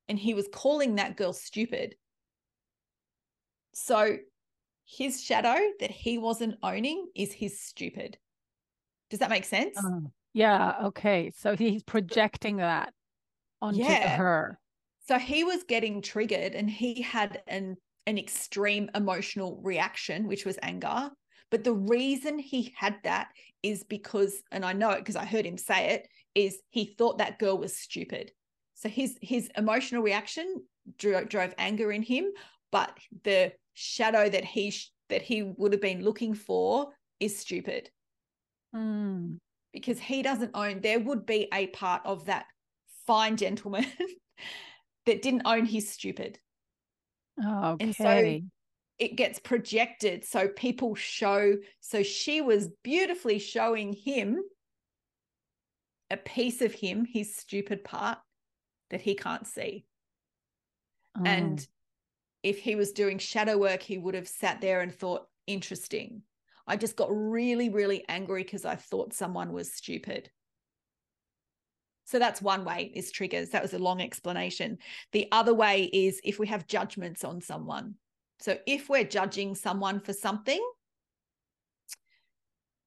and 0.08 0.18
he 0.18 0.34
was 0.34 0.48
calling 0.52 0.96
that 0.96 1.16
girl 1.16 1.32
stupid. 1.32 1.94
So 3.76 4.18
his 4.84 5.22
shadow 5.24 5.56
that 5.80 5.92
he 5.92 6.18
wasn't 6.18 6.56
owning 6.64 7.08
is 7.16 7.32
his 7.32 7.62
stupid. 7.62 8.18
Does 9.12 9.20
that 9.20 9.30
make 9.30 9.46
sense? 9.46 9.78
Uh, 9.78 10.10
yeah. 10.34 10.74
Okay. 10.86 11.32
So 11.38 11.56
he's 11.56 11.84
projecting 11.84 12.58
that 12.58 12.94
onto 13.62 13.82
yeah. 13.82 14.18
her. 14.18 14.60
So 15.08 15.20
he 15.20 15.44
was 15.44 15.64
getting 15.64 16.02
triggered 16.02 16.56
and 16.56 16.68
he 16.68 17.00
had 17.04 17.44
an 17.48 17.78
an 18.08 18.18
extreme 18.18 18.90
emotional 18.96 19.62
reaction, 19.64 20.28
which 20.28 20.46
was 20.46 20.58
anger. 20.64 21.12
But 21.52 21.64
the 21.64 21.76
reason 21.76 22.40
he 22.40 22.74
had 22.76 22.96
that 23.04 23.28
is 23.62 23.84
because, 23.84 24.42
and 24.52 24.66
I 24.66 24.74
know 24.74 24.90
it 24.92 25.00
because 25.00 25.16
I 25.16 25.26
heard 25.26 25.46
him 25.46 25.58
say 25.58 25.90
it, 25.92 26.08
is 26.36 26.60
he 26.70 26.86
thought 26.86 27.18
that 27.18 27.40
girl 27.40 27.58
was 27.58 27.76
stupid. 27.76 28.32
So 28.76 28.90
his 28.90 29.18
his 29.22 29.50
emotional 29.58 30.02
reaction 30.02 30.64
drove, 30.98 31.30
drove 31.30 31.54
anger 31.58 31.92
in 31.92 32.02
him, 32.02 32.32
but 32.72 32.98
the 33.24 33.54
shadow 33.74 34.30
that 34.30 34.46
he 34.46 34.74
that 35.10 35.22
he 35.22 35.44
would 35.44 35.74
have 35.74 35.82
been 35.82 36.04
looking 36.04 36.34
for 36.34 36.90
is 37.20 37.38
stupid. 37.38 37.90
Mm. 38.76 39.38
Because 39.74 40.00
he 40.00 40.22
doesn't 40.22 40.52
own. 40.54 40.82
There 40.82 41.00
would 41.00 41.26
be 41.26 41.48
a 41.54 41.68
part 41.68 42.02
of 42.06 42.26
that 42.26 42.46
fine 43.06 43.38
gentleman 43.38 43.86
that 45.06 45.22
didn't 45.22 45.44
own 45.46 45.66
his 45.66 45.90
stupid. 45.90 46.40
Oh, 47.44 47.72
okay. 47.72 47.84
And 47.86 47.96
so 47.96 48.40
it 48.98 49.16
gets 49.16 49.40
projected. 49.40 50.26
So 50.26 50.48
people 50.48 50.96
show. 50.96 51.56
So 51.80 52.04
she 52.04 52.42
was 52.42 52.70
beautifully 52.84 53.40
showing 53.40 53.94
him 53.94 54.42
a 56.12 56.18
piece 56.18 56.62
of 56.62 56.74
him, 56.74 57.06
his 57.06 57.36
stupid 57.36 57.84
part 57.84 58.18
that 58.90 59.02
he 59.02 59.16
can't 59.16 59.46
see. 59.46 59.86
Oh. 61.18 61.24
And 61.26 61.66
if 62.44 62.60
he 62.60 62.76
was 62.76 62.92
doing 62.92 63.18
shadow 63.18 63.58
work, 63.58 63.82
he 63.82 63.98
would 63.98 64.16
have 64.16 64.28
sat 64.28 64.62
there 64.62 64.82
and 64.82 64.94
thought, 64.94 65.28
interesting. 65.48 66.22
I 66.68 66.78
just 66.78 66.96
got 66.96 67.10
really, 67.12 67.70
really 67.70 68.06
angry 68.08 68.44
because 68.44 68.66
I 68.66 68.76
thought 68.76 69.14
someone 69.14 69.52
was 69.54 69.74
stupid. 69.74 70.30
So 72.06 72.18
that's 72.18 72.42
one 72.42 72.66
way 72.66 72.92
is 72.96 73.12
triggers. 73.12 73.50
That 73.50 73.62
was 73.62 73.74
a 73.74 73.80
long 73.80 74.02
explanation. 74.02 74.80
The 75.12 75.28
other 75.32 75.54
way 75.54 75.84
is 75.84 76.20
if 76.24 76.40
we 76.40 76.48
have 76.48 76.68
judgments 76.68 77.24
on 77.24 77.42
someone. 77.42 77.96
So 78.40 78.58
if 78.66 78.90
we're 78.90 79.04
judging 79.04 79.54
someone 79.54 80.00
for 80.00 80.14
something, 80.14 80.64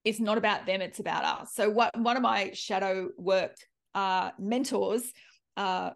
it's 0.04 0.20
not 0.20 0.38
about 0.38 0.66
them, 0.66 0.80
it's 0.80 0.98
about 0.98 1.24
us. 1.24 1.54
So 1.54 1.70
what 1.70 1.98
one 1.98 2.16
of 2.16 2.22
my 2.22 2.50
shadow 2.54 3.10
work 3.16 3.56
uh, 3.94 4.30
mentors 4.38 5.12
uh, 5.56 5.90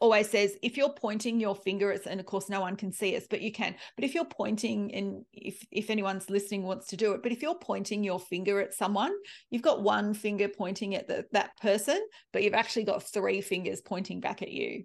always 0.00 0.28
says 0.30 0.56
if 0.62 0.76
you're 0.76 0.92
pointing 0.92 1.38
your 1.40 1.54
finger 1.54 1.92
at 1.92 2.06
and 2.06 2.20
of 2.20 2.26
course 2.26 2.48
no 2.48 2.60
one 2.60 2.74
can 2.74 2.92
see 2.92 3.16
us 3.16 3.26
but 3.28 3.42
you 3.42 3.52
can. 3.52 3.74
But 3.96 4.04
if 4.04 4.14
you're 4.14 4.24
pointing 4.24 4.94
and 4.94 5.24
if 5.32 5.64
if 5.70 5.90
anyone's 5.90 6.30
listening 6.30 6.62
wants 6.62 6.86
to 6.88 6.96
do 6.96 7.12
it 7.12 7.22
but 7.22 7.32
if 7.32 7.42
you're 7.42 7.58
pointing 7.58 8.02
your 8.02 8.18
finger 8.18 8.60
at 8.60 8.74
someone 8.74 9.12
you've 9.50 9.62
got 9.62 9.82
one 9.82 10.14
finger 10.14 10.48
pointing 10.48 10.94
at 10.94 11.06
the, 11.06 11.26
that 11.32 11.50
person 11.60 12.00
but 12.32 12.42
you've 12.42 12.54
actually 12.54 12.84
got 12.84 13.02
three 13.02 13.40
fingers 13.40 13.80
pointing 13.80 14.20
back 14.20 14.42
at 14.42 14.50
you. 14.50 14.84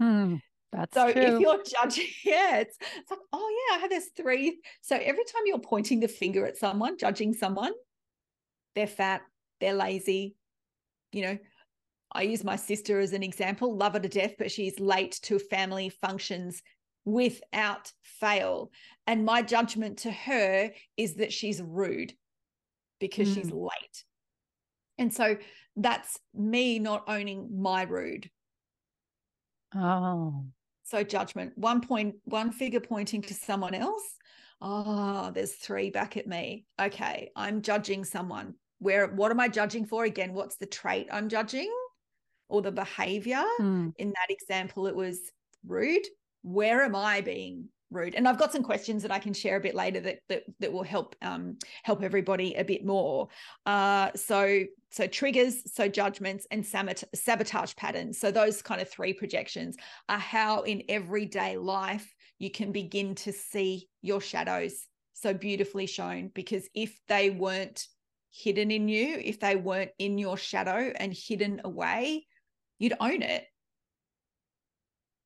Hmm, 0.00 0.36
that's 0.72 0.94
so 0.94 1.10
true. 1.12 1.22
if 1.22 1.40
you're 1.40 1.62
judging 1.62 2.06
yeah 2.24 2.58
it's, 2.58 2.76
it's 2.96 3.10
like 3.10 3.20
oh 3.32 3.66
yeah 3.70 3.76
i 3.76 3.80
have 3.80 3.90
this 3.90 4.10
three 4.16 4.60
so 4.82 4.96
every 4.96 5.24
time 5.24 5.42
you're 5.46 5.58
pointing 5.58 6.00
the 6.00 6.08
finger 6.08 6.46
at 6.46 6.56
someone 6.56 6.98
judging 6.98 7.32
someone 7.32 7.72
they're 8.74 8.86
fat 8.86 9.22
they're 9.60 9.74
lazy 9.74 10.34
you 11.12 11.22
know 11.22 11.38
I 12.12 12.22
use 12.22 12.42
my 12.42 12.56
sister 12.56 13.00
as 13.00 13.12
an 13.12 13.22
example, 13.22 13.76
love 13.76 13.92
her 13.92 14.00
to 14.00 14.08
death, 14.08 14.34
but 14.38 14.50
she's 14.50 14.80
late 14.80 15.18
to 15.24 15.38
family 15.38 15.90
functions 15.90 16.62
without 17.04 17.92
fail. 18.02 18.70
And 19.06 19.24
my 19.24 19.42
judgment 19.42 19.98
to 20.00 20.10
her 20.10 20.70
is 20.96 21.16
that 21.16 21.32
she's 21.32 21.60
rude 21.62 22.12
because 22.98 23.28
mm. 23.28 23.34
she's 23.34 23.50
late. 23.50 24.04
And 24.96 25.12
so 25.12 25.36
that's 25.76 26.18
me 26.34 26.78
not 26.78 27.04
owning 27.08 27.60
my 27.60 27.82
rude. 27.82 28.30
Oh. 29.74 30.46
So 30.88 31.02
judgment, 31.02 31.52
one 31.56 31.80
point, 31.80 32.16
one 32.24 32.50
figure 32.50 32.80
pointing 32.80 33.22
to 33.22 33.34
someone 33.34 33.74
else. 33.74 34.04
Oh, 34.60 35.30
there's 35.32 35.52
three 35.52 35.90
back 35.90 36.16
at 36.16 36.26
me. 36.26 36.66
Okay, 36.80 37.30
I'm 37.36 37.62
judging 37.62 38.04
someone. 38.04 38.54
Where 38.78 39.08
what 39.08 39.30
am 39.30 39.40
I 39.40 39.48
judging 39.48 39.84
for? 39.84 40.04
Again, 40.04 40.32
what's 40.32 40.56
the 40.56 40.66
trait 40.66 41.08
I'm 41.12 41.28
judging? 41.28 41.70
or 42.48 42.62
the 42.62 42.72
behavior. 42.72 43.44
Mm. 43.60 43.92
In 43.96 44.08
that 44.08 44.30
example, 44.30 44.86
it 44.86 44.96
was 44.96 45.30
rude. 45.66 46.06
Where 46.42 46.82
am 46.82 46.96
I 46.96 47.20
being 47.20 47.68
rude? 47.90 48.14
And 48.14 48.28
I've 48.28 48.38
got 48.38 48.52
some 48.52 48.62
questions 48.62 49.02
that 49.02 49.10
I 49.10 49.18
can 49.18 49.32
share 49.32 49.56
a 49.56 49.60
bit 49.60 49.74
later 49.74 50.00
that 50.00 50.20
that, 50.28 50.42
that 50.60 50.72
will 50.72 50.82
help 50.82 51.16
um, 51.22 51.58
help 51.82 52.02
everybody 52.02 52.54
a 52.54 52.64
bit 52.64 52.84
more. 52.84 53.28
Uh, 53.66 54.10
so 54.14 54.64
so 54.90 55.06
triggers, 55.06 55.72
so 55.74 55.88
judgments, 55.88 56.46
and 56.50 56.64
sabotage 56.66 57.74
patterns. 57.76 58.18
So 58.18 58.30
those 58.30 58.62
kind 58.62 58.80
of 58.80 58.88
three 58.88 59.12
projections 59.12 59.76
are 60.08 60.18
how 60.18 60.62
in 60.62 60.82
everyday 60.88 61.56
life 61.56 62.14
you 62.38 62.50
can 62.50 62.72
begin 62.72 63.14
to 63.16 63.32
see 63.32 63.88
your 64.02 64.20
shadows 64.20 64.86
so 65.12 65.34
beautifully 65.34 65.86
shown. 65.86 66.30
Because 66.34 66.68
if 66.74 66.98
they 67.08 67.30
weren't 67.30 67.86
hidden 68.30 68.70
in 68.70 68.88
you, 68.88 69.20
if 69.22 69.40
they 69.40 69.56
weren't 69.56 69.90
in 69.98 70.18
your 70.18 70.36
shadow 70.36 70.92
and 70.96 71.12
hidden 71.12 71.60
away, 71.64 72.26
you'd 72.78 72.94
own 73.00 73.22
it. 73.22 73.44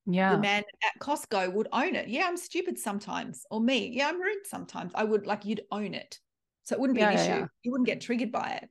Yeah. 0.05 0.35
The 0.35 0.41
man 0.41 0.63
at 0.83 0.99
Costco 0.99 1.53
would 1.53 1.67
own 1.71 1.95
it. 1.95 2.07
Yeah, 2.07 2.25
I'm 2.27 2.37
stupid 2.37 2.77
sometimes. 2.77 3.45
Or 3.49 3.61
me. 3.61 3.87
Yeah, 3.87 4.09
I'm 4.09 4.21
rude 4.21 4.45
sometimes. 4.45 4.91
I 4.95 5.03
would 5.03 5.25
like 5.25 5.45
you'd 5.45 5.61
own 5.71 5.93
it. 5.93 6.19
So 6.63 6.75
it 6.75 6.79
wouldn't 6.79 6.95
be 6.95 7.01
yeah, 7.01 7.09
an 7.11 7.19
issue. 7.19 7.39
Yeah. 7.39 7.45
You 7.63 7.71
wouldn't 7.71 7.87
get 7.87 8.01
triggered 8.01 8.31
by 8.31 8.59
it. 8.61 8.69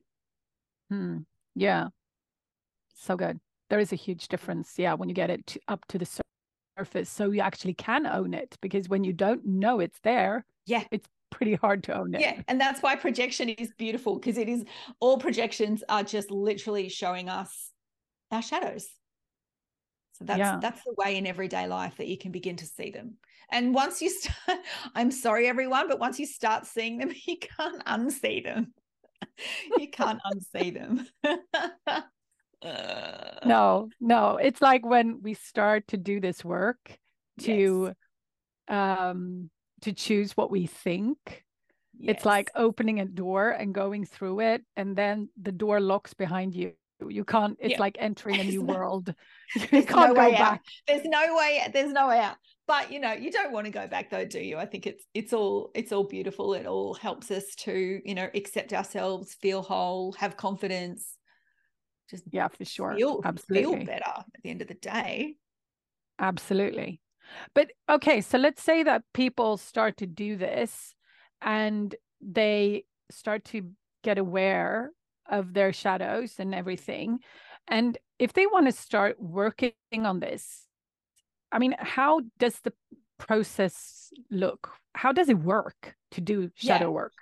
Hmm. 0.89 1.17
Yeah. 1.55 1.87
So 2.95 3.15
good. 3.15 3.39
There 3.69 3.79
is 3.79 3.91
a 3.91 3.95
huge 3.95 4.27
difference. 4.27 4.73
Yeah. 4.77 4.93
When 4.93 5.09
you 5.09 5.15
get 5.15 5.29
it 5.29 5.45
to, 5.47 5.59
up 5.67 5.85
to 5.87 5.97
the 5.97 6.07
surface. 6.77 7.09
So 7.09 7.31
you 7.31 7.41
actually 7.41 7.73
can 7.73 8.05
own 8.05 8.33
it 8.33 8.57
because 8.61 8.89
when 8.89 9.03
you 9.03 9.13
don't 9.13 9.45
know 9.45 9.79
it's 9.79 9.99
there, 10.03 10.45
yeah, 10.65 10.83
it's 10.91 11.07
pretty 11.29 11.55
hard 11.55 11.83
to 11.85 11.97
own 11.97 12.13
it. 12.13 12.21
Yeah. 12.21 12.41
And 12.47 12.61
that's 12.61 12.81
why 12.81 12.95
projection 12.95 13.49
is 13.49 13.71
beautiful 13.77 14.15
because 14.19 14.37
it 14.37 14.47
is 14.47 14.63
all 14.99 15.17
projections 15.17 15.83
are 15.89 16.03
just 16.03 16.31
literally 16.31 16.89
showing 16.89 17.29
us 17.29 17.71
our 18.31 18.41
shadows. 18.41 18.87
So 20.13 20.25
that's 20.25 20.39
yeah. 20.39 20.59
that's 20.61 20.83
the 20.83 20.93
way 20.95 21.17
in 21.17 21.25
everyday 21.25 21.67
life 21.67 21.97
that 21.97 22.07
you 22.07 22.17
can 22.17 22.31
begin 22.31 22.55
to 22.57 22.65
see 22.65 22.91
them. 22.91 23.15
And 23.51 23.73
once 23.73 24.01
you 24.01 24.09
start, 24.09 24.59
I'm 24.95 25.11
sorry 25.11 25.47
everyone, 25.47 25.87
but 25.87 25.99
once 25.99 26.19
you 26.19 26.25
start 26.25 26.65
seeing 26.65 26.97
them, 26.97 27.11
you 27.25 27.37
can't 27.37 27.83
unsee 27.85 28.43
them. 28.43 28.73
you 29.77 29.89
can't 29.89 30.19
unsee 30.31 30.73
them. 30.73 31.07
no, 33.45 33.89
no. 33.99 34.37
It's 34.37 34.61
like 34.61 34.85
when 34.85 35.21
we 35.23 35.33
start 35.33 35.87
to 35.89 35.97
do 35.97 36.19
this 36.19 36.45
work 36.45 36.97
to 37.41 37.93
yes. 38.69 39.07
um 39.07 39.49
to 39.81 39.93
choose 39.93 40.37
what 40.37 40.51
we 40.51 40.67
think. 40.67 41.43
Yes. 41.97 42.17
It's 42.17 42.25
like 42.25 42.51
opening 42.55 42.99
a 42.99 43.05
door 43.05 43.49
and 43.49 43.73
going 43.73 44.05
through 44.05 44.41
it, 44.41 44.63
and 44.75 44.95
then 44.95 45.29
the 45.41 45.51
door 45.51 45.79
locks 45.79 46.13
behind 46.13 46.53
you 46.53 46.73
you 47.09 47.23
can't 47.23 47.57
it's 47.59 47.73
yeah. 47.73 47.79
like 47.79 47.97
entering 47.99 48.39
a 48.39 48.43
new 48.53 48.61
world. 48.61 49.13
You 49.55 49.83
can't 49.83 49.89
no 49.89 50.07
go 50.07 50.31
back 50.31 50.39
out. 50.39 50.59
there's 50.87 51.05
no 51.05 51.35
way 51.35 51.63
there's 51.71 51.91
no 51.91 52.07
way 52.07 52.19
out. 52.19 52.37
But 52.65 52.91
you 52.91 52.99
know 52.99 53.11
you 53.11 53.31
don't 53.31 53.51
want 53.51 53.65
to 53.65 53.71
go 53.71 53.87
back 53.87 54.09
though 54.09 54.25
do 54.25 54.39
you? 54.39 54.57
I 54.57 54.65
think 54.65 54.87
it's 54.87 55.03
it's 55.13 55.31
all 55.31 55.69
it's 55.75 55.91
all 55.91 56.05
beautiful. 56.05 56.53
It 56.55 56.65
all 56.65 56.95
helps 56.95 57.29
us 57.29 57.53
to 57.59 58.01
you 58.03 58.15
know 58.15 58.29
accept 58.33 58.73
ourselves 58.73 59.35
feel 59.35 59.61
whole 59.61 60.13
have 60.13 60.37
confidence. 60.37 61.17
Just 62.09 62.23
yeah 62.31 62.47
for 62.47 62.65
sure. 62.65 62.95
feel, 62.95 63.21
absolutely. 63.23 63.77
feel 63.77 63.85
better 63.85 64.03
at 64.07 64.43
the 64.43 64.49
end 64.49 64.61
of 64.61 64.67
the 64.67 64.73
day. 64.73 65.35
Absolutely. 66.19 66.99
But 67.53 67.71
okay 67.89 68.21
so 68.21 68.37
let's 68.37 68.63
say 68.63 68.83
that 68.83 69.03
people 69.13 69.57
start 69.57 69.97
to 69.97 70.07
do 70.07 70.35
this 70.35 70.95
and 71.41 71.93
they 72.21 72.85
start 73.11 73.45
to 73.45 73.69
get 74.03 74.17
aware 74.17 74.91
of 75.29 75.53
their 75.53 75.73
shadows 75.73 76.35
and 76.39 76.53
everything. 76.53 77.19
And 77.67 77.97
if 78.19 78.33
they 78.33 78.45
want 78.45 78.65
to 78.67 78.71
start 78.71 79.15
working 79.19 79.73
on 79.93 80.19
this, 80.19 80.67
I 81.51 81.59
mean, 81.59 81.75
how 81.79 82.21
does 82.39 82.59
the 82.61 82.73
process 83.17 84.11
look? 84.29 84.71
How 84.93 85.11
does 85.11 85.29
it 85.29 85.37
work 85.37 85.95
to 86.11 86.21
do 86.21 86.51
shadow 86.55 86.87
yeah. 86.87 86.91
work? 86.91 87.13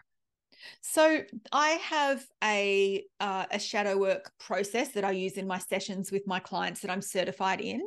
So 0.82 1.24
I 1.52 1.70
have 1.70 2.26
a 2.44 3.04
uh, 3.20 3.46
a 3.52 3.60
shadow 3.60 3.98
work 3.98 4.32
process 4.40 4.90
that 4.90 5.04
I 5.04 5.12
use 5.12 5.34
in 5.34 5.48
my 5.48 5.58
sessions 5.58 6.12
with 6.12 6.28
my 6.28 6.40
clients 6.40 6.82
that 6.82 6.92
I'm 6.92 7.02
certified 7.02 7.62
in, 7.62 7.82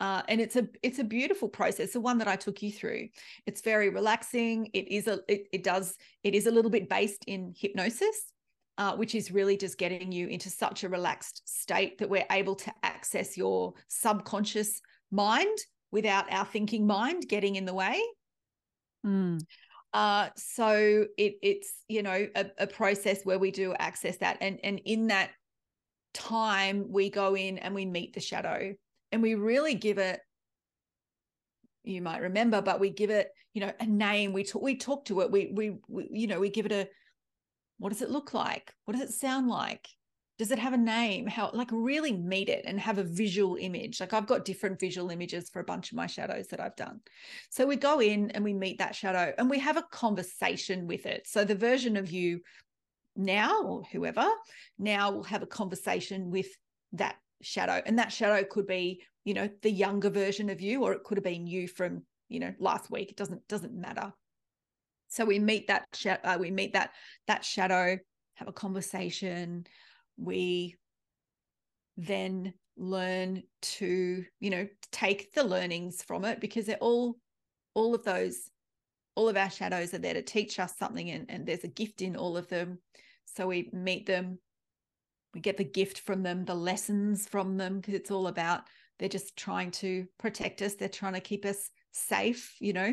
uh, 0.00 0.22
and 0.28 0.40
it's 0.40 0.56
a 0.56 0.68
it's 0.82 0.98
a 0.98 1.04
beautiful 1.04 1.48
process, 1.48 1.92
the 1.92 2.00
one 2.00 2.18
that 2.18 2.28
I 2.28 2.36
took 2.36 2.62
you 2.62 2.72
through. 2.72 3.08
It's 3.46 3.62
very 3.62 3.90
relaxing. 3.90 4.70
It 4.72 4.88
is 4.88 5.06
a 5.06 5.20
it, 5.28 5.48
it 5.52 5.64
does 5.64 5.96
it 6.22 6.34
is 6.34 6.46
a 6.46 6.50
little 6.50 6.70
bit 6.70 6.88
based 6.88 7.24
in 7.26 7.54
hypnosis. 7.56 8.32
Uh, 8.78 8.96
which 8.96 9.14
is 9.14 9.30
really 9.30 9.58
just 9.58 9.76
getting 9.76 10.10
you 10.10 10.26
into 10.28 10.48
such 10.48 10.84
a 10.84 10.88
relaxed 10.88 11.42
state 11.44 11.98
that 11.98 12.08
we're 12.08 12.24
able 12.30 12.54
to 12.54 12.72
access 12.82 13.36
your 13.36 13.74
subconscious 13.88 14.80
mind 15.10 15.58
without 15.92 16.32
our 16.32 16.46
thinking 16.46 16.86
mind 16.86 17.28
getting 17.28 17.56
in 17.56 17.66
the 17.66 17.74
way. 17.74 18.00
Mm. 19.04 19.40
Uh, 19.92 20.28
so 20.36 21.04
it, 21.16 21.34
it's 21.42 21.72
you 21.88 22.02
know 22.02 22.26
a, 22.36 22.46
a 22.58 22.66
process 22.66 23.24
where 23.24 23.38
we 23.38 23.50
do 23.50 23.74
access 23.78 24.16
that, 24.18 24.38
and 24.40 24.60
and 24.62 24.80
in 24.84 25.08
that 25.08 25.30
time 26.14 26.86
we 26.88 27.10
go 27.10 27.36
in 27.36 27.58
and 27.58 27.74
we 27.74 27.86
meet 27.86 28.14
the 28.14 28.20
shadow, 28.20 28.72
and 29.10 29.22
we 29.22 29.34
really 29.34 29.74
give 29.74 29.98
it. 29.98 30.20
You 31.82 32.02
might 32.02 32.22
remember, 32.22 32.62
but 32.62 32.78
we 32.78 32.90
give 32.90 33.10
it 33.10 33.30
you 33.52 33.62
know 33.62 33.72
a 33.80 33.86
name. 33.86 34.32
We 34.32 34.44
talk 34.44 34.62
we 34.62 34.76
talk 34.76 35.06
to 35.06 35.22
it. 35.22 35.30
We, 35.30 35.50
we 35.52 35.78
we 35.88 36.08
you 36.12 36.26
know 36.28 36.38
we 36.38 36.50
give 36.50 36.66
it 36.66 36.72
a. 36.72 36.88
What 37.80 37.88
does 37.88 38.02
it 38.02 38.10
look 38.10 38.32
like? 38.32 38.72
What 38.84 38.96
does 38.96 39.08
it 39.08 39.12
sound 39.12 39.48
like? 39.48 39.88
does 40.40 40.50
it 40.50 40.58
have 40.58 40.72
a 40.72 40.78
name? 40.78 41.26
How 41.26 41.50
like 41.52 41.68
really 41.70 42.16
meet 42.16 42.48
it 42.48 42.64
and 42.64 42.80
have 42.80 42.96
a 42.96 43.04
visual 43.04 43.56
image. 43.56 44.00
Like 44.00 44.14
i've 44.14 44.26
got 44.26 44.46
different 44.46 44.80
visual 44.80 45.10
images 45.10 45.50
for 45.50 45.60
a 45.60 45.64
bunch 45.64 45.92
of 45.92 45.96
my 45.96 46.06
shadows 46.06 46.46
that 46.46 46.60
i've 46.60 46.76
done. 46.76 47.00
So 47.50 47.66
we 47.66 47.76
go 47.76 48.00
in 48.00 48.30
and 48.30 48.42
we 48.42 48.54
meet 48.54 48.78
that 48.78 48.94
shadow 48.94 49.34
and 49.36 49.50
we 49.50 49.58
have 49.58 49.76
a 49.76 49.84
conversation 49.92 50.86
with 50.86 51.04
it. 51.04 51.26
So 51.26 51.44
the 51.44 51.54
version 51.54 51.98
of 51.98 52.10
you 52.10 52.40
now 53.16 53.60
or 53.64 53.82
whoever 53.92 54.26
now 54.78 55.10
will 55.10 55.24
have 55.24 55.42
a 55.42 55.46
conversation 55.46 56.30
with 56.30 56.48
that 56.92 57.16
shadow. 57.42 57.82
And 57.84 57.98
that 57.98 58.10
shadow 58.10 58.42
could 58.42 58.66
be 58.66 59.02
you 59.26 59.34
know 59.34 59.50
the 59.60 59.70
younger 59.70 60.08
version 60.08 60.48
of 60.48 60.62
you 60.62 60.84
or 60.84 60.94
it 60.94 61.04
could 61.04 61.18
have 61.18 61.24
been 61.24 61.46
you 61.46 61.68
from 61.68 62.04
you 62.30 62.40
know 62.40 62.54
last 62.58 62.90
week. 62.90 63.10
It 63.10 63.18
doesn't 63.18 63.46
doesn't 63.46 63.74
matter 63.74 64.10
so 65.10 65.24
we 65.24 65.40
meet 65.40 65.66
that 65.66 65.84
uh, 66.06 66.38
we 66.40 66.52
meet 66.52 66.72
that 66.72 66.92
that 67.26 67.44
shadow 67.44 67.98
have 68.34 68.48
a 68.48 68.52
conversation. 68.52 69.66
We 70.16 70.76
then 71.96 72.54
learn 72.76 73.42
to 73.60 74.24
you 74.38 74.50
know 74.50 74.68
take 74.92 75.34
the 75.34 75.44
learnings 75.44 76.02
from 76.02 76.24
it 76.24 76.40
because 76.40 76.66
they're 76.66 76.76
all 76.76 77.16
all 77.74 77.94
of 77.94 78.04
those 78.04 78.50
all 79.16 79.28
of 79.28 79.36
our 79.36 79.50
shadows 79.50 79.92
are 79.92 79.98
there 79.98 80.14
to 80.14 80.22
teach 80.22 80.58
us 80.60 80.78
something 80.78 81.10
and, 81.10 81.26
and 81.28 81.44
there's 81.44 81.64
a 81.64 81.68
gift 81.68 82.00
in 82.00 82.16
all 82.16 82.36
of 82.36 82.48
them. 82.48 82.78
So 83.26 83.48
we 83.48 83.68
meet 83.72 84.06
them 84.06 84.38
we 85.34 85.40
get 85.40 85.56
the 85.56 85.64
gift 85.64 86.00
from 86.00 86.22
them 86.22 86.44
the 86.44 86.54
lessons 86.54 87.26
from 87.26 87.56
them 87.56 87.80
because 87.80 87.94
it's 87.94 88.10
all 88.12 88.28
about 88.28 88.62
they're 88.98 89.08
just 89.08 89.36
trying 89.36 89.72
to 89.72 90.06
protect 90.18 90.62
us 90.62 90.74
they're 90.74 90.88
trying 90.88 91.14
to 91.14 91.20
keep 91.20 91.44
us 91.44 91.70
safe 91.92 92.56
you 92.60 92.72
know 92.72 92.92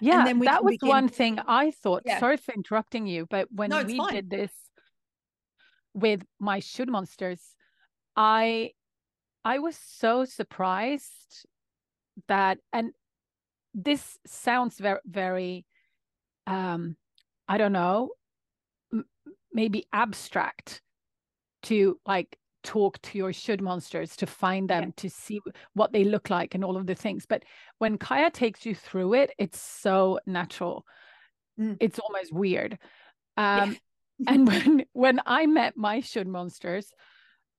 yeah 0.00 0.32
that 0.32 0.64
was 0.64 0.72
begin... 0.74 0.88
one 0.88 1.08
thing 1.08 1.38
i 1.46 1.70
thought 1.70 2.02
yeah. 2.04 2.18
sorry 2.18 2.36
for 2.36 2.54
interrupting 2.54 3.06
you 3.06 3.26
but 3.30 3.46
when 3.50 3.70
no, 3.70 3.82
we 3.82 3.96
fine. 3.96 4.14
did 4.14 4.30
this 4.30 4.52
with 5.94 6.24
my 6.38 6.60
should 6.60 6.88
monsters, 6.88 7.40
I 8.16 8.72
I 9.44 9.58
was 9.58 9.76
so 9.76 10.24
surprised 10.24 11.46
that 12.28 12.58
and 12.72 12.92
this 13.74 14.18
sounds 14.26 14.78
very 14.78 15.00
very 15.06 15.66
um 16.46 16.96
I 17.48 17.58
don't 17.58 17.72
know 17.72 18.10
maybe 19.52 19.86
abstract 19.92 20.82
to 21.62 21.98
like 22.06 22.36
talk 22.62 23.00
to 23.02 23.18
your 23.18 23.32
should 23.32 23.60
monsters 23.60 24.16
to 24.16 24.26
find 24.26 24.68
them 24.68 24.84
yeah. 24.84 24.90
to 24.96 25.08
see 25.10 25.40
what 25.74 25.92
they 25.92 26.04
look 26.04 26.30
like 26.30 26.54
and 26.54 26.64
all 26.64 26.76
of 26.76 26.86
the 26.86 26.94
things 26.94 27.26
but 27.26 27.42
when 27.78 27.98
Kaia 27.98 28.32
takes 28.32 28.66
you 28.66 28.74
through 28.74 29.14
it 29.14 29.30
it's 29.38 29.60
so 29.60 30.18
natural 30.26 30.84
mm. 31.58 31.76
it's 31.80 31.98
almost 31.98 32.32
weird 32.32 32.78
um 33.36 33.72
yeah 33.72 33.78
and 34.26 34.46
when 34.46 34.84
when 34.92 35.20
I 35.24 35.46
met 35.46 35.76
my 35.76 36.00
should 36.00 36.28
monsters, 36.28 36.92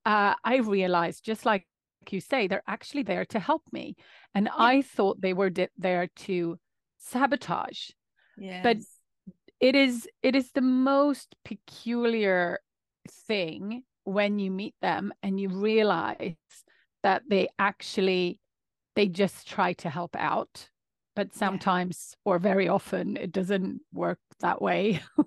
uh, 0.05 0.35
I 0.43 0.57
realized 0.57 1.25
just 1.25 1.45
like 1.45 1.65
you 2.09 2.19
say, 2.19 2.47
they're 2.47 2.63
actually 2.67 3.03
there 3.03 3.25
to 3.25 3.39
help 3.39 3.63
me, 3.71 3.95
and 4.35 4.45
yeah. 4.45 4.53
I 4.57 4.81
thought 4.81 5.21
they 5.21 5.33
were 5.33 5.49
di- 5.49 5.69
there 5.77 6.07
to 6.17 6.59
sabotage. 6.97 7.89
Yes. 8.37 8.63
But 8.63 8.77
it 9.59 9.75
is 9.75 10.07
it 10.21 10.35
is 10.35 10.51
the 10.51 10.61
most 10.61 11.35
peculiar 11.45 12.59
thing 13.27 13.83
when 14.11 14.39
you 14.39 14.51
meet 14.51 14.75
them 14.81 15.13
and 15.23 15.39
you 15.39 15.49
realize 15.49 16.35
that 17.03 17.23
they 17.27 17.49
actually 17.57 18.39
they 18.95 19.07
just 19.07 19.47
try 19.47 19.73
to 19.73 19.89
help 19.89 20.15
out. 20.17 20.67
But 21.15 21.33
sometimes 21.35 22.15
yeah. 22.25 22.31
or 22.31 22.39
very 22.39 22.67
often 22.67 23.17
it 23.17 23.31
doesn't 23.31 23.81
work 23.93 24.19
that 24.39 24.61
way. 24.61 25.01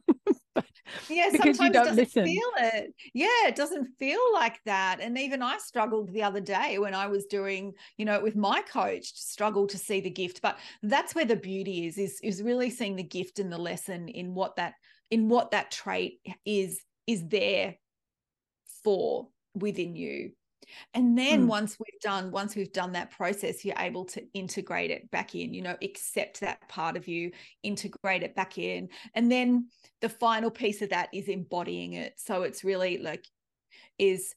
Yeah 1.08 1.30
because 1.32 1.58
you 1.58 1.70
don't 1.70 1.96
listen. 1.96 2.24
feel 2.26 2.50
it. 2.58 2.94
Yeah 3.14 3.48
it 3.48 3.56
doesn't 3.56 3.88
feel 3.98 4.20
like 4.32 4.60
that. 4.66 4.98
And 5.00 5.18
even 5.18 5.42
i 5.42 5.58
struggled 5.58 6.12
the 6.12 6.22
other 6.22 6.40
day 6.40 6.78
when 6.78 6.94
i 6.94 7.06
was 7.06 7.24
doing 7.24 7.72
you 7.96 8.04
know 8.04 8.20
with 8.20 8.36
my 8.36 8.60
coach 8.62 9.14
to 9.14 9.20
struggle 9.20 9.66
to 9.66 9.78
see 9.78 10.00
the 10.00 10.10
gift. 10.10 10.40
But 10.42 10.58
that's 10.82 11.14
where 11.14 11.24
the 11.24 11.36
beauty 11.36 11.86
is 11.86 11.98
is 11.98 12.20
is 12.22 12.42
really 12.42 12.70
seeing 12.70 12.96
the 12.96 13.02
gift 13.02 13.38
and 13.38 13.50
the 13.50 13.58
lesson 13.58 14.08
in 14.08 14.34
what 14.34 14.56
that 14.56 14.74
in 15.10 15.28
what 15.28 15.50
that 15.52 15.70
trait 15.70 16.20
is 16.44 16.80
is 17.06 17.26
there 17.28 17.76
for 18.84 19.28
within 19.54 19.96
you. 19.96 20.32
And 20.94 21.16
then 21.18 21.44
mm. 21.44 21.48
once 21.48 21.76
we've 21.78 22.00
done 22.00 22.30
once 22.30 22.56
we've 22.56 22.72
done 22.72 22.92
that 22.92 23.10
process 23.10 23.64
you're 23.64 23.78
able 23.78 24.06
to 24.06 24.24
integrate 24.32 24.90
it 24.90 25.10
back 25.10 25.34
in 25.34 25.52
you 25.52 25.60
know 25.60 25.76
accept 25.82 26.40
that 26.40 26.66
part 26.70 26.96
of 26.96 27.06
you 27.06 27.32
integrate 27.62 28.22
it 28.22 28.34
back 28.34 28.58
in. 28.58 28.88
And 29.14 29.30
then 29.30 29.68
the 30.00 30.08
final 30.08 30.50
piece 30.50 30.82
of 30.82 30.90
that 30.90 31.08
is 31.12 31.28
embodying 31.28 31.94
it. 31.94 32.14
So 32.16 32.42
it's 32.42 32.64
really 32.64 32.98
like 32.98 33.26
is 33.98 34.34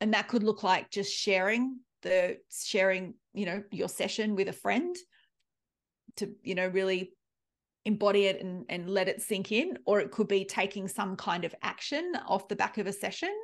and 0.00 0.14
that 0.14 0.28
could 0.28 0.42
look 0.42 0.62
like 0.62 0.90
just 0.90 1.12
sharing 1.12 1.78
the 2.02 2.38
sharing 2.50 3.14
you 3.34 3.46
know 3.46 3.62
your 3.70 3.88
session 3.88 4.36
with 4.36 4.48
a 4.48 4.52
friend 4.52 4.96
to 6.16 6.30
you 6.42 6.54
know 6.54 6.68
really 6.68 7.12
embody 7.84 8.24
it 8.26 8.40
and, 8.42 8.66
and 8.68 8.90
let 8.90 9.08
it 9.08 9.22
sink 9.22 9.50
in 9.50 9.78
or 9.86 10.00
it 10.00 10.10
could 10.10 10.28
be 10.28 10.44
taking 10.44 10.86
some 10.86 11.16
kind 11.16 11.44
of 11.44 11.54
action 11.62 12.12
off 12.26 12.48
the 12.48 12.56
back 12.56 12.76
of 12.76 12.86
a 12.86 12.92
session 12.92 13.34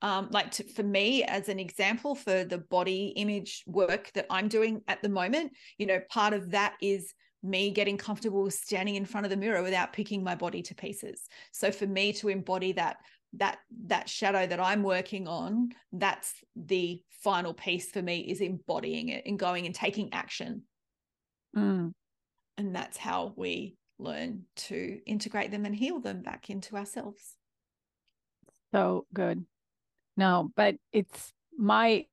um, 0.00 0.28
like 0.30 0.52
to, 0.52 0.64
for 0.64 0.82
me 0.82 1.24
as 1.24 1.48
an 1.48 1.58
example 1.58 2.14
for 2.14 2.44
the 2.44 2.58
body 2.58 3.12
image 3.16 3.64
work 3.66 4.10
that 4.14 4.26
i'm 4.30 4.48
doing 4.48 4.80
at 4.88 5.02
the 5.02 5.08
moment 5.08 5.52
you 5.76 5.86
know 5.86 6.00
part 6.08 6.32
of 6.32 6.50
that 6.52 6.74
is 6.80 7.14
me 7.42 7.70
getting 7.70 7.96
comfortable 7.96 8.50
standing 8.50 8.96
in 8.96 9.04
front 9.04 9.24
of 9.24 9.30
the 9.30 9.36
mirror 9.36 9.62
without 9.62 9.92
picking 9.92 10.24
my 10.24 10.34
body 10.34 10.62
to 10.62 10.74
pieces. 10.74 11.28
So 11.52 11.70
for 11.70 11.86
me 11.86 12.12
to 12.14 12.28
embody 12.28 12.72
that 12.72 12.98
that 13.34 13.58
that 13.84 14.08
shadow 14.08 14.46
that 14.46 14.58
i'm 14.58 14.82
working 14.82 15.28
on 15.28 15.68
that's 15.92 16.32
the 16.56 16.98
final 17.10 17.52
piece 17.52 17.90
for 17.90 18.00
me 18.00 18.20
is 18.20 18.40
embodying 18.40 19.10
it 19.10 19.22
and 19.26 19.38
going 19.38 19.66
and 19.66 19.74
taking 19.74 20.10
action. 20.14 20.62
Mm. 21.56 21.92
and 22.56 22.74
that's 22.74 22.96
how 22.96 23.32
we 23.36 23.76
learn 23.98 24.44
to 24.54 25.00
integrate 25.06 25.50
them 25.50 25.64
and 25.64 25.74
heal 25.74 25.98
them 25.98 26.22
back 26.22 26.50
into 26.50 26.76
ourselves. 26.76 27.36
So 28.72 29.06
good 29.12 29.44
no, 30.18 30.50
but 30.56 30.74
it's 30.92 31.32
my 31.56 32.04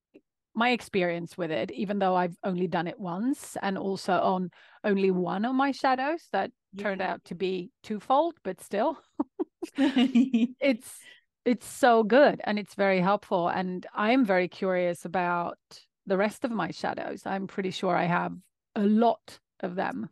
my 0.54 0.70
experience 0.70 1.38
with 1.38 1.52
it, 1.52 1.70
even 1.72 2.00
though 2.00 2.16
I've 2.16 2.38
only 2.44 2.68
done 2.68 2.88
it 2.88 2.98
once 2.98 3.58
and 3.62 3.78
also 3.78 4.14
on 4.14 4.52
only 4.86 5.12
one 5.12 5.44
of 5.44 5.54
my 5.54 5.72
shadows 5.72 6.22
that 6.32 6.52
yeah. 6.72 6.84
turned 6.84 7.02
out 7.02 7.26
to 7.26 7.36
be 7.36 7.72
twofold, 7.84 8.36
but 8.44 8.62
still 8.62 8.98
it's 9.78 11.00
it's 11.44 11.68
so 11.68 12.04
good 12.04 12.40
and 12.44 12.58
it's 12.58 12.76
very 12.76 13.02
helpful. 13.02 13.50
And 13.50 13.86
I'm 13.94 14.24
very 14.24 14.48
curious 14.48 15.04
about 15.04 15.58
the 16.06 16.16
rest 16.16 16.46
of 16.46 16.52
my 16.52 16.72
shadows. 16.72 17.24
I'm 17.26 17.48
pretty 17.48 17.72
sure 17.72 17.96
I 17.96 18.06
have 18.06 18.34
a 18.76 18.84
lot 18.84 19.40
of 19.62 19.76
them. 19.76 20.10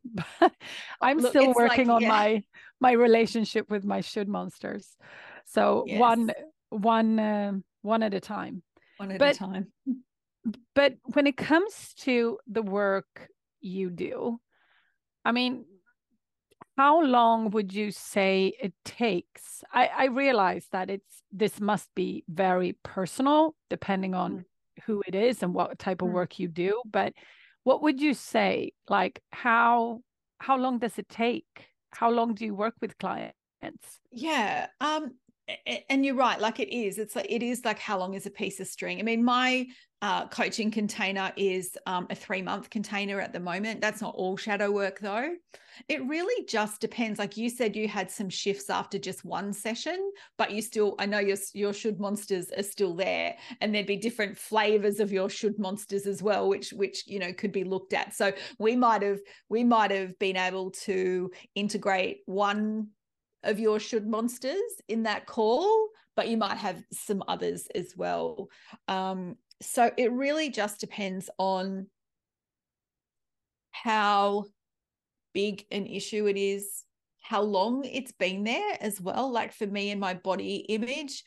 I'm 1.02 1.20
Look, 1.20 1.30
still 1.32 1.54
working 1.54 1.88
like, 1.88 1.96
on 1.96 2.02
yeah. 2.02 2.10
my 2.10 2.44
my 2.80 2.92
relationship 2.94 3.70
with 3.70 3.86
my 3.86 4.02
should 4.02 4.28
monsters. 4.28 4.88
So 5.46 5.86
yes. 5.88 6.00
one 6.00 6.32
one 6.70 7.20
uh, 7.20 7.54
one 7.84 8.02
at 8.02 8.16
a 8.16 8.20
time. 8.20 8.64
One 8.98 9.12
at 9.12 9.20
but, 9.20 9.36
a 9.36 9.38
time. 9.38 9.68
but 10.74 10.96
when 11.14 11.28
it 11.28 11.38
comes 11.38 11.94
to 12.00 12.40
the 12.48 12.64
work 12.64 13.30
you 13.62 13.92
do, 13.92 14.40
I 15.24 15.32
mean, 15.32 15.66
how 16.78 17.04
long 17.04 17.52
would 17.52 17.74
you 17.74 17.92
say 17.92 18.54
it 18.62 18.74
takes 18.84 19.64
i 19.72 19.90
i 19.96 20.06
realize 20.06 20.68
that 20.72 20.90
it's 20.90 21.22
this 21.32 21.60
must 21.60 21.94
be 21.96 22.24
very 22.28 22.78
personal 22.84 23.56
depending 23.70 24.14
on 24.14 24.32
mm. 24.32 24.44
who 24.86 25.04
it 25.08 25.16
is 25.16 25.44
and 25.44 25.54
what 25.54 25.78
type 25.78 26.02
of 26.02 26.10
mm. 26.10 26.14
work 26.14 26.40
you 26.40 26.48
do 26.48 26.82
but 26.90 27.14
what 27.64 27.82
would 27.82 28.02
you 28.02 28.14
say 28.14 28.72
like 28.90 29.22
how 29.32 30.02
how 30.40 30.58
long 30.58 30.80
does 30.80 30.98
it 30.98 31.08
take 31.10 31.68
how 31.92 32.10
long 32.10 32.34
do 32.34 32.46
you 32.46 32.56
work 32.56 32.76
with 32.82 32.98
clients 32.98 34.00
yeah 34.12 34.68
um 34.82 35.12
and 35.90 36.06
you're 36.06 36.16
right 36.16 36.40
like 36.40 36.60
it 36.60 36.74
is 36.74 36.98
it's 36.98 37.16
like 37.16 37.30
it 37.30 37.44
is 37.44 37.66
like 37.66 37.80
how 37.80 38.00
long 38.00 38.14
is 38.14 38.26
a 38.26 38.32
piece 38.32 38.60
of 38.60 38.68
string? 38.68 39.00
I 39.00 39.04
mean 39.04 39.24
my 39.24 39.66
uh, 40.02 40.28
coaching 40.28 40.70
container 40.70 41.32
is 41.38 41.78
um, 41.86 42.08
a 42.10 42.16
three 42.16 42.42
month 42.42 42.70
container 42.70 43.22
at 43.22 43.32
the 43.32 43.40
moment. 43.40 43.80
That's 43.80 44.02
not 44.02 44.16
all 44.16 44.36
shadow 44.36 44.70
work 44.70 45.00
though. 45.00 45.34
It 45.88 46.06
really 46.06 46.46
just 46.46 46.82
depends 46.82 47.20
like 47.20 47.38
you 47.38 47.50
said 47.50 47.76
you 47.76 47.88
had 47.88 48.12
some 48.12 48.30
shifts 48.30 48.70
after 48.70 49.00
just 49.00 49.26
one 49.26 49.52
session 49.54 50.12
but 50.38 50.52
you 50.52 50.62
still 50.62 50.96
i 51.00 51.06
know 51.06 51.20
your 51.20 51.38
your 51.54 51.74
should 51.74 52.00
monsters 52.00 52.52
are 52.56 52.64
still 52.64 52.94
there 52.94 53.36
and 53.60 53.74
there'd 53.74 53.88
be 53.88 53.98
different 53.98 54.38
flavors 54.38 55.00
of 55.00 55.12
your 55.12 55.30
should 55.30 55.58
monsters 55.58 56.06
as 56.06 56.22
well 56.22 56.48
which 56.48 56.72
which 56.74 57.08
you 57.08 57.20
know 57.20 57.34
could 57.34 57.52
be 57.52 57.64
looked 57.64 57.94
at. 57.94 58.14
So 58.14 58.34
we 58.60 58.76
might 58.76 59.02
have 59.02 59.20
we 59.50 59.64
might 59.64 59.92
have 59.92 60.18
been 60.20 60.38
able 60.38 60.72
to 60.86 61.32
integrate 61.56 62.20
one 62.26 62.90
of 63.44 63.60
your 63.60 63.80
should 63.80 64.08
monsters 64.08 64.62
in 64.88 65.04
that 65.04 65.26
call, 65.26 65.90
but 66.16 66.28
you 66.28 66.38
might 66.38 66.58
have 66.58 66.82
some 66.92 67.24
others 67.28 67.68
as 67.76 67.94
well. 67.96 68.50
Um, 68.88 69.36
so 69.62 69.92
it 69.98 70.12
really 70.12 70.50
just 70.50 70.80
depends 70.80 71.30
on 71.38 71.88
how 73.72 74.46
big 75.34 75.66
an 75.72 75.86
issue 75.86 76.28
it 76.28 76.38
is, 76.38 76.84
how 77.22 77.42
long 77.42 77.84
it's 77.86 78.12
been 78.12 78.44
there 78.44 78.78
as 78.80 79.02
well. 79.02 79.32
Like 79.32 79.54
for 79.54 79.68
me 79.68 79.92
and 79.92 80.00
my 80.00 80.14
body 80.14 80.58
image, 80.70 81.24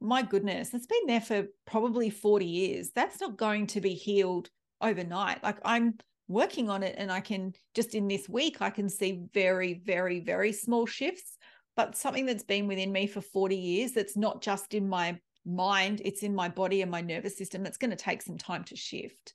my 0.00 0.22
goodness, 0.22 0.74
it's 0.74 0.86
been 0.86 1.06
there 1.06 1.20
for 1.20 1.46
probably 1.66 2.10
40 2.10 2.46
years. 2.46 2.90
That's 2.94 3.20
not 3.20 3.36
going 3.36 3.66
to 3.68 3.80
be 3.80 3.94
healed 3.94 4.48
overnight. 4.80 5.42
Like 5.42 5.58
I'm 5.64 5.94
working 6.28 6.68
on 6.70 6.82
it 6.82 6.94
and 6.98 7.10
I 7.10 7.20
can 7.20 7.54
just 7.74 7.94
in 7.94 8.06
this 8.06 8.28
week, 8.28 8.60
I 8.60 8.70
can 8.70 8.88
see 8.88 9.22
very, 9.32 9.82
very, 9.84 10.20
very 10.20 10.52
small 10.52 10.86
shifts 10.86 11.37
but 11.78 11.96
something 11.96 12.26
that's 12.26 12.42
been 12.42 12.66
within 12.66 12.90
me 12.90 13.06
for 13.06 13.20
40 13.20 13.54
years 13.54 13.92
that's 13.92 14.16
not 14.16 14.42
just 14.42 14.74
in 14.74 14.88
my 14.88 15.16
mind, 15.46 16.02
it's 16.04 16.24
in 16.24 16.34
my 16.34 16.48
body 16.48 16.82
and 16.82 16.90
my 16.90 17.00
nervous 17.00 17.38
system. 17.38 17.62
That's 17.62 17.76
going 17.76 17.92
to 17.92 17.96
take 17.96 18.20
some 18.20 18.36
time 18.36 18.64
to 18.64 18.74
shift. 18.74 19.32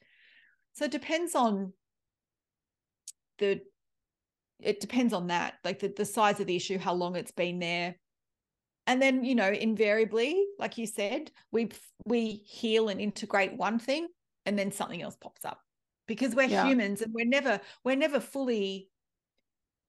So 0.73 0.83
it 0.83 0.91
depends 0.91 1.35
on 1.35 1.71
the 3.39 3.61
it 4.59 4.81
depends 4.81 5.13
on 5.13 5.27
that, 5.27 5.53
like 5.63 5.79
the, 5.79 5.93
the 5.95 6.03
size 6.03 6.41
of 6.41 6.47
the 6.47 6.55
issue, 6.57 6.77
how 6.77 6.93
long 6.93 7.15
it's 7.15 7.31
been 7.31 7.59
there. 7.59 7.95
And 8.87 9.01
then, 9.01 9.23
you 9.23 9.35
know, 9.35 9.49
invariably, 9.49 10.45
like 10.59 10.77
you 10.77 10.85
said, 10.85 11.31
we 11.53 11.69
we 12.03 12.43
heal 12.45 12.89
and 12.89 12.99
integrate 12.99 13.55
one 13.55 13.79
thing 13.79 14.09
and 14.45 14.59
then 14.59 14.69
something 14.69 15.01
else 15.01 15.15
pops 15.15 15.45
up 15.45 15.61
because 16.07 16.35
we're 16.35 16.49
yeah. 16.49 16.67
humans 16.67 17.01
and 17.01 17.13
we're 17.13 17.25
never 17.25 17.61
we're 17.85 17.95
never 17.95 18.19
fully 18.19 18.89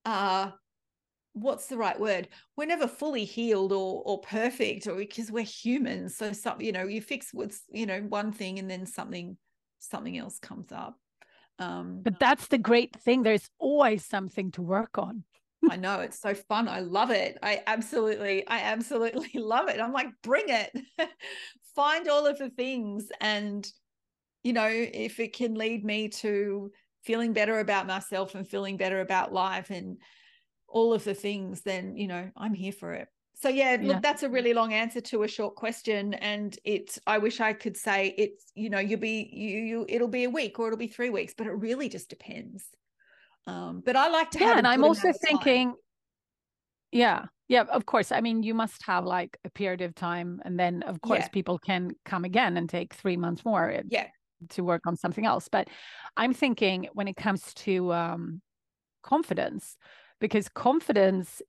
uh 0.04 0.52
what's 1.34 1.66
the 1.66 1.76
right 1.76 1.98
word 1.98 2.28
we're 2.56 2.64
never 2.64 2.86
fully 2.86 3.24
healed 3.24 3.72
or 3.72 4.02
or 4.06 4.20
perfect 4.20 4.86
or 4.86 4.94
because 4.94 5.32
we're 5.32 5.44
humans 5.44 6.16
so 6.16 6.32
some 6.32 6.60
you 6.60 6.70
know 6.72 6.84
you 6.84 7.02
fix 7.02 7.30
what's 7.32 7.62
you 7.70 7.86
know 7.86 8.00
one 8.02 8.32
thing 8.32 8.58
and 8.58 8.70
then 8.70 8.86
something 8.86 9.36
something 9.80 10.16
else 10.16 10.38
comes 10.38 10.70
up 10.70 10.96
um 11.58 12.00
but 12.02 12.20
that's 12.20 12.46
the 12.48 12.58
great 12.58 12.94
thing 12.96 13.22
there's 13.22 13.50
always 13.58 14.04
something 14.04 14.50
to 14.52 14.62
work 14.62 14.96
on 14.96 15.24
I 15.70 15.76
know 15.76 16.00
it's 16.00 16.20
so 16.20 16.34
fun. 16.34 16.68
I 16.68 16.80
love 16.80 17.10
it. 17.10 17.38
I 17.42 17.62
absolutely, 17.66 18.46
I 18.46 18.60
absolutely 18.60 19.30
love 19.40 19.70
it. 19.70 19.80
I'm 19.80 19.92
like, 19.92 20.08
bring 20.22 20.44
it. 20.48 20.70
Find 21.74 22.06
all 22.06 22.26
of 22.26 22.38
the 22.38 22.50
things. 22.50 23.08
And, 23.20 23.66
you 24.42 24.52
know, 24.52 24.68
if 24.68 25.20
it 25.20 25.34
can 25.34 25.54
lead 25.54 25.82
me 25.82 26.08
to 26.08 26.70
feeling 27.02 27.32
better 27.32 27.60
about 27.60 27.86
myself 27.86 28.34
and 28.34 28.46
feeling 28.46 28.76
better 28.76 29.00
about 29.00 29.32
life 29.32 29.70
and 29.70 29.96
all 30.74 30.92
of 30.92 31.04
the 31.04 31.14
things, 31.14 31.62
then, 31.62 31.96
you 31.96 32.08
know, 32.08 32.28
I'm 32.36 32.52
here 32.52 32.72
for 32.72 32.92
it. 32.92 33.08
So 33.36 33.48
yeah, 33.48 33.80
yeah, 33.80 34.00
that's 34.00 34.22
a 34.22 34.28
really 34.28 34.54
long 34.54 34.72
answer 34.72 35.00
to 35.00 35.22
a 35.22 35.28
short 35.28 35.54
question. 35.54 36.14
And 36.14 36.56
it's 36.64 36.98
I 37.06 37.18
wish 37.18 37.40
I 37.40 37.52
could 37.52 37.76
say 37.76 38.14
it's, 38.18 38.52
you 38.54 38.70
know, 38.70 38.78
you'll 38.78 39.00
be 39.00 39.28
you 39.32 39.60
you 39.60 39.86
it'll 39.88 40.08
be 40.08 40.24
a 40.24 40.30
week 40.30 40.58
or 40.58 40.66
it'll 40.66 40.78
be 40.78 40.88
three 40.88 41.10
weeks, 41.10 41.34
but 41.36 41.46
it 41.46 41.52
really 41.52 41.88
just 41.88 42.08
depends. 42.08 42.64
Um, 43.46 43.82
but 43.84 43.96
I 43.96 44.08
like 44.08 44.30
to 44.32 44.40
yeah, 44.40 44.56
and 44.58 44.66
I'm 44.66 44.84
also 44.84 45.12
thinking, 45.12 45.74
yeah, 46.92 47.26
yeah, 47.48 47.62
of 47.62 47.86
course. 47.86 48.12
I 48.12 48.20
mean, 48.20 48.42
you 48.42 48.54
must 48.54 48.82
have 48.86 49.04
like 49.04 49.36
a 49.44 49.50
period 49.50 49.82
of 49.82 49.94
time, 49.94 50.40
and 50.44 50.58
then 50.58 50.82
of 50.82 51.00
course 51.00 51.24
yeah. 51.24 51.28
people 51.28 51.58
can 51.58 51.92
come 52.04 52.24
again 52.24 52.56
and 52.56 52.68
take 52.68 52.94
three 52.94 53.16
months 53.16 53.44
more. 53.44 53.80
Yeah. 53.88 54.06
To 54.50 54.64
work 54.64 54.82
on 54.86 54.96
something 54.96 55.26
else. 55.26 55.48
But 55.48 55.68
I'm 56.16 56.34
thinking 56.34 56.88
when 56.92 57.08
it 57.08 57.16
comes 57.16 57.54
to 57.54 57.92
um 57.92 58.42
confidence, 59.02 59.76
because 60.24 60.48
confidence 60.48 61.42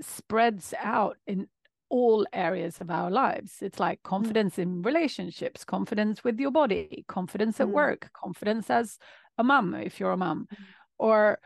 spreads 0.00 0.72
out 0.78 1.16
in 1.26 1.48
all 1.88 2.24
areas 2.32 2.80
of 2.80 2.88
our 2.88 3.10
lives. 3.10 3.54
It's 3.60 3.80
like 3.80 3.98
mm. 3.98 4.04
confidence 4.04 4.54
mm. 4.54 4.62
in 4.62 4.82
relationships, 4.82 5.64
confidence 5.64 6.22
with 6.22 6.38
your 6.38 6.52
body, 6.52 7.04
confidence 7.08 7.58
at 7.58 7.66
mm. 7.66 7.72
work, 7.72 8.10
confidence 8.12 8.70
as 8.70 8.96
a 9.38 9.42
mum, 9.42 9.74
if 9.74 9.98
you're 9.98 10.12
a 10.12 10.16
mum, 10.16 10.46
mm. 10.54 10.56
or 10.98 11.40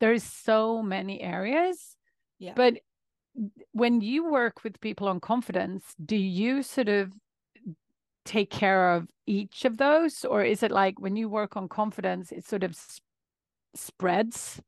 there's 0.00 0.24
so 0.24 0.82
many 0.82 1.20
areas. 1.20 1.94
Yeah. 2.40 2.54
But 2.56 2.78
when 3.70 4.00
you 4.00 4.28
work 4.28 4.64
with 4.64 4.80
people 4.80 5.06
on 5.06 5.20
confidence, 5.20 5.84
do 6.04 6.16
you 6.16 6.64
sort 6.64 6.88
of 6.88 7.12
take 8.24 8.50
care 8.50 8.94
of 8.94 9.06
each 9.28 9.64
of 9.64 9.76
those? 9.76 10.24
Or 10.24 10.42
is 10.42 10.64
it 10.64 10.72
like 10.72 10.98
when 10.98 11.14
you 11.14 11.28
work 11.28 11.56
on 11.56 11.68
confidence, 11.68 12.32
it 12.32 12.44
sort 12.44 12.64
of 12.64 12.74
sp- 12.74 13.06
spreads 13.76 14.60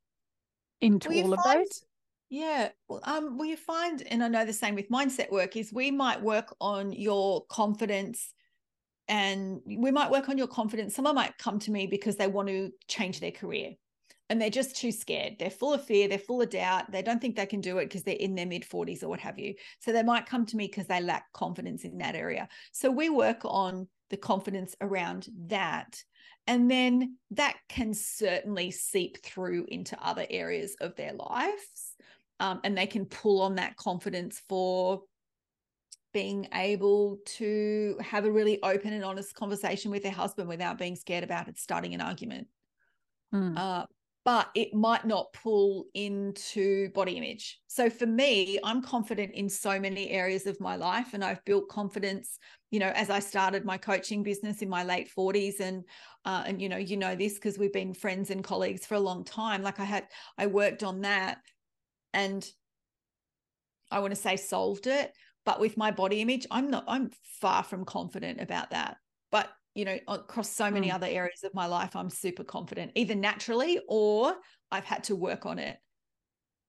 into 0.81 1.11
all 1.11 1.33
of 1.35 1.41
find, 1.43 1.61
those? 1.61 1.83
Yeah. 2.31 2.69
Well, 2.89 3.01
um, 3.05 3.39
well, 3.39 3.49
you 3.49 3.57
find, 3.57 4.03
and 4.11 4.23
I 4.23 4.29
know 4.29 4.45
the 4.45 4.53
same 4.53 4.75
with 4.75 4.91
mindset 4.91 5.31
work, 5.31 5.57
is 5.57 5.73
we 5.73 5.91
might 5.91 6.23
work 6.23 6.55
on 6.61 6.93
your 6.93 7.45
confidence 7.47 8.33
and 9.09 9.61
we 9.67 9.91
might 9.91 10.11
work 10.11 10.29
on 10.29 10.37
your 10.37 10.47
confidence. 10.47 10.95
Someone 10.95 11.15
might 11.15 11.39
come 11.39 11.59
to 11.61 11.71
me 11.71 11.87
because 11.87 12.17
they 12.17 12.27
want 12.27 12.49
to 12.49 12.71
change 12.89 13.21
their 13.21 13.31
career 13.31 13.73
and 14.29 14.41
they're 14.41 14.51
just 14.51 14.77
too 14.77 14.93
scared. 14.93 15.37
They're 15.39 15.51
full 15.51 15.73
of 15.73 15.85
fear, 15.85 16.09
they're 16.09 16.19
full 16.19 16.43
of 16.43 16.51
doubt. 16.51 16.91
They 16.93 17.03
don't 17.03 17.21
think 17.21 17.37
they 17.37 17.47
can 17.47 17.61
do 17.61 17.79
it 17.79 17.87
because 17.87 18.03
they're 18.03 18.15
in 18.17 18.35
their 18.35 18.47
mid 18.47 18.63
40s 18.63 19.03
or 19.03 19.09
what 19.09 19.21
have 19.21 19.39
you. 19.39 19.55
So 19.81 19.93
they 19.93 20.03
might 20.03 20.27
come 20.27 20.45
to 20.47 20.57
me 20.57 20.67
because 20.67 20.87
they 20.87 21.01
lack 21.01 21.33
confidence 21.33 21.85
in 21.85 21.99
that 21.99 22.15
area. 22.15 22.49
So 22.73 22.91
we 22.91 23.09
work 23.09 23.41
on 23.45 23.89
the 24.11 24.17
confidence 24.17 24.75
around 24.81 25.29
that. 25.47 26.03
And 26.47 26.71
then 26.71 27.17
that 27.33 27.57
can 27.69 27.93
certainly 27.93 28.71
seep 28.71 29.23
through 29.23 29.67
into 29.69 29.99
other 30.03 30.27
areas 30.31 30.77
of 30.81 30.97
their 30.97 31.13
lives. 31.13 31.95
Um, 32.41 32.61
and 32.65 32.79
they 32.79 32.87
can 32.87 33.05
pull 33.05 33.43
on 33.43 33.57
that 33.57 33.77
confidence 33.77 34.41
for 34.49 35.03
being 36.15 36.49
able 36.55 37.19
to 37.27 37.99
have 38.01 38.25
a 38.25 38.31
really 38.31 38.63
open 38.63 38.93
and 38.93 39.05
honest 39.05 39.35
conversation 39.35 39.91
with 39.91 40.03
their 40.03 40.13
husband 40.13 40.49
without 40.49 40.79
being 40.79 40.97
scared 40.97 41.25
about 41.25 41.49
it 41.49 41.59
starting 41.59 41.95
an 41.95 42.01
argument. 42.01 42.47
Mm. 43.35 43.59
Uh, 43.59 43.87
but 44.29 44.51
it 44.55 44.75
might 44.75 45.07
not 45.07 45.33
pull 45.33 45.87
into 45.95 46.91
body 46.91 47.13
image. 47.13 47.61
So 47.67 47.89
for 47.89 48.05
me, 48.05 48.59
I'm 48.63 48.83
confident 48.83 49.33
in 49.33 49.49
so 49.49 49.81
many 49.81 50.11
areas 50.11 50.47
of 50.47 50.61
my 50.61 50.77
life, 50.77 51.15
and 51.15 51.25
I've 51.25 51.43
built 51.47 51.71
confidence. 51.71 52.39
You 52.71 52.81
know, 52.81 52.93
as 52.95 53.09
I 53.09 53.21
started 53.21 53.65
my 53.65 53.79
coaching 53.79 54.23
business 54.23 54.61
in 54.61 54.69
my 54.69 54.85
late 54.85 55.11
40s, 55.17 55.61
and 55.61 55.83
uh, 56.27 56.43
and 56.45 56.61
you 56.61 56.69
know, 56.69 56.77
you 56.77 56.99
know 56.99 57.17
this 57.17 57.37
because 57.37 57.57
we've 57.57 57.73
been 57.73 57.95
friends 57.95 58.29
and 58.29 58.45
colleagues 58.45 58.85
for 58.85 58.97
a 58.97 59.01
long 59.01 59.25
time. 59.25 59.63
Like 59.63 59.81
I 59.81 59.85
had, 59.85 60.07
I 60.37 60.47
worked 60.47 60.83
on 60.83 61.01
that, 61.01 61.39
and 62.13 62.47
I 63.91 64.01
want 64.01 64.15
to 64.15 64.21
say 64.21 64.37
solved 64.37 64.89
it. 64.89 65.11
But 65.47 65.59
with 65.59 65.79
my 65.79 65.91
body 65.91 66.21
image, 66.21 66.47
I'm 66.51 66.71
not. 66.71 66.85
I'm 66.87 67.13
far 67.41 67.63
from 67.63 67.87
confident 67.87 68.43
about 68.43 68.73
that. 68.73 68.99
But 69.33 69.49
you 69.79 69.85
know 69.85 69.99
across 70.09 70.51
so 70.51 70.71
many 70.71 70.89
mm. 70.89 70.95
other 70.95 71.07
areas 71.07 71.45
of 71.45 71.55
my 71.55 71.67
life 71.67 71.95
i'm 71.95 72.11
super 72.11 72.43
confident 72.43 72.91
either 72.97 73.15
naturally 73.15 73.81
or 73.87 74.35
i've 74.71 74.85
had 74.85 75.05
to 75.05 75.17
work 75.17 75.47
on 75.47 75.59
it. 75.59 75.79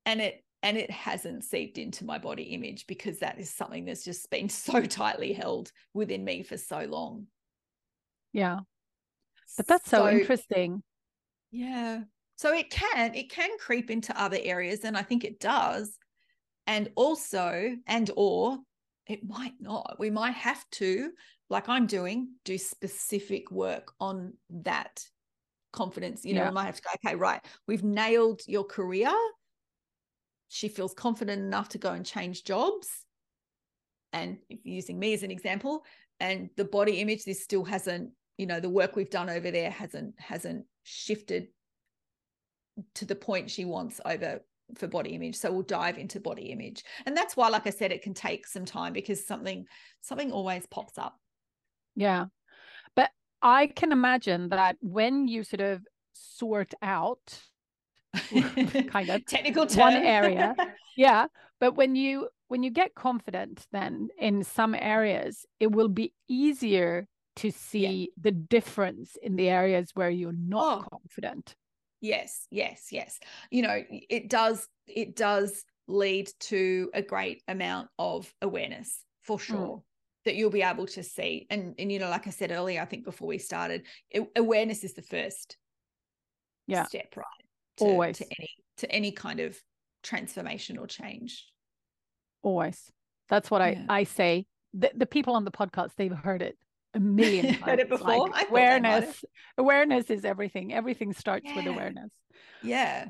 And 0.06 0.22
it 0.22 0.44
and 0.62 0.78
it 0.78 0.92
hasn't 0.92 1.46
seeped 1.46 1.78
into 1.78 2.04
my 2.04 2.18
body 2.18 2.44
image 2.44 2.86
because 2.88 3.20
that 3.20 3.40
is 3.40 3.50
something 3.50 3.86
that's 3.86 4.04
just 4.04 4.30
been 4.30 4.50
so 4.50 4.82
tightly 4.82 5.34
held 5.34 5.72
within 5.94 6.24
me 6.24 6.44
for 6.44 6.58
so 6.58 6.82
long. 6.82 7.28
Yeah. 8.34 8.60
But 9.56 9.68
that's 9.68 9.90
so, 9.90 10.00
so 10.00 10.10
interesting. 10.10 10.84
Yeah. 11.52 12.02
So 12.38 12.54
it 12.54 12.70
can 12.70 13.16
it 13.16 13.30
can 13.30 13.50
creep 13.60 13.90
into 13.90 14.20
other 14.20 14.38
areas 14.42 14.82
and 14.84 14.98
i 14.98 15.02
think 15.02 15.24
it 15.24 15.40
does. 15.40 15.98
And 16.68 16.90
also 16.96 17.76
and 17.88 18.12
or 18.16 18.60
it 19.08 19.28
might 19.28 19.56
not. 19.60 19.96
We 19.98 20.12
might 20.12 20.36
have 20.36 20.64
to 20.74 21.12
like 21.50 21.68
I'm 21.68 21.88
doing, 21.88 22.34
do 22.46 22.58
specific 22.58 23.52
work 23.52 23.94
on 24.00 24.34
that 24.50 25.04
confidence. 25.74 26.24
You 26.24 26.36
know, 26.36 26.44
yeah. 26.44 26.50
I 26.50 26.52
might 26.52 26.66
have 26.66 26.76
to 26.76 26.82
go, 26.82 26.90
okay, 27.06 27.16
right, 27.16 27.42
we've 27.68 27.84
nailed 27.84 28.42
your 28.48 28.64
career. 28.64 29.12
she 30.48 30.68
feels 30.68 30.94
confident 30.94 31.42
enough 31.42 31.70
to 31.70 31.78
go 31.78 31.92
and 31.92 32.06
change 32.06 32.44
jobs. 32.44 32.88
And 34.14 34.38
if 34.50 34.66
using 34.66 34.98
me 34.98 35.14
as 35.14 35.24
an 35.24 35.32
example, 35.32 35.86
and 36.20 36.50
the 36.58 36.66
body 36.66 37.00
image, 37.00 37.24
this 37.24 37.44
still 37.44 37.64
hasn't, 37.64 38.12
you 38.38 38.46
know, 38.46 38.60
the 38.60 38.70
work 38.70 38.96
we've 38.96 39.10
done 39.10 39.30
over 39.30 39.52
there 39.52 39.70
hasn't 39.70 40.16
hasn't 40.20 40.66
shifted 40.84 41.48
to 42.96 43.06
the 43.06 43.16
point 43.16 43.50
she 43.50 43.66
wants 43.66 44.02
over 44.06 44.42
for 44.76 44.88
body 44.88 45.12
image 45.12 45.36
so 45.36 45.52
we'll 45.52 45.64
dive 45.64 45.98
into 45.98 46.20
body 46.20 46.52
image 46.52 46.84
and 47.06 47.18
that's 47.18 47.36
why 47.36 47.50
like 47.50 47.66
i 47.66 47.72
said 47.72 47.92
it 47.92 48.04
can 48.04 48.14
take 48.14 48.46
some 48.46 48.66
time 48.66 48.94
because 48.94 49.26
something 49.26 49.66
something 50.02 50.32
always 50.32 50.66
pops 50.68 50.98
up 50.98 51.20
yeah 51.96 52.26
but 52.96 53.12
i 53.42 53.68
can 53.68 53.92
imagine 53.92 54.50
that 54.50 54.78
when 54.82 55.28
you 55.28 55.44
sort 55.44 55.62
of 55.62 55.82
sort 56.14 56.74
out 56.82 57.40
kind 58.88 59.10
of 59.10 59.26
technical 59.26 59.66
term. 59.66 59.94
one 59.94 59.96
area 59.96 60.56
yeah 60.98 61.28
but 61.60 61.76
when 61.76 61.96
you 61.96 62.28
when 62.48 62.64
you 62.64 62.72
get 62.72 62.96
confident 62.96 63.66
then 63.72 64.10
in 64.18 64.44
some 64.44 64.76
areas 64.76 65.46
it 65.60 65.72
will 65.72 65.90
be 65.90 66.14
easier 66.28 67.08
to 67.36 67.52
see 67.52 68.12
yeah. 68.18 68.22
the 68.22 68.32
difference 68.32 69.16
in 69.22 69.36
the 69.36 69.50
areas 69.50 69.92
where 69.94 70.10
you're 70.10 70.32
not 70.34 70.86
oh. 70.86 70.98
confident 70.98 71.56
yes 72.02 72.48
yes 72.50 72.88
yes 72.92 73.20
you 73.52 73.62
know 73.62 73.82
it 73.90 74.30
does 74.30 74.68
it 74.88 75.16
does 75.16 75.64
lead 75.88 76.30
to 76.40 76.90
a 76.94 77.02
great 77.02 77.44
amount 77.48 77.90
of 77.98 78.32
awareness 78.42 79.04
for 79.22 79.38
mm. 79.38 79.42
sure 79.42 79.78
mm. 79.78 79.82
That 80.30 80.36
you'll 80.36 80.52
be 80.52 80.62
able 80.62 80.86
to 80.86 81.02
see. 81.02 81.48
And 81.50 81.74
and 81.80 81.92
you 81.92 81.98
know 81.98 82.08
like 82.08 82.28
i 82.28 82.30
said 82.30 82.52
earlier 82.52 82.84
i 82.84 82.86
think 82.86 83.04
before 83.04 83.28
we 83.28 83.40
started 83.40 83.82
it, 84.12 84.30
awareness 84.36 84.84
is 84.84 84.94
the 84.94 85.02
first 85.02 85.58
yeah. 86.68 86.86
step 86.86 87.18
right? 87.18 87.26
To, 87.78 87.86
always. 87.86 88.20
to 88.20 88.26
any 88.38 88.50
to 88.78 88.92
any 88.92 89.12
kind 89.12 89.40
of 89.40 89.58
transformation 90.04 90.78
or 90.78 90.86
change. 90.86 91.48
Always. 92.44 92.92
That's 93.28 93.50
what 93.50 93.62
yeah. 93.62 93.86
i 93.90 94.02
i 94.02 94.04
say. 94.04 94.46
The, 94.76 94.92
the 94.96 95.08
people 95.08 95.34
on 95.34 95.46
the 95.46 95.52
podcast 95.52 95.96
they've 95.98 96.12
heard 96.12 96.44
it 96.44 96.56
a 96.94 97.00
million 97.00 97.48
times. 97.48 97.58
heard 97.64 97.80
it 97.80 97.90
before? 97.90 98.30
Like, 98.30 98.50
awareness 98.52 99.26
awareness 99.58 100.12
is 100.12 100.24
everything. 100.24 100.76
Everything 100.76 101.12
starts 101.12 101.48
yeah. 101.48 101.56
with 101.56 101.66
awareness. 101.66 102.12
Yeah. 102.62 103.08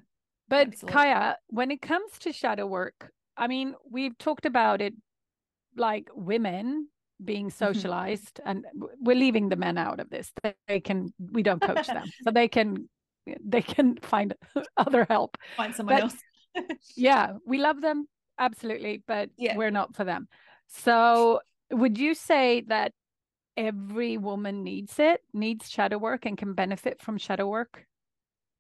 But 0.48 0.68
absolutely. 0.68 1.02
Kaia 1.02 1.36
when 1.48 1.70
it 1.70 1.82
comes 1.82 2.18
to 2.20 2.32
shadow 2.32 2.66
work 2.66 3.12
i 3.36 3.48
mean 3.48 3.76
we've 3.92 4.18
talked 4.18 4.46
about 4.46 4.82
it 4.82 4.94
like 5.76 6.10
women 6.14 6.88
being 7.24 7.48
mm-hmm. 7.48 7.66
socialized 7.66 8.40
and 8.46 8.66
we're 9.00 9.16
leaving 9.16 9.50
the 9.50 9.56
men 9.56 9.78
out 9.78 10.00
of 10.00 10.10
this. 10.10 10.32
They 10.68 10.80
can 10.80 11.14
we 11.32 11.44
don't 11.44 11.62
coach 11.62 11.88
them. 11.88 12.06
So 12.24 12.32
they 12.32 12.48
can 12.48 12.90
they 13.46 13.62
can 13.62 13.98
find 13.98 14.34
other 14.78 15.06
help. 15.10 15.38
Find 15.58 15.76
someone 15.76 15.96
but, 15.96 16.04
else. 16.04 16.16
yeah 16.98 17.34
we 17.46 17.60
love 17.60 17.80
them 17.80 18.08
absolutely 18.40 19.04
but 19.08 19.30
yeah. 19.38 19.56
we're 19.56 19.72
not 19.72 19.96
for 19.96 20.04
them. 20.04 20.28
So 20.68 21.42
would 21.72 21.98
you 21.98 22.14
say 22.14 22.62
that 22.68 22.94
every 23.58 24.18
woman 24.18 24.64
needs 24.64 25.00
it 25.00 25.22
needs 25.34 25.70
shadow 25.70 25.98
work 25.98 26.26
and 26.26 26.38
can 26.38 26.54
benefit 26.54 27.02
from 27.02 27.18
shadow 27.18 27.48
work 27.48 27.86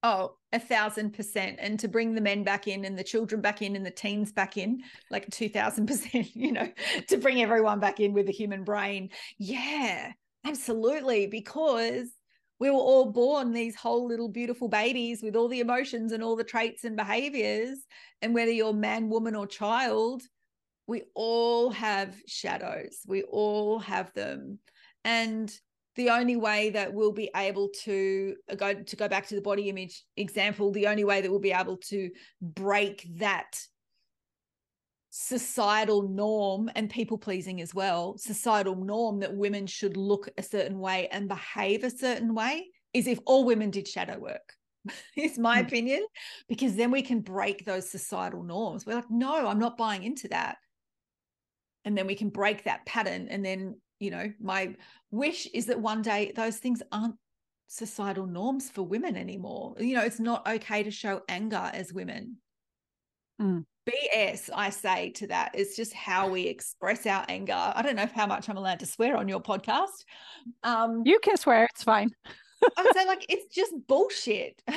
Oh, 0.01 0.35
a 0.53 0.59
thousand 0.59 1.13
percent. 1.13 1.57
And 1.59 1.79
to 1.79 1.87
bring 1.87 2.15
the 2.15 2.21
men 2.21 2.43
back 2.43 2.67
in 2.67 2.85
and 2.85 2.97
the 2.97 3.03
children 3.03 3.41
back 3.41 3.61
in 3.61 3.75
and 3.75 3.85
the 3.85 3.91
teens 3.91 4.31
back 4.31 4.57
in, 4.57 4.81
like 5.11 5.29
2000 5.29 5.87
percent, 5.87 6.35
you 6.35 6.51
know, 6.51 6.69
to 7.07 7.17
bring 7.17 7.41
everyone 7.41 7.79
back 7.79 7.99
in 7.99 8.13
with 8.13 8.25
the 8.25 8.31
human 8.31 8.63
brain. 8.63 9.09
Yeah, 9.37 10.11
absolutely. 10.45 11.27
Because 11.27 12.09
we 12.59 12.69
were 12.69 12.77
all 12.77 13.11
born 13.11 13.51
these 13.51 13.75
whole 13.75 14.07
little 14.07 14.29
beautiful 14.29 14.67
babies 14.67 15.21
with 15.23 15.35
all 15.35 15.47
the 15.47 15.61
emotions 15.61 16.11
and 16.11 16.23
all 16.23 16.35
the 16.35 16.43
traits 16.43 16.83
and 16.83 16.95
behaviors. 16.95 17.79
And 18.21 18.33
whether 18.33 18.51
you're 18.51 18.73
man, 18.73 19.09
woman, 19.09 19.35
or 19.35 19.47
child, 19.47 20.23
we 20.87 21.03
all 21.13 21.69
have 21.71 22.15
shadows. 22.25 22.99
We 23.05 23.23
all 23.23 23.79
have 23.79 24.13
them. 24.13 24.59
And 25.05 25.51
the 25.95 26.09
only 26.09 26.35
way 26.35 26.69
that 26.69 26.93
we'll 26.93 27.11
be 27.11 27.29
able 27.35 27.69
to 27.83 28.35
uh, 28.51 28.55
go 28.55 28.73
to 28.73 28.95
go 28.95 29.07
back 29.07 29.27
to 29.27 29.35
the 29.35 29.41
body 29.41 29.69
image 29.69 30.03
example 30.17 30.71
the 30.71 30.87
only 30.87 31.03
way 31.03 31.21
that 31.21 31.29
we'll 31.29 31.39
be 31.39 31.51
able 31.51 31.77
to 31.77 32.09
break 32.41 33.07
that 33.17 33.59
societal 35.09 36.07
norm 36.07 36.69
and 36.75 36.89
people 36.89 37.17
pleasing 37.17 37.61
as 37.61 37.73
well 37.73 38.15
societal 38.17 38.75
norm 38.75 39.19
that 39.19 39.35
women 39.35 39.65
should 39.65 39.97
look 39.97 40.29
a 40.37 40.43
certain 40.43 40.79
way 40.79 41.07
and 41.11 41.27
behave 41.27 41.83
a 41.83 41.89
certain 41.89 42.35
way 42.35 42.67
is 42.93 43.07
if 43.07 43.19
all 43.25 43.43
women 43.43 43.71
did 43.71 43.87
shadow 43.87 44.19
work 44.19 44.53
is 45.17 45.39
my 45.39 45.61
mm. 45.61 45.65
opinion 45.65 46.05
because 46.47 46.75
then 46.75 46.91
we 46.91 47.01
can 47.01 47.21
break 47.21 47.65
those 47.65 47.89
societal 47.89 48.43
norms 48.43 48.85
we're 48.85 48.95
like 48.95 49.09
no 49.09 49.47
i'm 49.47 49.59
not 49.59 49.77
buying 49.77 50.03
into 50.03 50.27
that 50.27 50.57
and 51.85 51.97
then 51.97 52.05
we 52.05 52.15
can 52.15 52.29
break 52.29 52.63
that 52.63 52.85
pattern 52.85 53.27
and 53.29 53.43
then 53.43 53.75
you 53.99 54.11
know 54.11 54.31
my 54.39 54.75
wish 55.11 55.47
is 55.53 55.67
that 55.67 55.79
one 55.79 56.01
day 56.01 56.31
those 56.35 56.57
things 56.57 56.81
aren't 56.91 57.15
societal 57.67 58.25
norms 58.25 58.69
for 58.69 58.83
women 58.83 59.15
anymore. 59.15 59.75
You 59.79 59.95
know 59.95 60.03
it's 60.03 60.19
not 60.19 60.47
okay 60.47 60.83
to 60.83 60.91
show 60.91 61.21
anger 61.29 61.69
as 61.73 61.93
women. 61.93 62.37
Mm. 63.41 63.63
bs 63.89 64.49
i 64.53 64.69
say 64.69 65.11
to 65.11 65.25
that 65.27 65.51
it's 65.53 65.77
just 65.77 65.93
how 65.93 66.27
we 66.27 66.43
express 66.47 67.05
our 67.05 67.25
anger. 67.29 67.53
I 67.53 67.81
don't 67.81 67.95
know 67.95 68.09
how 68.13 68.27
much 68.27 68.49
i'm 68.49 68.57
allowed 68.57 68.79
to 68.81 68.85
swear 68.85 69.15
on 69.15 69.29
your 69.29 69.41
podcast. 69.41 70.03
Um 70.63 71.03
you 71.05 71.19
can 71.19 71.37
swear 71.37 71.63
it's 71.65 71.83
fine. 71.83 72.09
I 72.77 72.83
would 72.83 72.93
say 72.93 73.05
like 73.05 73.25
it's 73.29 73.53
just 73.53 73.73
bullshit. 73.87 74.61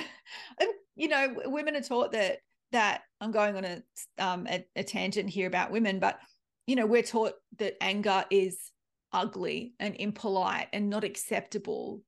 And 0.61 0.70
you 0.95 1.09
know 1.09 1.35
women 1.47 1.76
are 1.76 1.83
taught 1.83 2.12
that 2.12 2.39
that 2.70 3.03
i'm 3.20 3.33
going 3.33 3.57
on 3.57 3.64
a 3.64 3.83
um 4.18 4.47
a, 4.49 4.64
a 4.76 4.83
tangent 4.83 5.28
here 5.28 5.47
about 5.47 5.70
women 5.70 5.99
but 5.99 6.18
you 6.66 6.74
know 6.74 6.87
we're 6.87 7.03
taught 7.03 7.35
that 7.59 7.74
anger 7.83 8.24
is 8.30 8.71
ugly 9.12 9.74
and 9.78 9.94
impolite 9.96 10.68
and 10.72 10.90
not 10.90 11.04
acceptable. 11.04 12.02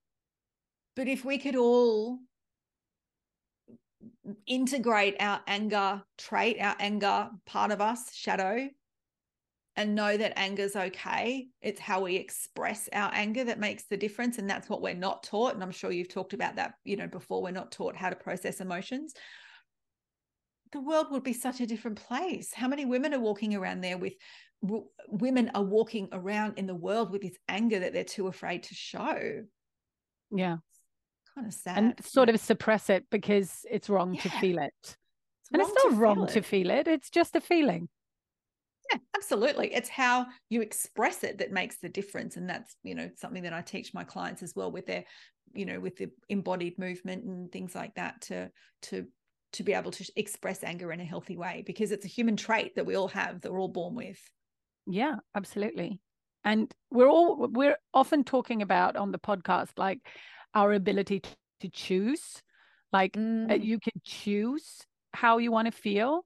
But 0.97 1.09
if 1.09 1.25
we 1.25 1.39
could 1.39 1.57
all 1.57 2.21
integrate 4.47 5.17
our 5.21 5.41
anger 5.47 6.03
trait, 6.19 6.59
our 6.61 6.77
anger 6.79 7.31
part 7.47 7.71
of 7.71 7.81
us, 7.81 8.15
shadow, 8.15 8.69
and 9.77 9.95
know 9.95 10.17
that 10.17 10.39
anger's 10.39 10.77
okay. 10.77 11.49
It's 11.61 11.81
how 11.81 12.03
we 12.03 12.17
express 12.17 12.89
our 12.93 13.11
anger 13.13 13.45
that 13.45 13.59
makes 13.59 13.85
the 13.85 13.97
difference. 13.97 14.39
And 14.39 14.49
that's 14.49 14.69
what 14.69 14.83
we're 14.83 14.95
not 14.95 15.25
taught. 15.25 15.55
And 15.55 15.63
I'm 15.63 15.73
sure 15.73 15.91
you've 15.91 16.13
talked 16.13 16.33
about 16.33 16.57
that, 16.57 16.75
you 16.85 16.97
know, 16.97 17.09
before. 17.09 17.43
We're 17.43 17.51
not 17.51 17.73
taught 17.73 17.97
how 17.97 18.11
to 18.11 18.17
process 18.17 18.61
emotions. 18.61 19.15
The 20.73 20.81
world 20.81 21.09
would 21.11 21.25
be 21.25 21.33
such 21.33 21.61
a 21.61 21.67
different 21.67 21.99
place. 21.99 22.53
How 22.55 22.69
many 22.69 22.85
women 22.85 23.15
are 23.15 23.21
walking 23.21 23.55
around 23.55 23.81
there 23.81 23.99
with 23.99 24.15
w- 24.63 24.87
women 25.09 25.51
are 25.55 25.63
walking 25.63 26.09
around 26.13 26.59
in 26.59 26.67
the 26.67 26.75
world 26.75 27.11
with 27.11 27.23
this 27.23 27.37
anger 27.49 27.81
that 27.81 27.93
they're 27.93 28.05
too 28.05 28.27
afraid 28.27 28.65
to 28.65 28.75
show. 28.75 29.45
Yeah. 30.31 30.57
Kind 31.35 31.47
of 31.47 31.55
sad. 31.55 31.79
And 31.79 32.05
sort 32.05 32.29
of 32.29 32.39
suppress 32.41 32.91
it 32.91 33.05
because 33.11 33.65
it's 33.71 33.89
wrong 33.89 34.15
yeah. 34.15 34.21
to 34.23 34.29
feel 34.31 34.59
it. 34.59 34.73
It's 34.83 34.97
and 35.53 35.63
it's 35.63 35.85
not 35.85 35.99
wrong 35.99 36.27
to 36.29 36.43
feel 36.43 36.71
it, 36.71 36.89
it's 36.89 37.11
just 37.11 37.37
a 37.37 37.41
feeling. 37.41 37.89
Yeah, 38.91 38.99
absolutely. 39.17 39.75
It's 39.75 39.89
how 39.89 40.27
you 40.51 40.61
express 40.61 41.25
it 41.25 41.39
that 41.39 41.53
makes 41.53 41.79
the 41.79 41.89
difference. 41.89 42.37
And 42.37 42.49
that's, 42.49 42.77
you 42.83 42.95
know, 42.95 43.11
something 43.17 43.43
that 43.45 43.53
I 43.53 43.63
teach 43.63 43.95
my 43.95 44.05
clients 44.05 44.43
as 44.43 44.55
well 44.55 44.71
with 44.71 44.87
their, 44.87 45.05
you 45.55 45.65
know, 45.65 45.81
with 45.81 45.97
the 45.97 46.11
embodied 46.29 46.79
movement 46.79 47.25
and 47.25 47.51
things 47.51 47.75
like 47.75 47.95
that 47.95 48.21
to 48.23 48.51
to 48.83 49.07
to 49.55 49.63
be 49.63 49.73
able 49.73 49.93
to 49.93 50.13
express 50.17 50.65
anger 50.65 50.93
in 50.93 51.01
a 51.01 51.05
healthy 51.05 51.37
way 51.37 51.63
because 51.65 51.93
it's 51.93 52.05
a 52.05 52.09
human 52.09 52.37
trait 52.37 52.75
that 52.75 52.87
we 52.87 52.97
all 52.97 53.09
have 53.09 53.41
that 53.41 53.53
we're 53.53 53.61
all 53.61 53.69
born 53.69 53.95
with. 53.95 54.21
Yeah, 54.87 55.17
absolutely. 55.35 56.01
And 56.45 56.73
we're 56.91 57.09
all 57.09 57.49
we're 57.49 57.79
often 57.93 58.25
talking 58.25 58.63
about 58.63 58.97
on 58.97 59.13
the 59.13 59.19
podcast 59.19 59.71
like 59.79 60.01
our 60.55 60.73
ability 60.73 61.21
to, 61.21 61.31
to 61.61 61.69
choose. 61.71 62.43
Like 62.93 63.17
uh, 63.17 63.21
mm. 63.21 63.65
you 63.65 63.81
can 63.81 64.01
choose 64.05 64.83
how 65.13 65.39
you 65.39 65.51
want 65.51 65.67
to 65.67 65.73
feel. 65.73 66.25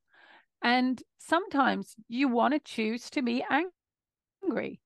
And 0.63 1.01
sometimes 1.19 1.95
you 2.09 2.29
want 2.29 2.55
to 2.55 2.61
choose 2.61 3.11
to 3.11 3.23
be 3.23 3.45
angry. 3.49 4.81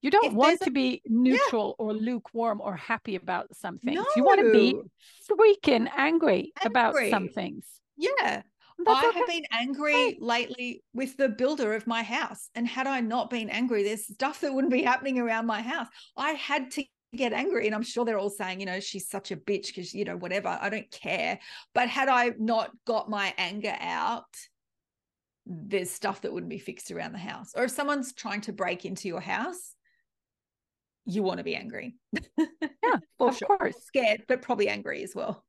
You 0.00 0.10
don't 0.10 0.26
if 0.26 0.32
want 0.32 0.60
to 0.62 0.70
be 0.70 1.02
neutral 1.06 1.76
yeah. 1.78 1.84
or 1.84 1.94
lukewarm 1.94 2.60
or 2.60 2.76
happy 2.76 3.16
about 3.16 3.54
some 3.56 3.78
things. 3.78 3.96
No. 3.96 4.06
You 4.16 4.24
want 4.24 4.40
to 4.40 4.52
be 4.52 4.74
freaking 5.30 5.88
angry, 5.96 5.96
angry. 5.96 6.52
about 6.64 6.94
some 7.10 7.28
things. 7.28 7.66
Yeah. 7.96 8.42
I 8.86 9.06
okay. 9.08 9.18
have 9.18 9.28
been 9.28 9.44
angry 9.52 10.18
lately 10.20 10.82
with 10.92 11.16
the 11.16 11.28
builder 11.28 11.74
of 11.74 11.86
my 11.86 12.02
house. 12.02 12.48
And 12.54 12.66
had 12.66 12.86
I 12.86 13.00
not 13.00 13.30
been 13.30 13.48
angry, 13.48 13.82
there's 13.82 14.06
stuff 14.06 14.40
that 14.40 14.52
wouldn't 14.52 14.72
be 14.72 14.82
happening 14.82 15.18
around 15.18 15.46
my 15.46 15.62
house. 15.62 15.86
I 16.16 16.32
had 16.32 16.70
to 16.72 16.84
get 17.16 17.32
angry. 17.32 17.66
And 17.66 17.74
I'm 17.74 17.82
sure 17.82 18.04
they're 18.04 18.18
all 18.18 18.30
saying, 18.30 18.60
you 18.60 18.66
know, 18.66 18.80
she's 18.80 19.08
such 19.08 19.30
a 19.30 19.36
bitch 19.36 19.68
because, 19.68 19.94
you 19.94 20.04
know, 20.04 20.16
whatever. 20.16 20.58
I 20.60 20.68
don't 20.68 20.90
care. 20.90 21.38
But 21.74 21.88
had 21.88 22.08
I 22.08 22.32
not 22.38 22.70
got 22.86 23.08
my 23.08 23.32
anger 23.38 23.76
out, 23.80 24.24
there's 25.46 25.90
stuff 25.90 26.22
that 26.22 26.32
wouldn't 26.32 26.50
be 26.50 26.58
fixed 26.58 26.90
around 26.90 27.12
the 27.12 27.18
house. 27.18 27.52
Or 27.54 27.64
if 27.64 27.70
someone's 27.70 28.12
trying 28.12 28.40
to 28.42 28.52
break 28.52 28.84
into 28.84 29.08
your 29.08 29.20
house, 29.20 29.74
you 31.06 31.22
want 31.22 31.38
to 31.38 31.44
be 31.44 31.56
angry. 31.56 31.96
Yeah, 32.38 32.96
for 33.18 33.28
of 33.28 33.36
sure. 33.36 33.48
course. 33.48 33.76
Scared, 33.84 34.24
but 34.26 34.42
probably 34.42 34.68
angry 34.68 35.02
as 35.02 35.14
well. 35.14 35.44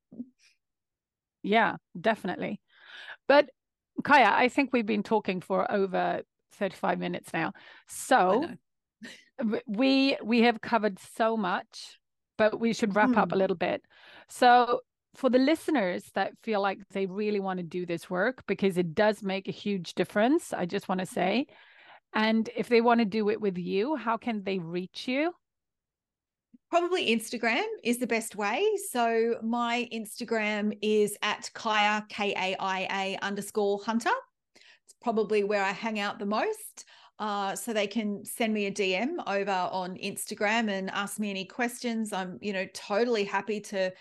Yeah, 1.44 1.76
definitely. 2.00 2.60
But 3.28 3.50
Kaia, 4.02 4.32
I 4.32 4.50
think 4.50 4.72
we've 4.72 4.86
been 4.86 5.04
talking 5.04 5.42
for 5.42 5.70
over 5.72 6.22
35 6.54 7.00
minutes 7.00 7.34
now. 7.34 7.54
So 7.88 8.48
we 9.68 10.18
we 10.24 10.42
have 10.42 10.62
covered 10.62 11.00
so 11.16 11.38
much, 11.38 12.00
but 12.38 12.60
we 12.60 12.74
should 12.74 12.96
wrap 12.96 13.18
up 13.18 13.32
a 13.32 13.36
hmm. 13.36 13.40
little 13.40 13.56
bit. 13.56 13.82
So 14.30 14.82
for 15.16 15.30
the 15.30 15.40
listeners 15.40 16.04
that 16.14 16.34
feel 16.44 16.62
like 16.62 16.80
they 16.90 17.06
really 17.06 17.40
want 17.40 17.58
to 17.58 17.64
do 17.64 17.86
this 17.86 18.10
work 18.10 18.44
because 18.48 18.78
it 18.78 18.94
does 18.94 19.24
make 19.24 19.48
a 19.48 19.52
huge 19.52 19.96
difference, 19.96 20.52
I 20.54 20.66
just 20.66 20.90
want 20.90 21.00
to 21.00 21.06
say. 21.06 21.48
And 22.14 22.50
if 22.56 22.70
they 22.70 22.82
want 22.82 23.00
to 23.00 23.06
do 23.06 23.30
it 23.30 23.42
with 23.42 23.58
you, 23.58 23.96
how 23.96 24.18
can 24.18 24.44
they 24.44 24.60
reach 24.60 25.08
you? 25.08 25.34
Probably 26.78 27.08
Instagram 27.08 27.64
is 27.86 28.00
the 28.00 28.06
best 28.06 28.36
way. 28.36 28.62
So 28.92 29.40
my 29.42 29.88
Instagram 29.94 30.78
is 30.82 31.16
at 31.22 31.50
Kaia, 31.56 32.06
K 32.10 32.34
A 32.34 32.62
I 32.62 32.88
A 32.92 33.26
underscore 33.26 33.80
Hunter. 33.86 34.12
It's 34.56 34.96
probably 35.02 35.46
where 35.46 35.64
I 35.64 35.72
hang 35.72 36.02
out 36.02 36.20
the 36.20 36.26
most. 36.26 36.84
Uh, 37.18 37.56
so 37.56 37.72
they 37.72 37.88
can 37.88 38.26
send 38.26 38.54
me 38.54 38.66
a 38.66 38.72
DM 38.74 39.26
over 39.26 39.70
on 39.72 39.96
Instagram 39.96 40.70
and 40.70 40.90
ask 40.90 41.18
me 41.18 41.30
any 41.30 41.46
questions. 41.46 42.12
I'm, 42.12 42.40
you 42.42 42.52
know, 42.52 42.68
totally 42.74 43.24
happy 43.24 43.62
to 43.62 43.94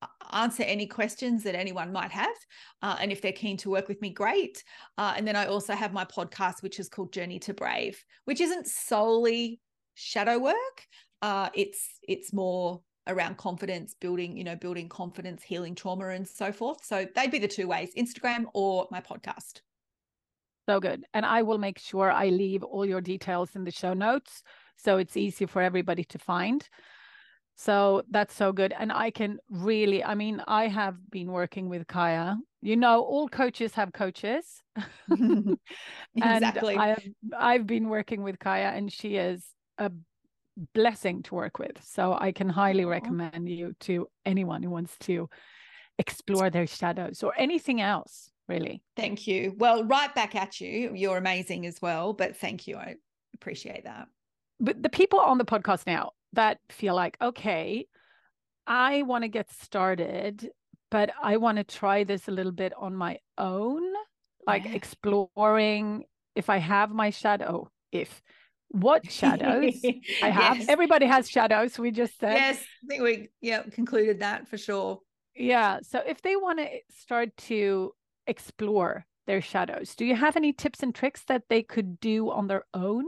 uh, 0.00 0.06
answer 0.32 0.62
any 0.62 0.86
questions 0.86 1.42
that 1.42 1.54
anyone 1.54 1.92
might 1.92 2.10
have. 2.10 2.36
Uh, 2.80 2.96
and 3.00 3.12
if 3.12 3.20
they're 3.20 3.32
keen 3.32 3.58
to 3.58 3.68
work 3.68 3.86
with 3.86 4.00
me, 4.00 4.08
great. 4.08 4.64
Uh, 4.96 5.12
and 5.14 5.28
then 5.28 5.36
I 5.36 5.44
also 5.44 5.74
have 5.74 5.92
my 5.92 6.06
podcast, 6.06 6.62
which 6.62 6.80
is 6.80 6.88
called 6.88 7.12
Journey 7.12 7.38
to 7.40 7.52
Brave, 7.52 8.02
which 8.24 8.40
isn't 8.40 8.66
solely 8.66 9.60
shadow 9.94 10.38
work. 10.38 10.86
Uh, 11.22 11.48
it's 11.54 11.98
it's 12.06 12.32
more 12.32 12.80
around 13.06 13.36
confidence 13.36 13.94
building 14.00 14.36
you 14.36 14.44
know 14.44 14.56
building 14.56 14.88
confidence 14.88 15.42
healing 15.42 15.74
trauma 15.74 16.08
and 16.08 16.26
so 16.26 16.50
forth 16.50 16.82
so 16.82 17.06
they'd 17.14 17.30
be 17.30 17.38
the 17.38 17.46
two 17.46 17.68
ways 17.68 17.90
instagram 17.96 18.46
or 18.54 18.88
my 18.90 18.98
podcast 18.98 19.60
so 20.66 20.80
good. 20.80 21.04
And 21.12 21.26
I 21.26 21.42
will 21.42 21.58
make 21.58 21.78
sure 21.78 22.10
I 22.10 22.28
leave 22.28 22.62
all 22.62 22.86
your 22.86 23.00
details 23.00 23.54
in 23.54 23.64
the 23.64 23.70
show 23.70 23.92
notes 23.92 24.42
so 24.76 24.98
it's 24.98 25.16
easy 25.16 25.46
for 25.46 25.62
everybody 25.62 26.04
to 26.04 26.18
find. 26.18 26.66
So 27.56 28.02
that's 28.10 28.34
so 28.34 28.52
good. 28.52 28.74
And 28.76 28.90
I 28.90 29.10
can 29.10 29.38
really, 29.48 30.02
I 30.02 30.14
mean, 30.14 30.42
I 30.48 30.66
have 30.66 30.96
been 31.10 31.30
working 31.30 31.68
with 31.68 31.86
Kaia 31.86 32.36
You 32.62 32.76
know, 32.76 33.02
all 33.02 33.28
coaches 33.28 33.74
have 33.74 33.92
coaches. 33.92 34.62
exactly. 36.16 36.76
I 36.76 36.88
have, 36.88 37.04
I've 37.38 37.66
been 37.66 37.88
working 37.88 38.22
with 38.22 38.38
Kaia 38.38 38.76
and 38.76 38.92
she 38.92 39.16
is 39.16 39.44
a 39.78 39.92
blessing 40.74 41.22
to 41.24 41.34
work 41.34 41.58
with. 41.58 41.82
So 41.82 42.16
I 42.18 42.32
can 42.32 42.48
highly 42.48 42.84
recommend 42.84 43.48
you 43.48 43.74
to 43.80 44.08
anyone 44.24 44.62
who 44.62 44.70
wants 44.70 44.96
to 45.00 45.28
explore 45.98 46.50
their 46.50 46.66
shadows 46.66 47.22
or 47.22 47.32
anything 47.36 47.80
else 47.80 48.30
really. 48.48 48.82
Thank 48.96 49.26
you. 49.26 49.54
Well, 49.56 49.84
right 49.84 50.14
back 50.14 50.34
at 50.34 50.60
you. 50.60 50.92
You're 50.94 51.16
amazing 51.16 51.66
as 51.66 51.80
well, 51.80 52.12
but 52.12 52.36
thank 52.36 52.66
you. 52.66 52.76
I 52.76 52.96
appreciate 53.34 53.84
that. 53.84 54.06
But 54.60 54.82
the 54.82 54.88
people 54.88 55.18
on 55.18 55.38
the 55.38 55.44
podcast 55.44 55.86
now 55.86 56.12
that 56.32 56.58
feel 56.70 56.94
like, 56.94 57.16
okay, 57.20 57.86
I 58.66 59.02
want 59.02 59.24
to 59.24 59.28
get 59.28 59.50
started, 59.50 60.50
but 60.90 61.10
I 61.22 61.36
want 61.36 61.58
to 61.58 61.64
try 61.64 62.04
this 62.04 62.28
a 62.28 62.32
little 62.32 62.52
bit 62.52 62.72
on 62.78 62.94
my 62.94 63.18
own, 63.38 63.82
like 64.46 64.64
yeah. 64.64 64.72
exploring 64.72 66.04
if 66.34 66.50
I 66.50 66.58
have 66.58 66.90
my 66.90 67.10
shadow, 67.10 67.70
if 67.92 68.22
what 68.74 69.10
shadows 69.10 69.80
I 70.22 70.30
have. 70.30 70.58
Yes. 70.58 70.68
Everybody 70.68 71.06
has 71.06 71.30
shadows. 71.30 71.78
We 71.78 71.90
just 71.90 72.18
said. 72.18 72.34
Yes, 72.34 72.64
I 72.84 72.86
think 72.88 73.02
we 73.02 73.28
yeah 73.40 73.62
concluded 73.62 74.20
that 74.20 74.48
for 74.48 74.58
sure. 74.58 75.00
Yeah. 75.34 75.78
So 75.82 76.00
if 76.06 76.22
they 76.22 76.36
want 76.36 76.58
to 76.58 76.68
start 76.90 77.36
to 77.48 77.92
explore 78.26 79.06
their 79.26 79.40
shadows. 79.40 79.94
Do 79.94 80.04
you 80.04 80.14
have 80.14 80.36
any 80.36 80.52
tips 80.52 80.82
and 80.82 80.94
tricks 80.94 81.24
that 81.28 81.44
they 81.48 81.62
could 81.62 82.00
do 82.00 82.30
on 82.30 82.46
their 82.46 82.64
own? 82.74 83.04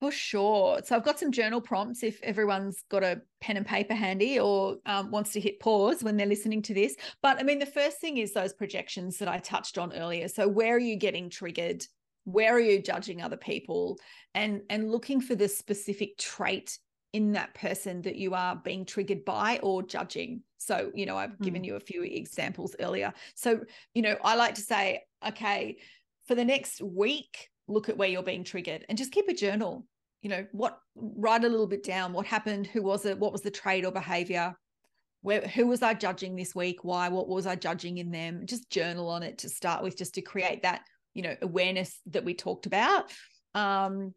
For 0.00 0.10
sure. 0.10 0.80
So 0.84 0.94
I've 0.94 1.04
got 1.04 1.18
some 1.18 1.32
journal 1.32 1.60
prompts 1.60 2.02
if 2.02 2.20
everyone's 2.22 2.82
got 2.90 3.02
a 3.02 3.22
pen 3.40 3.56
and 3.56 3.66
paper 3.66 3.94
handy 3.94 4.38
or 4.38 4.76
um, 4.84 5.10
wants 5.10 5.32
to 5.32 5.40
hit 5.40 5.58
pause 5.58 6.02
when 6.02 6.16
they're 6.16 6.26
listening 6.26 6.60
to 6.62 6.74
this. 6.74 6.96
But 7.22 7.38
I 7.38 7.42
mean, 7.42 7.58
the 7.58 7.66
first 7.66 7.98
thing 7.98 8.18
is 8.18 8.32
those 8.32 8.52
projections 8.52 9.18
that 9.18 9.28
I 9.28 9.38
touched 9.38 9.78
on 9.78 9.94
earlier. 9.94 10.28
So 10.28 10.48
where 10.48 10.74
are 10.74 10.80
you 10.80 10.96
getting 10.96 11.30
triggered? 11.30 11.84
Where 12.26 12.54
are 12.54 12.60
you 12.60 12.82
judging 12.82 13.22
other 13.22 13.36
people? 13.36 13.98
And 14.34 14.60
and 14.68 14.90
looking 14.90 15.20
for 15.20 15.34
the 15.34 15.48
specific 15.48 16.18
trait 16.18 16.78
in 17.12 17.32
that 17.32 17.54
person 17.54 18.02
that 18.02 18.16
you 18.16 18.34
are 18.34 18.56
being 18.56 18.84
triggered 18.84 19.24
by 19.24 19.58
or 19.62 19.82
judging. 19.82 20.42
So, 20.58 20.90
you 20.94 21.06
know, 21.06 21.16
I've 21.16 21.40
given 21.40 21.62
mm. 21.62 21.66
you 21.66 21.76
a 21.76 21.80
few 21.80 22.02
examples 22.02 22.76
earlier. 22.78 23.14
So, 23.34 23.60
you 23.94 24.02
know, 24.02 24.16
I 24.22 24.34
like 24.34 24.56
to 24.56 24.60
say, 24.60 25.02
okay, 25.26 25.78
for 26.26 26.34
the 26.34 26.44
next 26.44 26.82
week, 26.82 27.48
look 27.68 27.88
at 27.88 27.96
where 27.96 28.08
you're 28.08 28.22
being 28.22 28.44
triggered 28.44 28.84
and 28.88 28.98
just 28.98 29.12
keep 29.12 29.28
a 29.28 29.34
journal. 29.34 29.86
You 30.20 30.30
know, 30.30 30.46
what 30.52 30.78
write 30.94 31.44
a 31.44 31.48
little 31.48 31.66
bit 31.68 31.84
down. 31.84 32.12
What 32.12 32.26
happened? 32.26 32.66
Who 32.66 32.82
was 32.82 33.06
it? 33.06 33.18
What 33.18 33.32
was 33.32 33.42
the 33.42 33.50
trait 33.50 33.84
or 33.84 33.92
behavior? 33.92 34.54
Where 35.22 35.40
who 35.40 35.68
was 35.68 35.82
I 35.82 35.94
judging 35.94 36.36
this 36.36 36.54
week? 36.54 36.80
Why? 36.82 37.08
What 37.08 37.28
was 37.28 37.46
I 37.46 37.54
judging 37.54 37.98
in 37.98 38.10
them? 38.10 38.42
Just 38.44 38.68
journal 38.70 39.08
on 39.08 39.22
it 39.22 39.38
to 39.38 39.48
start 39.48 39.82
with, 39.82 39.96
just 39.96 40.14
to 40.14 40.22
create 40.22 40.62
that, 40.62 40.82
you 41.16 41.22
know, 41.22 41.34
awareness 41.40 41.98
that 42.06 42.24
we 42.24 42.34
talked 42.34 42.66
about. 42.66 43.10
Um, 43.54 44.12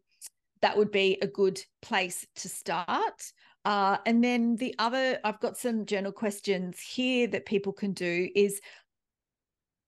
that 0.60 0.76
would 0.76 0.90
be 0.92 1.16
a 1.22 1.26
good 1.26 1.58
place 1.80 2.26
to 2.36 2.48
start. 2.48 3.32
Uh, 3.64 3.96
and 4.04 4.22
then 4.22 4.56
the 4.56 4.74
other, 4.78 5.18
I've 5.24 5.40
got 5.40 5.56
some 5.56 5.86
journal 5.86 6.12
questions 6.12 6.78
here 6.78 7.26
that 7.28 7.46
people 7.46 7.72
can 7.72 7.94
do 7.94 8.28
is 8.34 8.60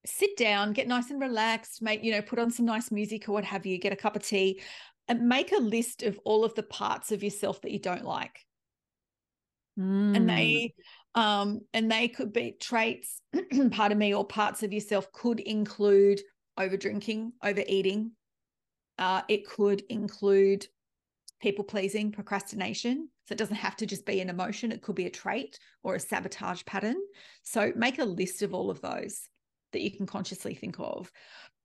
sit 0.07 0.35
down, 0.37 0.73
get 0.73 0.87
nice 0.87 1.11
and 1.11 1.21
relaxed, 1.21 1.83
make, 1.83 2.03
you 2.03 2.11
know, 2.11 2.21
put 2.23 2.39
on 2.39 2.49
some 2.49 2.65
nice 2.65 2.91
music 2.91 3.29
or 3.29 3.33
what 3.33 3.43
have 3.43 3.67
you, 3.67 3.77
get 3.77 3.93
a 3.93 3.95
cup 3.95 4.15
of 4.15 4.25
tea, 4.25 4.59
and 5.07 5.27
make 5.27 5.51
a 5.51 5.61
list 5.61 6.01
of 6.01 6.19
all 6.25 6.43
of 6.43 6.55
the 6.55 6.63
parts 6.63 7.11
of 7.11 7.21
yourself 7.21 7.61
that 7.61 7.71
you 7.71 7.79
don't 7.79 8.05
like. 8.05 8.39
Mm. 9.79 10.15
And 10.15 10.29
they 10.29 10.73
um 11.15 11.61
and 11.73 11.91
they 11.91 12.07
could 12.07 12.33
be 12.33 12.55
traits, 12.59 13.21
pardon 13.71 13.97
me, 13.97 14.13
or 14.13 14.25
parts 14.25 14.63
of 14.63 14.73
yourself 14.73 15.11
could 15.11 15.39
include 15.39 16.21
over 16.57 16.77
drinking, 16.77 17.33
overeating, 17.43 18.11
uh, 18.97 19.21
it 19.27 19.47
could 19.47 19.81
include 19.89 20.65
people 21.41 21.63
pleasing, 21.63 22.11
procrastination. 22.11 23.09
So 23.27 23.33
it 23.33 23.37
doesn't 23.37 23.55
have 23.55 23.75
to 23.77 23.85
just 23.85 24.05
be 24.05 24.19
an 24.19 24.29
emotion, 24.29 24.71
it 24.71 24.81
could 24.81 24.95
be 24.95 25.05
a 25.05 25.11
trait 25.11 25.59
or 25.83 25.95
a 25.95 25.99
sabotage 25.99 26.63
pattern. 26.65 26.97
So 27.43 27.71
make 27.75 27.99
a 27.99 28.05
list 28.05 28.41
of 28.41 28.53
all 28.53 28.69
of 28.69 28.81
those 28.81 29.27
that 29.71 29.81
you 29.81 29.91
can 29.91 30.05
consciously 30.05 30.55
think 30.55 30.79
of. 30.79 31.11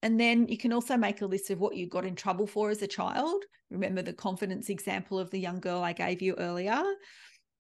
And 0.03 0.19
then 0.19 0.47
you 0.49 0.57
can 0.57 0.73
also 0.73 0.97
make 0.97 1.21
a 1.21 1.27
list 1.27 1.51
of 1.51 1.61
what 1.61 1.77
you 1.77 1.89
got 1.89 2.05
in 2.05 2.15
trouble 2.15 2.47
for 2.47 2.71
as 2.71 2.83
a 2.83 2.87
child. 2.87 3.45
Remember 3.71 4.03
the 4.03 4.13
confidence 4.13 4.69
example 4.69 5.19
of 5.19 5.31
the 5.31 5.41
young 5.41 5.61
girl 5.61 5.83
I 5.83 5.93
gave 5.93 6.23
you 6.23 6.35
earlier. 6.35 6.83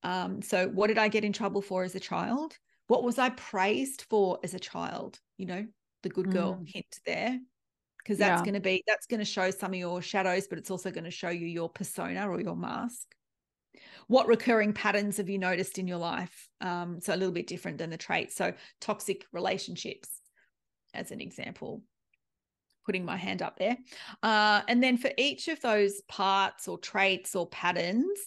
Um, 0.04 0.40
so, 0.42 0.68
what 0.68 0.86
did 0.86 0.98
I 0.98 1.08
get 1.08 1.24
in 1.24 1.32
trouble 1.32 1.60
for 1.60 1.82
as 1.82 1.96
a 1.96 2.00
child? 2.00 2.56
What 2.86 3.02
was 3.02 3.18
I 3.18 3.30
praised 3.30 4.06
for 4.08 4.38
as 4.44 4.54
a 4.54 4.60
child? 4.60 5.18
You 5.36 5.46
know, 5.46 5.66
the 6.02 6.08
good 6.08 6.30
girl 6.30 6.54
mm. 6.54 6.68
hint 6.68 7.00
there 7.06 7.38
because 7.98 8.18
that's 8.18 8.40
yeah. 8.40 8.44
going 8.44 8.54
to 8.54 8.60
be 8.60 8.82
that's 8.86 9.06
going 9.06 9.20
to 9.20 9.24
show 9.24 9.50
some 9.50 9.72
of 9.72 9.78
your 9.78 10.00
shadows 10.00 10.46
but 10.48 10.58
it's 10.58 10.70
also 10.70 10.90
going 10.90 11.04
to 11.04 11.10
show 11.10 11.28
you 11.28 11.46
your 11.46 11.68
persona 11.68 12.28
or 12.28 12.40
your 12.40 12.56
mask. 12.56 13.14
What 14.06 14.26
recurring 14.26 14.72
patterns 14.72 15.18
have 15.18 15.28
you 15.28 15.38
noticed 15.38 15.78
in 15.78 15.86
your 15.86 15.98
life? 15.98 16.48
Um, 16.60 17.00
so 17.00 17.14
a 17.14 17.16
little 17.16 17.34
bit 17.34 17.46
different 17.46 17.78
than 17.78 17.90
the 17.90 17.98
traits. 17.98 18.34
So 18.34 18.54
toxic 18.80 19.26
relationships 19.32 20.08
as 20.94 21.10
an 21.10 21.20
example. 21.20 21.82
Putting 22.86 23.04
my 23.04 23.18
hand 23.18 23.42
up 23.42 23.58
there. 23.58 23.76
Uh, 24.22 24.62
and 24.66 24.82
then 24.82 24.96
for 24.96 25.10
each 25.18 25.48
of 25.48 25.60
those 25.60 26.00
parts 26.08 26.66
or 26.66 26.78
traits 26.78 27.36
or 27.36 27.46
patterns 27.46 28.18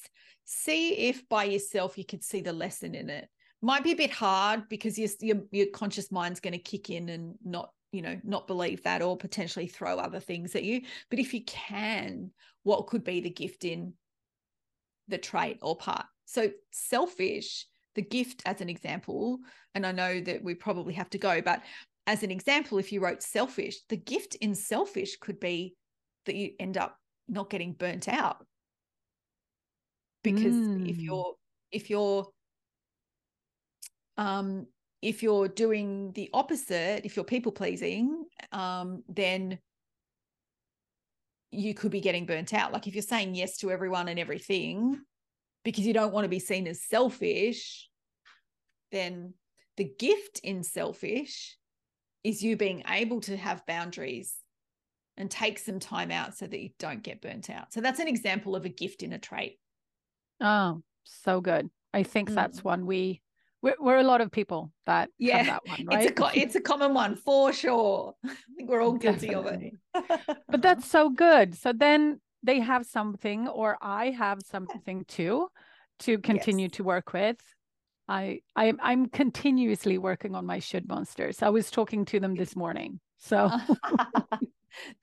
see 0.45 0.93
if 1.09 1.27
by 1.29 1.45
yourself 1.45 1.97
you 1.97 2.05
could 2.05 2.23
see 2.23 2.41
the 2.41 2.53
lesson 2.53 2.93
in 2.93 3.09
it 3.09 3.27
might 3.61 3.83
be 3.83 3.91
a 3.91 3.95
bit 3.95 4.11
hard 4.11 4.67
because 4.69 4.97
your, 4.97 5.09
your, 5.19 5.37
your 5.51 5.67
conscious 5.73 6.11
mind's 6.11 6.39
going 6.39 6.53
to 6.53 6.59
kick 6.59 6.89
in 6.89 7.09
and 7.09 7.35
not 7.43 7.71
you 7.91 8.01
know 8.01 8.19
not 8.23 8.47
believe 8.47 8.81
that 8.83 9.01
or 9.01 9.17
potentially 9.17 9.67
throw 9.67 9.97
other 9.97 10.19
things 10.19 10.55
at 10.55 10.63
you. 10.63 10.81
But 11.09 11.19
if 11.19 11.33
you 11.33 11.43
can 11.45 12.31
what 12.63 12.87
could 12.87 13.03
be 13.03 13.21
the 13.21 13.29
gift 13.29 13.65
in 13.65 13.93
the 15.07 15.17
trait 15.17 15.59
or 15.61 15.75
part? 15.75 16.05
So 16.25 16.51
selfish 16.71 17.65
the 17.95 18.01
gift 18.01 18.41
as 18.45 18.61
an 18.61 18.69
example 18.69 19.39
and 19.75 19.85
i 19.85 19.91
know 19.91 20.21
that 20.21 20.41
we 20.41 20.55
probably 20.55 20.93
have 20.93 21.09
to 21.09 21.17
go 21.17 21.41
but 21.41 21.61
as 22.07 22.23
an 22.23 22.31
example 22.31 22.77
if 22.77 22.93
you 22.93 23.01
wrote 23.01 23.21
selfish 23.21 23.79
the 23.89 23.97
gift 23.97 24.35
in 24.35 24.55
selfish 24.55 25.17
could 25.17 25.41
be 25.41 25.75
that 26.25 26.35
you 26.35 26.51
end 26.57 26.77
up 26.77 26.97
not 27.27 27.49
getting 27.49 27.73
burnt 27.73 28.07
out. 28.07 28.45
Because 30.23 30.53
mm. 30.53 30.87
if 30.87 30.97
you're 30.99 31.33
if 31.71 31.89
you're 31.89 32.27
um 34.21 34.67
if 35.01 35.23
you're 35.23 35.47
doing 35.47 36.11
the 36.13 36.29
opposite, 36.31 37.05
if 37.05 37.15
you're 37.15 37.25
people 37.25 37.51
pleasing, 37.51 38.25
um, 38.51 39.03
then 39.09 39.57
you 41.51 41.73
could 41.73 41.91
be 41.91 42.01
getting 42.01 42.27
burnt 42.27 42.53
out. 42.53 42.71
Like 42.71 42.87
if 42.87 42.93
you're 42.93 43.01
saying 43.01 43.33
yes 43.33 43.57
to 43.57 43.71
everyone 43.71 44.07
and 44.07 44.19
everything 44.19 45.01
because 45.65 45.85
you 45.85 45.93
don't 45.93 46.13
want 46.13 46.25
to 46.25 46.29
be 46.29 46.39
seen 46.39 46.67
as 46.67 46.83
selfish, 46.83 47.89
then 48.91 49.33
the 49.77 49.91
gift 49.97 50.39
in 50.43 50.63
selfish 50.63 51.57
is 52.23 52.43
you 52.43 52.55
being 52.55 52.83
able 52.87 53.21
to 53.21 53.35
have 53.35 53.65
boundaries 53.65 54.35
and 55.17 55.31
take 55.31 55.57
some 55.57 55.79
time 55.79 56.11
out 56.11 56.37
so 56.37 56.45
that 56.45 56.59
you 56.59 56.69
don't 56.77 57.03
get 57.03 57.21
burnt 57.21 57.49
out. 57.49 57.73
So 57.73 57.81
that's 57.81 57.99
an 57.99 58.07
example 58.07 58.55
of 58.55 58.65
a 58.65 58.69
gift 58.69 59.01
in 59.01 59.13
a 59.13 59.19
trait. 59.19 59.57
Oh, 60.39 60.83
so 61.03 61.41
good. 61.41 61.69
I 61.93 62.03
think 62.03 62.29
mm. 62.29 62.35
that's 62.35 62.63
one 62.63 62.85
we 62.85 63.21
we're, 63.61 63.75
we're, 63.79 63.97
a 63.97 64.03
lot 64.03 64.21
of 64.21 64.31
people 64.31 64.71
that 64.85 65.09
yeah 65.17 65.43
that 65.43 65.61
one, 65.65 65.85
right? 65.85 66.05
It's 66.11 66.19
a 66.19 66.39
it's 66.39 66.55
a 66.55 66.61
common 66.61 66.93
one 66.93 67.15
for 67.15 67.53
sure. 67.53 68.13
I 68.25 68.35
think 68.55 68.69
we're 68.69 68.81
all 68.81 68.93
guilty 68.93 69.27
Definitely. 69.27 69.79
of 69.93 70.03
it. 70.09 70.19
but 70.49 70.61
that's 70.61 70.89
so 70.89 71.09
good. 71.09 71.55
So 71.55 71.73
then 71.73 72.19
they 72.43 72.59
have 72.59 72.85
something, 72.85 73.47
or 73.47 73.77
I 73.81 74.11
have 74.11 74.39
something 74.43 75.05
too, 75.07 75.47
to 75.99 76.17
continue 76.17 76.65
yes. 76.65 76.73
to 76.73 76.83
work 76.83 77.13
with. 77.13 77.37
I, 78.07 78.41
I 78.55 78.73
I'm 78.81 79.07
continuously 79.07 79.97
working 79.97 80.35
on 80.35 80.45
my 80.45 80.59
should 80.59 80.87
monsters. 80.87 81.41
I 81.41 81.49
was 81.49 81.71
talking 81.71 82.05
to 82.05 82.19
them 82.19 82.35
this 82.35 82.55
morning. 82.55 82.99
So 83.19 83.49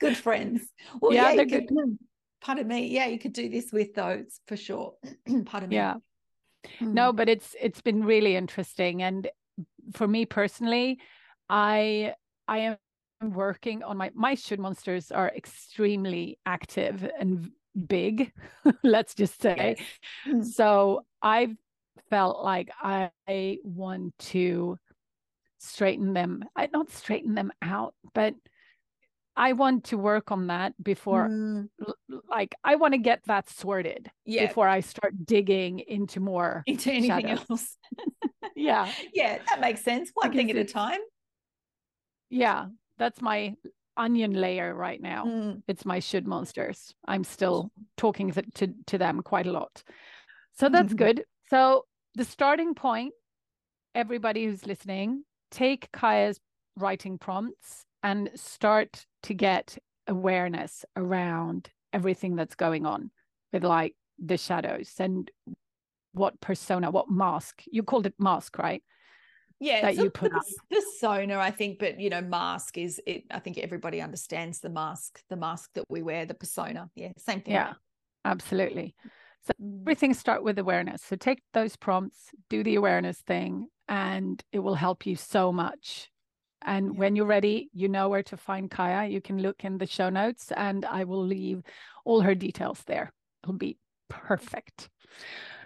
good 0.00 0.16
friends. 0.16 0.62
Well, 1.00 1.12
yeah, 1.12 1.30
yeah 1.30 1.36
they're 1.36 1.46
good. 1.46 1.68
Could, 1.68 1.98
pardon 2.40 2.68
me. 2.68 2.88
Yeah, 2.88 3.06
you 3.06 3.18
could 3.18 3.32
do 3.32 3.48
this 3.48 3.72
with 3.72 3.94
those 3.94 4.40
for 4.46 4.56
sure. 4.56 4.94
pardon 5.46 5.70
me. 5.70 5.76
Yeah. 5.76 5.94
Mm. 6.80 6.92
No, 6.92 7.12
but 7.12 7.28
it's 7.28 7.54
it's 7.60 7.80
been 7.80 8.04
really 8.04 8.36
interesting. 8.36 9.02
And 9.02 9.28
for 9.92 10.06
me 10.06 10.26
personally, 10.26 10.98
I 11.48 12.14
I 12.46 12.76
am 13.20 13.32
working 13.32 13.82
on 13.82 13.96
my 13.96 14.10
my 14.14 14.34
should 14.34 14.60
monsters 14.60 15.10
are 15.10 15.32
extremely 15.34 16.38
active 16.46 17.08
and 17.18 17.50
big, 17.86 18.32
let's 18.82 19.14
just 19.14 19.40
say. 19.40 19.76
Yes. 19.78 20.34
Mm. 20.34 20.44
So 20.44 21.04
I've 21.22 21.56
felt 22.10 22.42
like 22.42 22.70
I 22.82 23.10
want 23.62 24.16
to 24.18 24.78
straighten 25.58 26.12
them, 26.12 26.44
I 26.56 26.68
not 26.72 26.90
straighten 26.90 27.34
them 27.34 27.52
out, 27.62 27.94
but 28.14 28.34
I 29.38 29.52
want 29.52 29.84
to 29.84 29.96
work 29.96 30.32
on 30.32 30.48
that 30.48 30.74
before, 30.82 31.28
mm. 31.28 31.68
like, 32.28 32.56
I 32.64 32.74
want 32.74 32.94
to 32.94 32.98
get 32.98 33.20
that 33.26 33.48
sorted 33.48 34.10
yeah. 34.24 34.48
before 34.48 34.66
I 34.66 34.80
start 34.80 35.14
digging 35.24 35.78
into 35.78 36.18
more 36.18 36.64
into 36.66 36.90
anything 36.90 37.28
shadows. 37.28 37.46
else. 37.48 37.76
yeah, 38.56 38.90
yeah, 39.14 39.38
that 39.46 39.60
makes 39.60 39.82
sense. 39.82 40.10
One 40.12 40.32
thing 40.32 40.50
at 40.50 40.56
a 40.56 40.64
time. 40.64 40.98
Yeah, 42.30 42.66
that's 42.98 43.22
my 43.22 43.54
onion 43.96 44.32
layer 44.32 44.74
right 44.74 45.00
now. 45.00 45.24
Mm. 45.24 45.62
It's 45.68 45.84
my 45.84 46.00
should 46.00 46.26
monsters. 46.26 46.92
I'm 47.06 47.22
still 47.22 47.70
talking 47.96 48.32
to, 48.32 48.42
to, 48.56 48.74
to 48.88 48.98
them 48.98 49.22
quite 49.22 49.46
a 49.46 49.52
lot. 49.52 49.84
So 50.54 50.68
that's 50.68 50.94
good. 50.94 51.22
So 51.48 51.84
the 52.16 52.24
starting 52.24 52.74
point, 52.74 53.12
everybody 53.94 54.46
who's 54.46 54.66
listening, 54.66 55.22
take 55.52 55.92
Kaia's 55.92 56.40
writing 56.76 57.18
prompts 57.18 57.84
and 58.02 58.30
start 58.34 59.06
to 59.24 59.34
get 59.34 59.78
awareness 60.06 60.84
around 60.96 61.70
everything 61.92 62.36
that's 62.36 62.54
going 62.54 62.86
on 62.86 63.10
with 63.52 63.64
like 63.64 63.94
the 64.18 64.36
shadows 64.36 64.92
and 64.98 65.30
what 66.12 66.40
persona, 66.40 66.90
what 66.90 67.10
mask. 67.10 67.62
You 67.70 67.82
called 67.82 68.06
it 68.06 68.14
mask, 68.18 68.58
right? 68.58 68.82
Yeah, 69.60 69.82
that 69.82 69.96
you 69.96 70.10
put 70.10 70.30
the 70.30 70.42
persona, 70.70 71.38
I 71.38 71.50
think, 71.50 71.80
but 71.80 71.98
you 71.98 72.10
know, 72.10 72.20
mask 72.20 72.78
is 72.78 73.00
it. 73.06 73.24
I 73.30 73.40
think 73.40 73.58
everybody 73.58 74.00
understands 74.00 74.60
the 74.60 74.68
mask, 74.68 75.20
the 75.28 75.36
mask 75.36 75.70
that 75.74 75.84
we 75.88 76.00
wear, 76.02 76.26
the 76.26 76.34
persona. 76.34 76.90
Yeah, 76.94 77.10
same 77.16 77.40
thing. 77.40 77.54
Yeah, 77.54 77.72
absolutely. 78.24 78.94
So 79.46 79.52
mm. 79.60 79.80
everything 79.80 80.14
start 80.14 80.44
with 80.44 80.58
awareness. 80.58 81.02
So 81.02 81.16
take 81.16 81.42
those 81.54 81.74
prompts, 81.74 82.30
do 82.48 82.62
the 82.62 82.76
awareness 82.76 83.18
thing, 83.18 83.66
and 83.88 84.42
it 84.52 84.60
will 84.60 84.76
help 84.76 85.06
you 85.06 85.16
so 85.16 85.50
much 85.50 86.08
and 86.64 86.86
yeah. 86.86 86.98
when 86.98 87.16
you're 87.16 87.26
ready, 87.26 87.70
you 87.72 87.88
know 87.88 88.08
where 88.08 88.22
to 88.24 88.36
find 88.36 88.70
Kaia. 88.70 89.10
You 89.10 89.20
can 89.20 89.40
look 89.40 89.64
in 89.64 89.78
the 89.78 89.86
show 89.86 90.10
notes 90.10 90.52
and 90.56 90.84
I 90.84 91.04
will 91.04 91.24
leave 91.24 91.62
all 92.04 92.20
her 92.20 92.34
details 92.34 92.82
there. 92.86 93.12
It'll 93.42 93.54
be 93.54 93.78
perfect. 94.08 94.88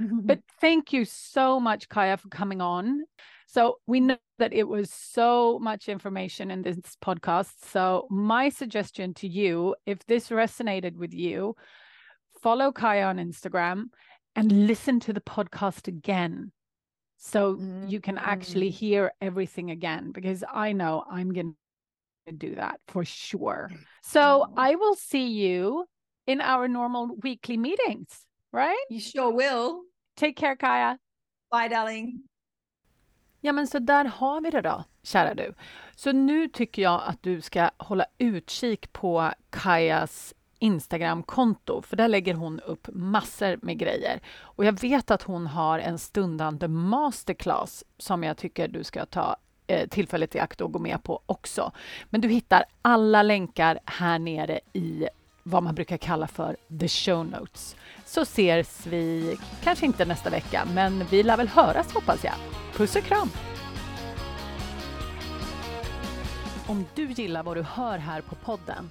but 0.01 0.41
thank 0.61 0.93
you 0.93 1.05
so 1.05 1.59
much, 1.61 1.89
Kaia, 1.89 2.19
for 2.19 2.29
coming 2.29 2.61
on. 2.61 3.03
So 3.47 3.77
we 3.87 4.01
know 4.01 4.17
that 4.39 4.53
it 4.55 4.67
was 4.67 4.91
so 4.91 5.59
much 5.59 5.89
information 5.89 6.51
in 6.51 6.63
this 6.63 6.79
podcast. 7.05 7.53
So 7.71 8.07
my 8.11 8.49
suggestion 8.49 9.13
to 9.15 9.29
you, 9.29 9.77
if 9.85 10.05
this 10.07 10.31
resonated 10.31 10.97
with 10.97 11.13
you, 11.13 11.55
follow 12.43 12.73
Kaia 12.73 13.07
on 13.09 13.19
Instagram 13.19 13.91
and 14.35 14.67
listen 14.67 15.01
to 15.01 15.13
the 15.13 15.21
podcast 15.21 15.87
again 15.87 16.53
so 17.23 17.55
mm-hmm. 17.55 17.87
you 17.89 18.01
can 18.01 18.19
actually 18.19 18.69
mm. 18.69 18.75
hear 18.75 19.13
everything 19.21 19.71
again 19.71 20.11
because 20.11 20.43
i 20.53 20.73
know 20.73 21.05
i'm 21.09 21.33
going 21.33 21.55
to 22.27 22.33
do 22.33 22.55
that 22.57 22.81
for 22.89 23.05
sure 23.05 23.71
so 24.03 24.47
i 24.57 24.75
will 24.75 24.97
see 24.97 25.29
you 25.29 25.87
in 26.27 26.41
our 26.41 26.67
normal 26.67 27.17
weekly 27.23 27.57
meetings 27.57 28.27
right 28.53 28.85
you 28.91 29.01
sure 29.01 29.31
will 29.31 29.83
take 30.17 30.35
care 30.35 30.57
Kaia 30.57 30.99
bye 31.51 31.69
darling 31.69 32.23
Ja 33.45 33.53
men 33.53 33.67
så 33.67 33.79
där 33.79 34.05
har 34.05 34.41
vi 34.41 34.51
det 34.51 34.61
då, 34.61 34.85
kära 35.03 35.35
du. 35.35 35.55
Så 35.97 36.13
nu 36.13 36.49
tycker 36.49 36.83
jag 36.83 37.03
att 37.07 37.23
du 37.23 37.41
ska 37.41 37.71
hålla 37.79 38.07
utkik 38.19 38.93
på 38.93 39.33
Kaias 39.51 40.35
Instagramkonto, 40.63 41.83
för 41.83 41.97
där 41.97 42.09
lägger 42.09 42.35
hon 42.35 42.61
upp 42.61 42.89
massor 42.93 43.59
med 43.63 43.79
grejer. 43.79 44.21
Och 44.41 44.65
jag 44.65 44.81
vet 44.81 45.11
att 45.11 45.23
hon 45.23 45.47
har 45.47 45.79
en 45.79 45.99
stundande 45.99 46.69
masterclass 46.69 47.85
som 47.99 48.25
jag 48.25 48.37
tycker 48.37 48.69
du 48.69 48.85
ska 48.85 49.07
ta 49.07 49.37
eh, 49.67 49.89
tillfället 49.89 50.35
i 50.35 50.39
akt 50.39 50.61
och 50.61 50.73
gå 50.73 50.79
med 50.79 51.03
på 51.03 51.23
också. 51.27 51.73
Men 52.11 52.21
du 52.21 52.29
hittar 52.29 52.65
alla 52.83 53.23
länkar 53.23 53.79
här 53.85 54.19
nere 54.19 54.61
i 54.73 55.07
vad 55.43 55.63
man 55.63 55.75
brukar 55.75 55.97
kalla 55.97 56.27
för 56.27 56.57
the 56.81 56.89
show 56.89 57.27
notes. 57.27 57.77
Så 58.07 58.21
ses 58.21 58.87
vi, 58.87 59.37
kanske 59.65 59.87
inte 59.87 60.05
nästa 60.05 60.31
vecka, 60.31 60.65
men 60.75 61.05
vi 61.11 61.23
lär 61.23 61.37
väl 61.37 61.49
höras 61.49 61.95
hoppas 61.95 62.25
jag. 62.25 62.35
Puss 62.77 62.97
och 62.97 63.03
kram! 63.03 63.31
Om 66.67 66.85
du 66.95 67.07
gillar 67.07 67.43
vad 67.43 67.57
du 67.57 67.63
hör 67.63 67.99
här 67.99 68.21
på 68.21 68.35
podden 68.35 68.91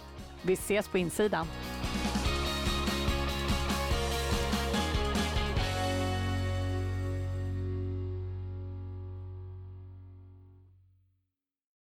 Vi 0.41 0.53
ses 0.53 0.87
på 0.87 0.97
insidan. 0.97 1.47